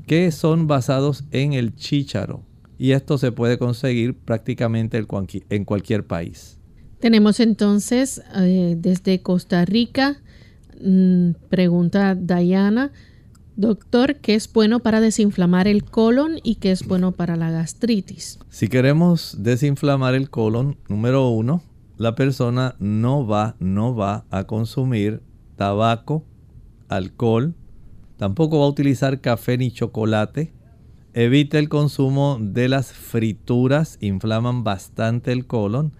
que 0.06 0.30
son 0.32 0.66
basados 0.66 1.24
en 1.30 1.52
el 1.52 1.74
chícharo 1.74 2.42
y 2.78 2.92
esto 2.92 3.18
se 3.18 3.32
puede 3.32 3.58
conseguir 3.58 4.16
prácticamente 4.16 5.02
en 5.50 5.64
cualquier 5.64 6.06
país. 6.06 6.55
Tenemos 7.00 7.40
entonces 7.40 8.22
eh, 8.34 8.74
desde 8.78 9.20
Costa 9.20 9.64
Rica, 9.64 10.16
mm, 10.80 11.32
pregunta 11.50 12.14
Diana, 12.14 12.90
doctor, 13.56 14.16
¿qué 14.16 14.34
es 14.34 14.50
bueno 14.50 14.80
para 14.80 15.00
desinflamar 15.00 15.68
el 15.68 15.84
colon 15.84 16.38
y 16.42 16.54
qué 16.56 16.70
es 16.72 16.86
bueno 16.86 17.12
para 17.12 17.36
la 17.36 17.50
gastritis? 17.50 18.38
Si 18.48 18.68
queremos 18.68 19.36
desinflamar 19.38 20.14
el 20.14 20.30
colon, 20.30 20.78
número 20.88 21.28
uno, 21.28 21.62
la 21.98 22.14
persona 22.14 22.76
no 22.78 23.26
va, 23.26 23.56
no 23.58 23.94
va 23.94 24.24
a 24.30 24.44
consumir 24.44 25.22
tabaco, 25.56 26.24
alcohol, 26.88 27.54
tampoco 28.16 28.58
va 28.58 28.64
a 28.64 28.70
utilizar 28.70 29.20
café 29.20 29.58
ni 29.58 29.70
chocolate. 29.70 30.52
Evite 31.12 31.58
el 31.58 31.68
consumo 31.68 32.38
de 32.40 32.68
las 32.68 32.92
frituras, 32.92 33.98
inflaman 34.00 34.64
bastante 34.64 35.32
el 35.32 35.46
colon 35.46 35.92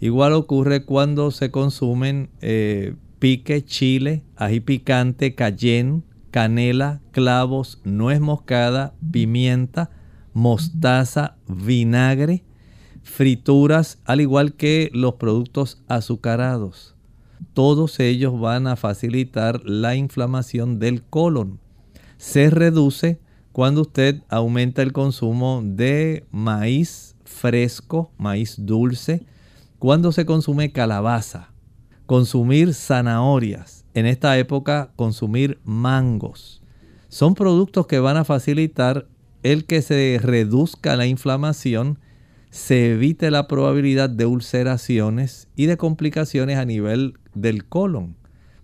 Igual 0.00 0.32
ocurre 0.32 0.84
cuando 0.84 1.30
se 1.30 1.50
consumen 1.50 2.30
eh, 2.40 2.94
pique, 3.18 3.64
chile, 3.64 4.22
ají 4.36 4.60
picante, 4.60 5.34
cayenne, 5.34 6.02
canela, 6.30 7.00
clavos, 7.10 7.80
nuez 7.84 8.20
moscada, 8.20 8.94
pimienta, 9.10 9.90
mostaza, 10.32 11.36
vinagre, 11.48 12.44
frituras, 13.02 13.98
al 14.04 14.20
igual 14.20 14.54
que 14.54 14.90
los 14.92 15.14
productos 15.14 15.82
azucarados. 15.88 16.94
Todos 17.52 17.98
ellos 17.98 18.38
van 18.38 18.68
a 18.68 18.76
facilitar 18.76 19.62
la 19.64 19.96
inflamación 19.96 20.78
del 20.78 21.02
colon. 21.02 21.58
Se 22.18 22.50
reduce 22.50 23.20
cuando 23.50 23.82
usted 23.82 24.22
aumenta 24.28 24.82
el 24.82 24.92
consumo 24.92 25.60
de 25.64 26.24
maíz 26.30 27.16
fresco, 27.24 28.12
maíz 28.16 28.54
dulce, 28.58 29.26
cuando 29.78 30.12
se 30.12 30.26
consume 30.26 30.72
calabaza, 30.72 31.52
consumir 32.06 32.74
zanahorias, 32.74 33.84
en 33.94 34.06
esta 34.06 34.38
época 34.38 34.92
consumir 34.96 35.60
mangos. 35.64 36.62
Son 37.08 37.34
productos 37.34 37.86
que 37.86 38.00
van 38.00 38.16
a 38.16 38.24
facilitar 38.24 39.06
el 39.42 39.66
que 39.66 39.82
se 39.82 40.18
reduzca 40.20 40.96
la 40.96 41.06
inflamación, 41.06 41.98
se 42.50 42.92
evite 42.92 43.30
la 43.30 43.46
probabilidad 43.46 44.10
de 44.10 44.26
ulceraciones 44.26 45.48
y 45.54 45.66
de 45.66 45.76
complicaciones 45.76 46.58
a 46.58 46.64
nivel 46.64 47.14
del 47.34 47.64
colon. 47.66 48.16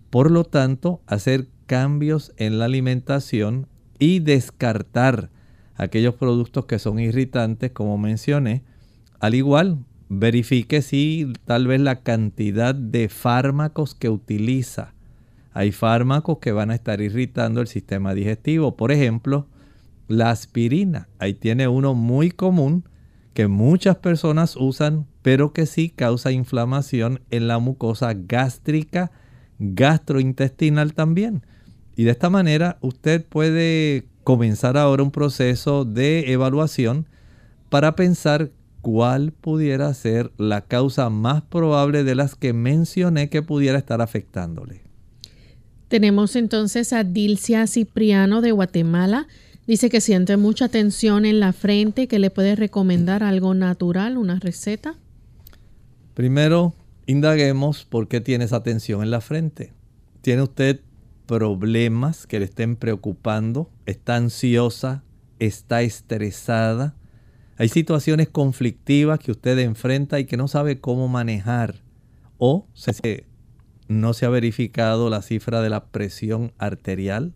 Por 0.09 0.31
lo 0.31 0.43
tanto, 0.43 1.01
hacer 1.07 1.47
cambios 1.65 2.33
en 2.37 2.59
la 2.59 2.65
alimentación 2.65 3.67
y 3.99 4.19
descartar 4.19 5.29
aquellos 5.75 6.15
productos 6.15 6.65
que 6.65 6.79
son 6.79 6.99
irritantes, 6.99 7.71
como 7.71 7.97
mencioné. 7.97 8.63
Al 9.19 9.35
igual, 9.35 9.79
verifique 10.09 10.81
si 10.81 11.31
tal 11.45 11.67
vez 11.67 11.81
la 11.81 12.01
cantidad 12.01 12.75
de 12.75 13.09
fármacos 13.09 13.95
que 13.95 14.09
utiliza. 14.09 14.93
Hay 15.53 15.71
fármacos 15.71 16.39
que 16.39 16.51
van 16.51 16.71
a 16.71 16.75
estar 16.75 17.01
irritando 17.01 17.61
el 17.61 17.67
sistema 17.67 18.13
digestivo. 18.13 18.75
Por 18.75 18.91
ejemplo, 18.91 19.47
la 20.07 20.29
aspirina. 20.29 21.07
Ahí 21.19 21.33
tiene 21.33 21.67
uno 21.67 21.93
muy 21.93 22.31
común 22.31 22.83
que 23.33 23.47
muchas 23.47 23.97
personas 23.97 24.55
usan, 24.55 25.07
pero 25.21 25.53
que 25.53 25.65
sí 25.65 25.89
causa 25.89 26.31
inflamación 26.31 27.21
en 27.31 27.47
la 27.47 27.59
mucosa 27.59 28.13
gástrica, 28.13 29.11
gastrointestinal 29.59 30.93
también. 30.93 31.45
Y 31.95 32.03
de 32.03 32.11
esta 32.11 32.29
manera 32.29 32.77
usted 32.81 33.25
puede 33.25 34.07
comenzar 34.23 34.77
ahora 34.77 35.03
un 35.03 35.11
proceso 35.11 35.85
de 35.85 36.31
evaluación 36.31 37.07
para 37.69 37.95
pensar 37.95 38.51
cuál 38.85 39.31
pudiera 39.31 39.91
ser 39.95 40.31
la 40.37 40.61
causa 40.61 41.09
más 41.09 41.41
probable 41.41 42.03
de 42.03 42.13
las 42.13 42.35
que 42.35 42.53
mencioné 42.53 43.31
que 43.31 43.41
pudiera 43.41 43.79
estar 43.79 43.99
afectándole. 43.99 44.83
Tenemos 45.87 46.35
entonces 46.35 46.93
a 46.93 47.03
Dilcia 47.03 47.65
Cipriano 47.65 48.41
de 48.41 48.51
Guatemala. 48.51 49.25
Dice 49.65 49.89
que 49.89 50.01
siente 50.01 50.37
mucha 50.37 50.69
tensión 50.69 51.25
en 51.25 51.39
la 51.39 51.51
frente, 51.51 52.07
que 52.07 52.19
le 52.19 52.29
puede 52.29 52.55
recomendar 52.55 53.23
algo 53.23 53.55
natural, 53.55 54.19
una 54.19 54.39
receta. 54.39 54.93
Primero, 56.13 56.75
indaguemos 57.07 57.85
por 57.85 58.07
qué 58.07 58.21
tiene 58.21 58.45
esa 58.45 58.61
tensión 58.61 59.01
en 59.01 59.09
la 59.09 59.21
frente. 59.21 59.73
¿Tiene 60.21 60.43
usted 60.43 60.81
problemas 61.25 62.27
que 62.27 62.37
le 62.37 62.45
estén 62.45 62.75
preocupando? 62.75 63.67
¿Está 63.87 64.15
ansiosa? 64.15 65.03
¿Está 65.39 65.81
estresada? 65.81 66.93
Hay 67.57 67.69
situaciones 67.69 68.29
conflictivas 68.29 69.19
que 69.19 69.31
usted 69.31 69.57
enfrenta 69.59 70.19
y 70.19 70.25
que 70.25 70.37
no 70.37 70.47
sabe 70.47 70.79
cómo 70.79 71.07
manejar. 71.07 71.75
O 72.37 72.67
no 73.87 74.13
se 74.13 74.25
ha 74.25 74.29
verificado 74.29 75.09
la 75.09 75.21
cifra 75.21 75.61
de 75.61 75.69
la 75.69 75.85
presión 75.85 76.51
arterial. 76.57 77.33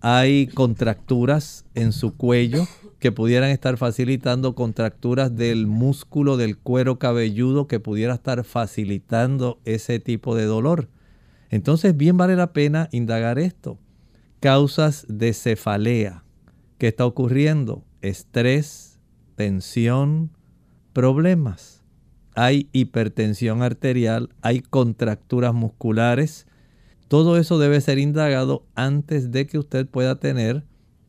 Hay 0.00 0.46
contracturas 0.46 1.66
en 1.74 1.92
su 1.92 2.16
cuello 2.16 2.66
que 3.00 3.12
pudieran 3.12 3.50
estar 3.50 3.76
facilitando 3.76 4.54
contracturas 4.54 5.36
del 5.36 5.66
músculo 5.66 6.38
del 6.38 6.56
cuero 6.56 6.98
cabelludo 6.98 7.66
que 7.66 7.80
pudiera 7.80 8.14
estar 8.14 8.44
facilitando 8.44 9.60
ese 9.66 9.98
tipo 9.98 10.34
de 10.34 10.44
dolor. 10.44 10.88
Entonces 11.50 11.94
bien 11.94 12.16
vale 12.16 12.36
la 12.36 12.52
pena 12.54 12.88
indagar 12.92 13.38
esto. 13.38 13.78
Causas 14.38 15.04
de 15.08 15.34
cefalea. 15.34 16.24
¿Qué 16.78 16.88
está 16.88 17.04
ocurriendo? 17.04 17.84
Estrés, 18.00 18.89
tensión, 19.40 20.30
problemas 20.92 21.80
hay 22.34 22.68
hipertensión 22.72 23.62
arterial, 23.62 24.30
hay 24.40 24.60
contracturas 24.60 25.54
musculares. 25.54 26.46
Todo 27.08 27.36
eso 27.36 27.58
debe 27.58 27.80
ser 27.80 27.98
indagado 27.98 28.64
antes 28.74 29.32
de 29.32 29.46
que 29.46 29.58
usted 29.58 29.86
pueda 29.86 30.20
tener 30.20 30.64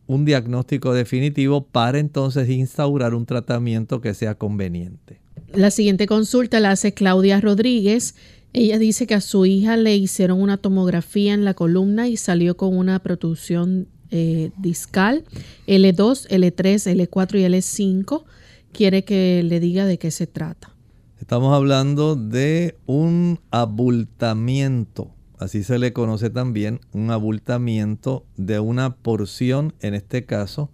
un 0.08 0.26
diagnóstico 0.26 0.94
definitivo 0.94 1.66
para 1.66 2.00
entonces 2.00 2.50
instaurar 2.50 3.14
un 3.14 3.26
tratamiento 3.26 4.02
que 4.02 4.14
sea 4.14 4.36
conveniente. 4.36 5.22
La 5.54 5.72
siguiente 5.72 6.08
consulta 6.08 6.60
la 6.60 6.72
hace 6.72 6.94
Claudia 6.94 7.40
Rodríguez. 7.40 8.16
Ella 8.54 8.80
dice 8.80 9.08
que 9.08 9.16
a 9.16 9.22
su 9.22 9.46
hija 9.46 9.78
le 9.78 9.96
hicieron 9.96 10.42
una 10.42 10.58
tomografía 10.58 11.34
en 11.34 11.46
la 11.46 11.54
columna 11.54 12.10
y 12.10 12.18
salió 12.18 12.58
con 12.58 12.76
una 12.76 13.00
protrusión 13.00 13.88
eh, 14.12 14.52
discal 14.58 15.24
L2, 15.68 16.28
L3, 16.30 17.10
L4 17.10 17.40
y 17.40 17.44
L5. 17.44 18.24
Quiere 18.72 19.04
que 19.04 19.42
le 19.44 19.60
diga 19.60 19.86
de 19.86 19.98
qué 19.98 20.12
se 20.12 20.28
trata. 20.28 20.76
Estamos 21.20 21.54
hablando 21.54 22.16
de 22.16 22.78
un 22.88 23.40
abultamiento, 23.52 25.12
así 25.38 25.64
se 25.64 25.78
le 25.78 25.94
conoce 25.94 26.30
también, 26.30 26.80
un 26.94 27.12
abultamiento 27.12 28.26
de 28.38 28.60
una 28.60 28.96
porción, 28.96 29.74
en 29.82 29.94
este 29.94 30.26
caso, 30.26 30.72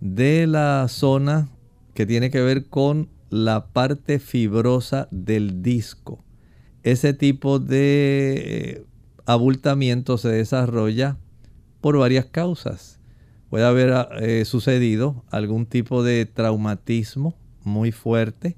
de 0.00 0.46
la 0.46 0.86
zona 0.88 1.48
que 1.94 2.06
tiene 2.06 2.30
que 2.30 2.40
ver 2.40 2.66
con 2.66 3.08
la 3.30 3.66
parte 3.72 4.18
fibrosa 4.18 5.08
del 5.10 5.62
disco. 5.62 6.24
Ese 6.82 7.12
tipo 7.12 7.58
de 7.58 8.34
eh, 8.36 8.84
abultamiento 9.26 10.18
se 10.18 10.28
desarrolla 10.28 11.18
por 11.80 11.98
varias 11.98 12.26
causas. 12.26 13.00
Puede 13.48 13.64
haber 13.64 14.08
eh, 14.20 14.44
sucedido 14.44 15.24
algún 15.30 15.66
tipo 15.66 16.02
de 16.02 16.26
traumatismo 16.26 17.34
muy 17.64 17.92
fuerte, 17.92 18.56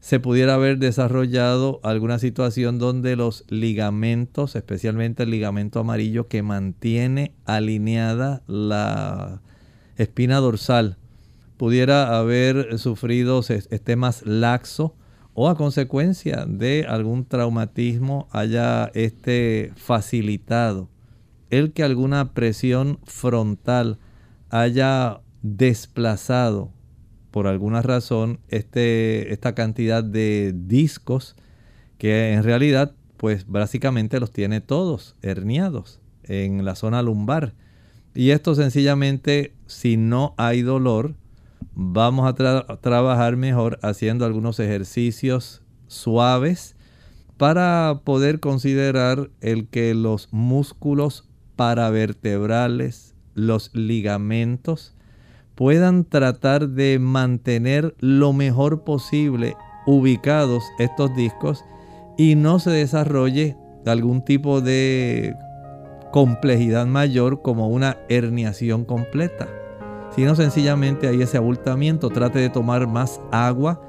se 0.00 0.18
pudiera 0.18 0.54
haber 0.54 0.78
desarrollado 0.78 1.78
alguna 1.84 2.18
situación 2.18 2.80
donde 2.80 3.14
los 3.14 3.44
ligamentos, 3.48 4.56
especialmente 4.56 5.22
el 5.22 5.30
ligamento 5.30 5.78
amarillo 5.78 6.26
que 6.26 6.42
mantiene 6.42 7.36
alineada 7.44 8.42
la 8.48 9.42
espina 9.96 10.38
dorsal, 10.38 10.96
pudiera 11.56 12.18
haber 12.18 12.80
sufrido, 12.80 13.42
esté 13.48 13.94
más 13.94 14.26
laxo 14.26 14.96
o 15.34 15.48
a 15.48 15.56
consecuencia 15.56 16.46
de 16.48 16.84
algún 16.88 17.24
traumatismo 17.24 18.26
haya 18.32 18.90
este 18.94 19.72
facilitado 19.76 20.88
el 21.52 21.72
que 21.72 21.84
alguna 21.84 22.32
presión 22.32 22.98
frontal 23.04 23.98
haya 24.48 25.20
desplazado 25.42 26.72
por 27.30 27.46
alguna 27.46 27.82
razón 27.82 28.40
este, 28.48 29.32
esta 29.32 29.54
cantidad 29.54 30.02
de 30.02 30.54
discos 30.56 31.36
que 31.98 32.32
en 32.32 32.42
realidad 32.42 32.94
pues 33.18 33.46
básicamente 33.46 34.18
los 34.18 34.32
tiene 34.32 34.62
todos 34.62 35.14
herniados 35.20 36.00
en 36.24 36.64
la 36.64 36.74
zona 36.74 37.02
lumbar. 37.02 37.52
Y 38.14 38.30
esto 38.30 38.54
sencillamente 38.54 39.54
si 39.66 39.98
no 39.98 40.34
hay 40.38 40.62
dolor 40.62 41.16
vamos 41.74 42.26
a 42.26 42.78
trabajar 42.78 43.36
mejor 43.36 43.78
haciendo 43.82 44.24
algunos 44.24 44.58
ejercicios 44.58 45.62
suaves 45.86 46.76
para 47.36 48.00
poder 48.04 48.40
considerar 48.40 49.28
el 49.42 49.68
que 49.68 49.94
los 49.94 50.28
músculos 50.32 51.28
paravertebrales, 51.56 53.14
los 53.34 53.70
ligamentos, 53.74 54.94
puedan 55.54 56.04
tratar 56.04 56.68
de 56.68 56.98
mantener 56.98 57.94
lo 58.00 58.32
mejor 58.32 58.84
posible 58.84 59.56
ubicados 59.86 60.62
estos 60.78 61.14
discos 61.14 61.64
y 62.16 62.34
no 62.34 62.58
se 62.58 62.70
desarrolle 62.70 63.56
algún 63.86 64.24
tipo 64.24 64.60
de 64.60 65.34
complejidad 66.12 66.86
mayor 66.86 67.42
como 67.42 67.68
una 67.68 67.96
herniación 68.08 68.84
completa, 68.84 69.48
sino 70.14 70.36
sencillamente 70.36 71.08
hay 71.08 71.22
ese 71.22 71.38
abultamiento. 71.38 72.10
Trate 72.10 72.38
de 72.38 72.50
tomar 72.50 72.86
más 72.86 73.20
agua 73.32 73.80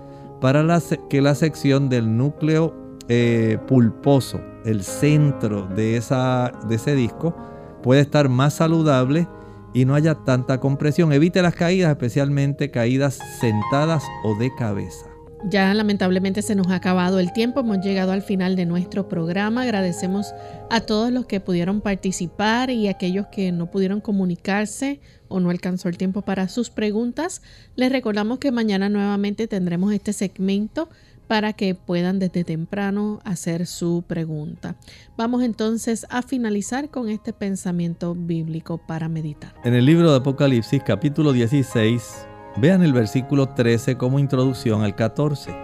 para 0.42 0.64
que 1.10 1.22
la 1.22 1.36
sección 1.36 1.90
del 1.90 2.18
núcleo 2.18 2.74
eh, 3.10 3.58
pulposo, 3.68 4.42
el 4.66 4.84
centro 4.84 5.68
de, 5.68 5.98
esa, 5.98 6.52
de 6.68 6.76
ese 6.76 6.96
disco, 6.96 7.36
pueda 7.84 8.02
estar 8.02 8.30
más 8.30 8.56
saludable 8.56 9.28
y 9.74 9.86
no 9.86 9.94
haya 9.94 10.16
tanta 10.16 10.60
compresión. 10.60 11.14
Evite 11.14 11.44
las 11.44 11.54
caídas, 11.54 11.92
especialmente 11.92 12.72
caídas 12.72 13.20
sentadas 13.40 14.04
o 14.24 14.36
de 14.36 14.54
cabeza. 14.56 15.14
Ya 15.50 15.74
lamentablemente 15.74 16.42
se 16.42 16.56
nos 16.56 16.68
ha 16.68 16.76
acabado 16.76 17.20
el 17.20 17.34
tiempo, 17.34 17.60
hemos 17.60 17.80
llegado 17.82 18.14
al 18.14 18.22
final 18.22 18.56
de 18.56 18.66
nuestro 18.66 19.10
programa. 19.10 19.64
Agradecemos 19.64 20.34
a 20.70 20.80
todos 20.80 21.12
los 21.12 21.26
que 21.26 21.42
pudieron 21.42 21.82
participar 21.82 22.70
y 22.70 22.88
a 22.88 22.92
aquellos 22.92 23.28
que 23.28 23.52
no 23.52 23.70
pudieron 23.70 24.00
comunicarse 24.00 25.02
o 25.28 25.42
no 25.42 25.50
alcanzó 25.50 25.90
el 25.90 25.98
tiempo 25.98 26.22
para 26.22 26.48
sus 26.48 26.70
preguntas. 26.70 27.42
Les 27.76 27.92
recordamos 27.92 28.40
que 28.40 28.54
mañana 28.54 28.88
nuevamente 28.88 29.48
tendremos 29.50 29.92
este 29.92 30.14
segmento 30.14 30.88
para 31.34 31.54
que 31.54 31.74
puedan 31.74 32.20
desde 32.20 32.44
temprano 32.44 33.20
hacer 33.24 33.66
su 33.66 34.04
pregunta. 34.06 34.76
Vamos 35.18 35.42
entonces 35.42 36.06
a 36.12 36.22
finalizar 36.22 36.92
con 36.92 37.10
este 37.10 37.34
pensamiento 37.34 38.14
bíblico 38.14 38.78
para 38.78 39.10
meditar. 39.10 39.52
En 39.64 39.74
el 39.74 39.84
libro 39.84 40.12
de 40.12 40.18
Apocalipsis 40.18 40.84
capítulo 40.86 41.34
16 41.34 42.28
Vean 42.58 42.84
el 42.84 42.94
versículo 42.94 43.50
13 43.50 43.98
como 43.98 44.20
introducción 44.20 44.84
al 44.84 44.94
14. 44.94 45.56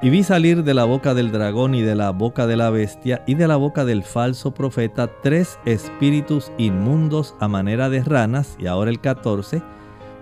Y 0.00 0.08
vi 0.08 0.22
salir 0.22 0.64
de 0.64 0.72
la 0.72 0.84
boca 0.84 1.12
del 1.12 1.32
dragón 1.32 1.74
y 1.74 1.82
de 1.82 1.94
la 1.94 2.08
boca 2.08 2.46
de 2.46 2.56
la 2.56 2.70
bestia 2.70 3.22
y 3.26 3.34
de 3.34 3.46
la 3.46 3.56
boca 3.56 3.84
del 3.84 4.04
falso 4.04 4.54
profeta 4.54 5.10
tres 5.22 5.58
espíritus 5.66 6.50
inmundos 6.56 7.34
a 7.40 7.48
manera 7.48 7.90
de 7.90 8.02
ranas, 8.02 8.56
y 8.58 8.68
ahora 8.68 8.90
el 8.90 9.02
14, 9.02 9.62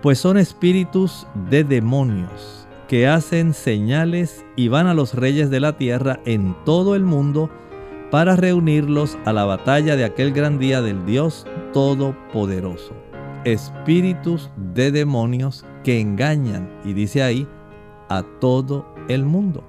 pues 0.01 0.19
son 0.19 0.37
espíritus 0.37 1.25
de 1.49 1.63
demonios 1.63 2.62
que 2.87 3.07
hacen 3.07 3.53
señales 3.53 4.45
y 4.55 4.67
van 4.67 4.87
a 4.87 4.93
los 4.93 5.13
reyes 5.13 5.49
de 5.49 5.59
la 5.59 5.77
tierra 5.77 6.19
en 6.25 6.55
todo 6.65 6.95
el 6.95 7.03
mundo 7.03 7.49
para 8.11 8.35
reunirlos 8.35 9.17
a 9.25 9.33
la 9.33 9.45
batalla 9.45 9.95
de 9.95 10.05
aquel 10.05 10.31
gran 10.33 10.59
día 10.59 10.81
del 10.81 11.05
Dios 11.05 11.47
Todopoderoso 11.73 13.03
espíritus 13.45 14.49
de 14.55 14.91
demonios 14.91 15.65
que 15.83 15.99
engañan, 15.99 16.69
y 16.83 16.93
dice 16.93 17.23
ahí, 17.23 17.47
a 18.09 18.23
todo 18.39 18.85
el 19.09 19.25
mundo. 19.25 19.63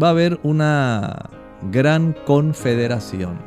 Va 0.00 0.08
a 0.08 0.10
haber 0.10 0.38
una 0.42 1.30
gran 1.70 2.14
confederación. 2.26 3.38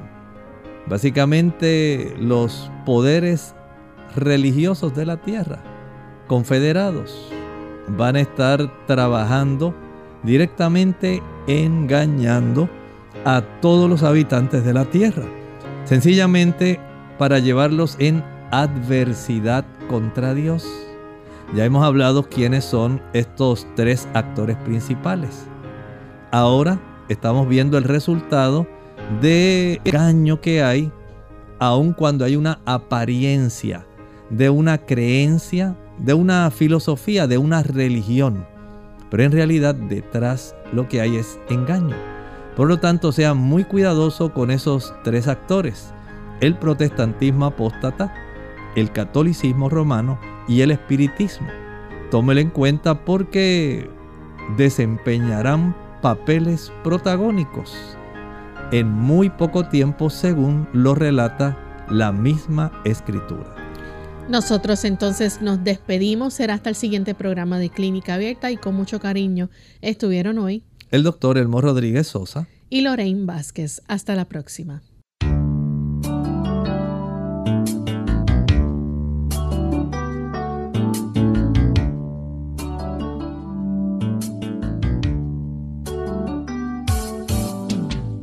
Básicamente 0.87 2.13
los 2.19 2.71
poderes 2.85 3.55
religiosos 4.15 4.93
de 4.93 5.05
la 5.05 5.17
tierra, 5.17 5.63
confederados, 6.27 7.31
van 7.87 8.15
a 8.15 8.21
estar 8.21 8.85
trabajando 8.85 9.73
directamente 10.23 11.21
engañando 11.47 12.69
a 13.25 13.41
todos 13.61 13.89
los 13.89 14.03
habitantes 14.03 14.63
de 14.63 14.73
la 14.73 14.85
tierra. 14.85 15.25
Sencillamente 15.85 16.79
para 17.17 17.39
llevarlos 17.39 17.95
en 17.99 18.23
adversidad 18.51 19.65
contra 19.89 20.33
Dios. 20.33 20.67
Ya 21.55 21.65
hemos 21.65 21.83
hablado 21.83 22.29
quiénes 22.29 22.63
son 22.65 23.01
estos 23.13 23.67
tres 23.75 24.07
actores 24.13 24.57
principales. 24.57 25.45
Ahora 26.31 26.79
estamos 27.09 27.47
viendo 27.47 27.77
el 27.77 27.83
resultado 27.83 28.65
de 29.21 29.81
engaño 29.83 30.39
que 30.39 30.63
hay, 30.63 30.91
aun 31.59 31.93
cuando 31.93 32.23
hay 32.23 32.37
una 32.37 32.59
apariencia 32.65 33.85
de 34.29 34.49
una 34.49 34.77
creencia, 34.77 35.75
de 36.01 36.13
una 36.13 36.49
filosofía, 36.51 37.27
de 37.27 37.37
una 37.37 37.63
religión. 37.63 38.45
Pero 39.09 39.23
en 39.23 39.31
realidad 39.31 39.75
detrás 39.75 40.55
lo 40.73 40.87
que 40.87 41.01
hay 41.01 41.17
es 41.17 41.39
engaño. 41.49 41.95
Por 42.55 42.67
lo 42.67 42.79
tanto, 42.79 43.11
sea 43.11 43.33
muy 43.33 43.63
cuidadoso 43.63 44.33
con 44.33 44.51
esos 44.51 44.93
tres 45.03 45.27
actores. 45.27 45.93
El 46.41 46.57
protestantismo 46.57 47.45
apóstata, 47.45 48.13
el 48.75 48.91
catolicismo 48.91 49.69
romano 49.69 50.19
y 50.47 50.61
el 50.61 50.71
espiritismo. 50.71 51.47
Tómelo 52.09 52.41
en 52.41 52.49
cuenta 52.49 53.05
porque 53.05 53.89
desempeñarán 54.57 55.75
papeles 56.01 56.73
protagónicos 56.83 57.97
en 58.71 58.89
muy 58.89 59.29
poco 59.29 59.67
tiempo 59.67 60.09
según 60.09 60.67
lo 60.73 60.95
relata 60.95 61.57
la 61.89 62.11
misma 62.11 62.71
escritura. 62.85 63.60
Nosotros 64.31 64.85
entonces 64.85 65.41
nos 65.41 65.61
despedimos, 65.61 66.33
será 66.33 66.53
hasta 66.53 66.69
el 66.69 66.75
siguiente 66.75 67.13
programa 67.13 67.59
de 67.59 67.69
Clínica 67.69 68.13
Abierta 68.13 68.49
y 68.49 68.55
con 68.55 68.73
mucho 68.73 69.01
cariño 69.01 69.49
estuvieron 69.81 70.37
hoy 70.37 70.63
el 70.89 71.03
doctor 71.03 71.37
Elmo 71.37 71.59
Rodríguez 71.59 72.07
Sosa 72.07 72.47
y 72.69 72.79
Lorraine 72.79 73.25
Vázquez. 73.25 73.81
Hasta 73.89 74.15
la 74.15 74.23
próxima. 74.29 74.83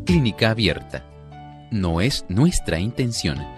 Clínica 0.07 0.53
Abierta. 0.53 1.05
No 1.71 2.01
es 2.01 2.25
nuestra 2.31 2.81
intención 2.81 3.58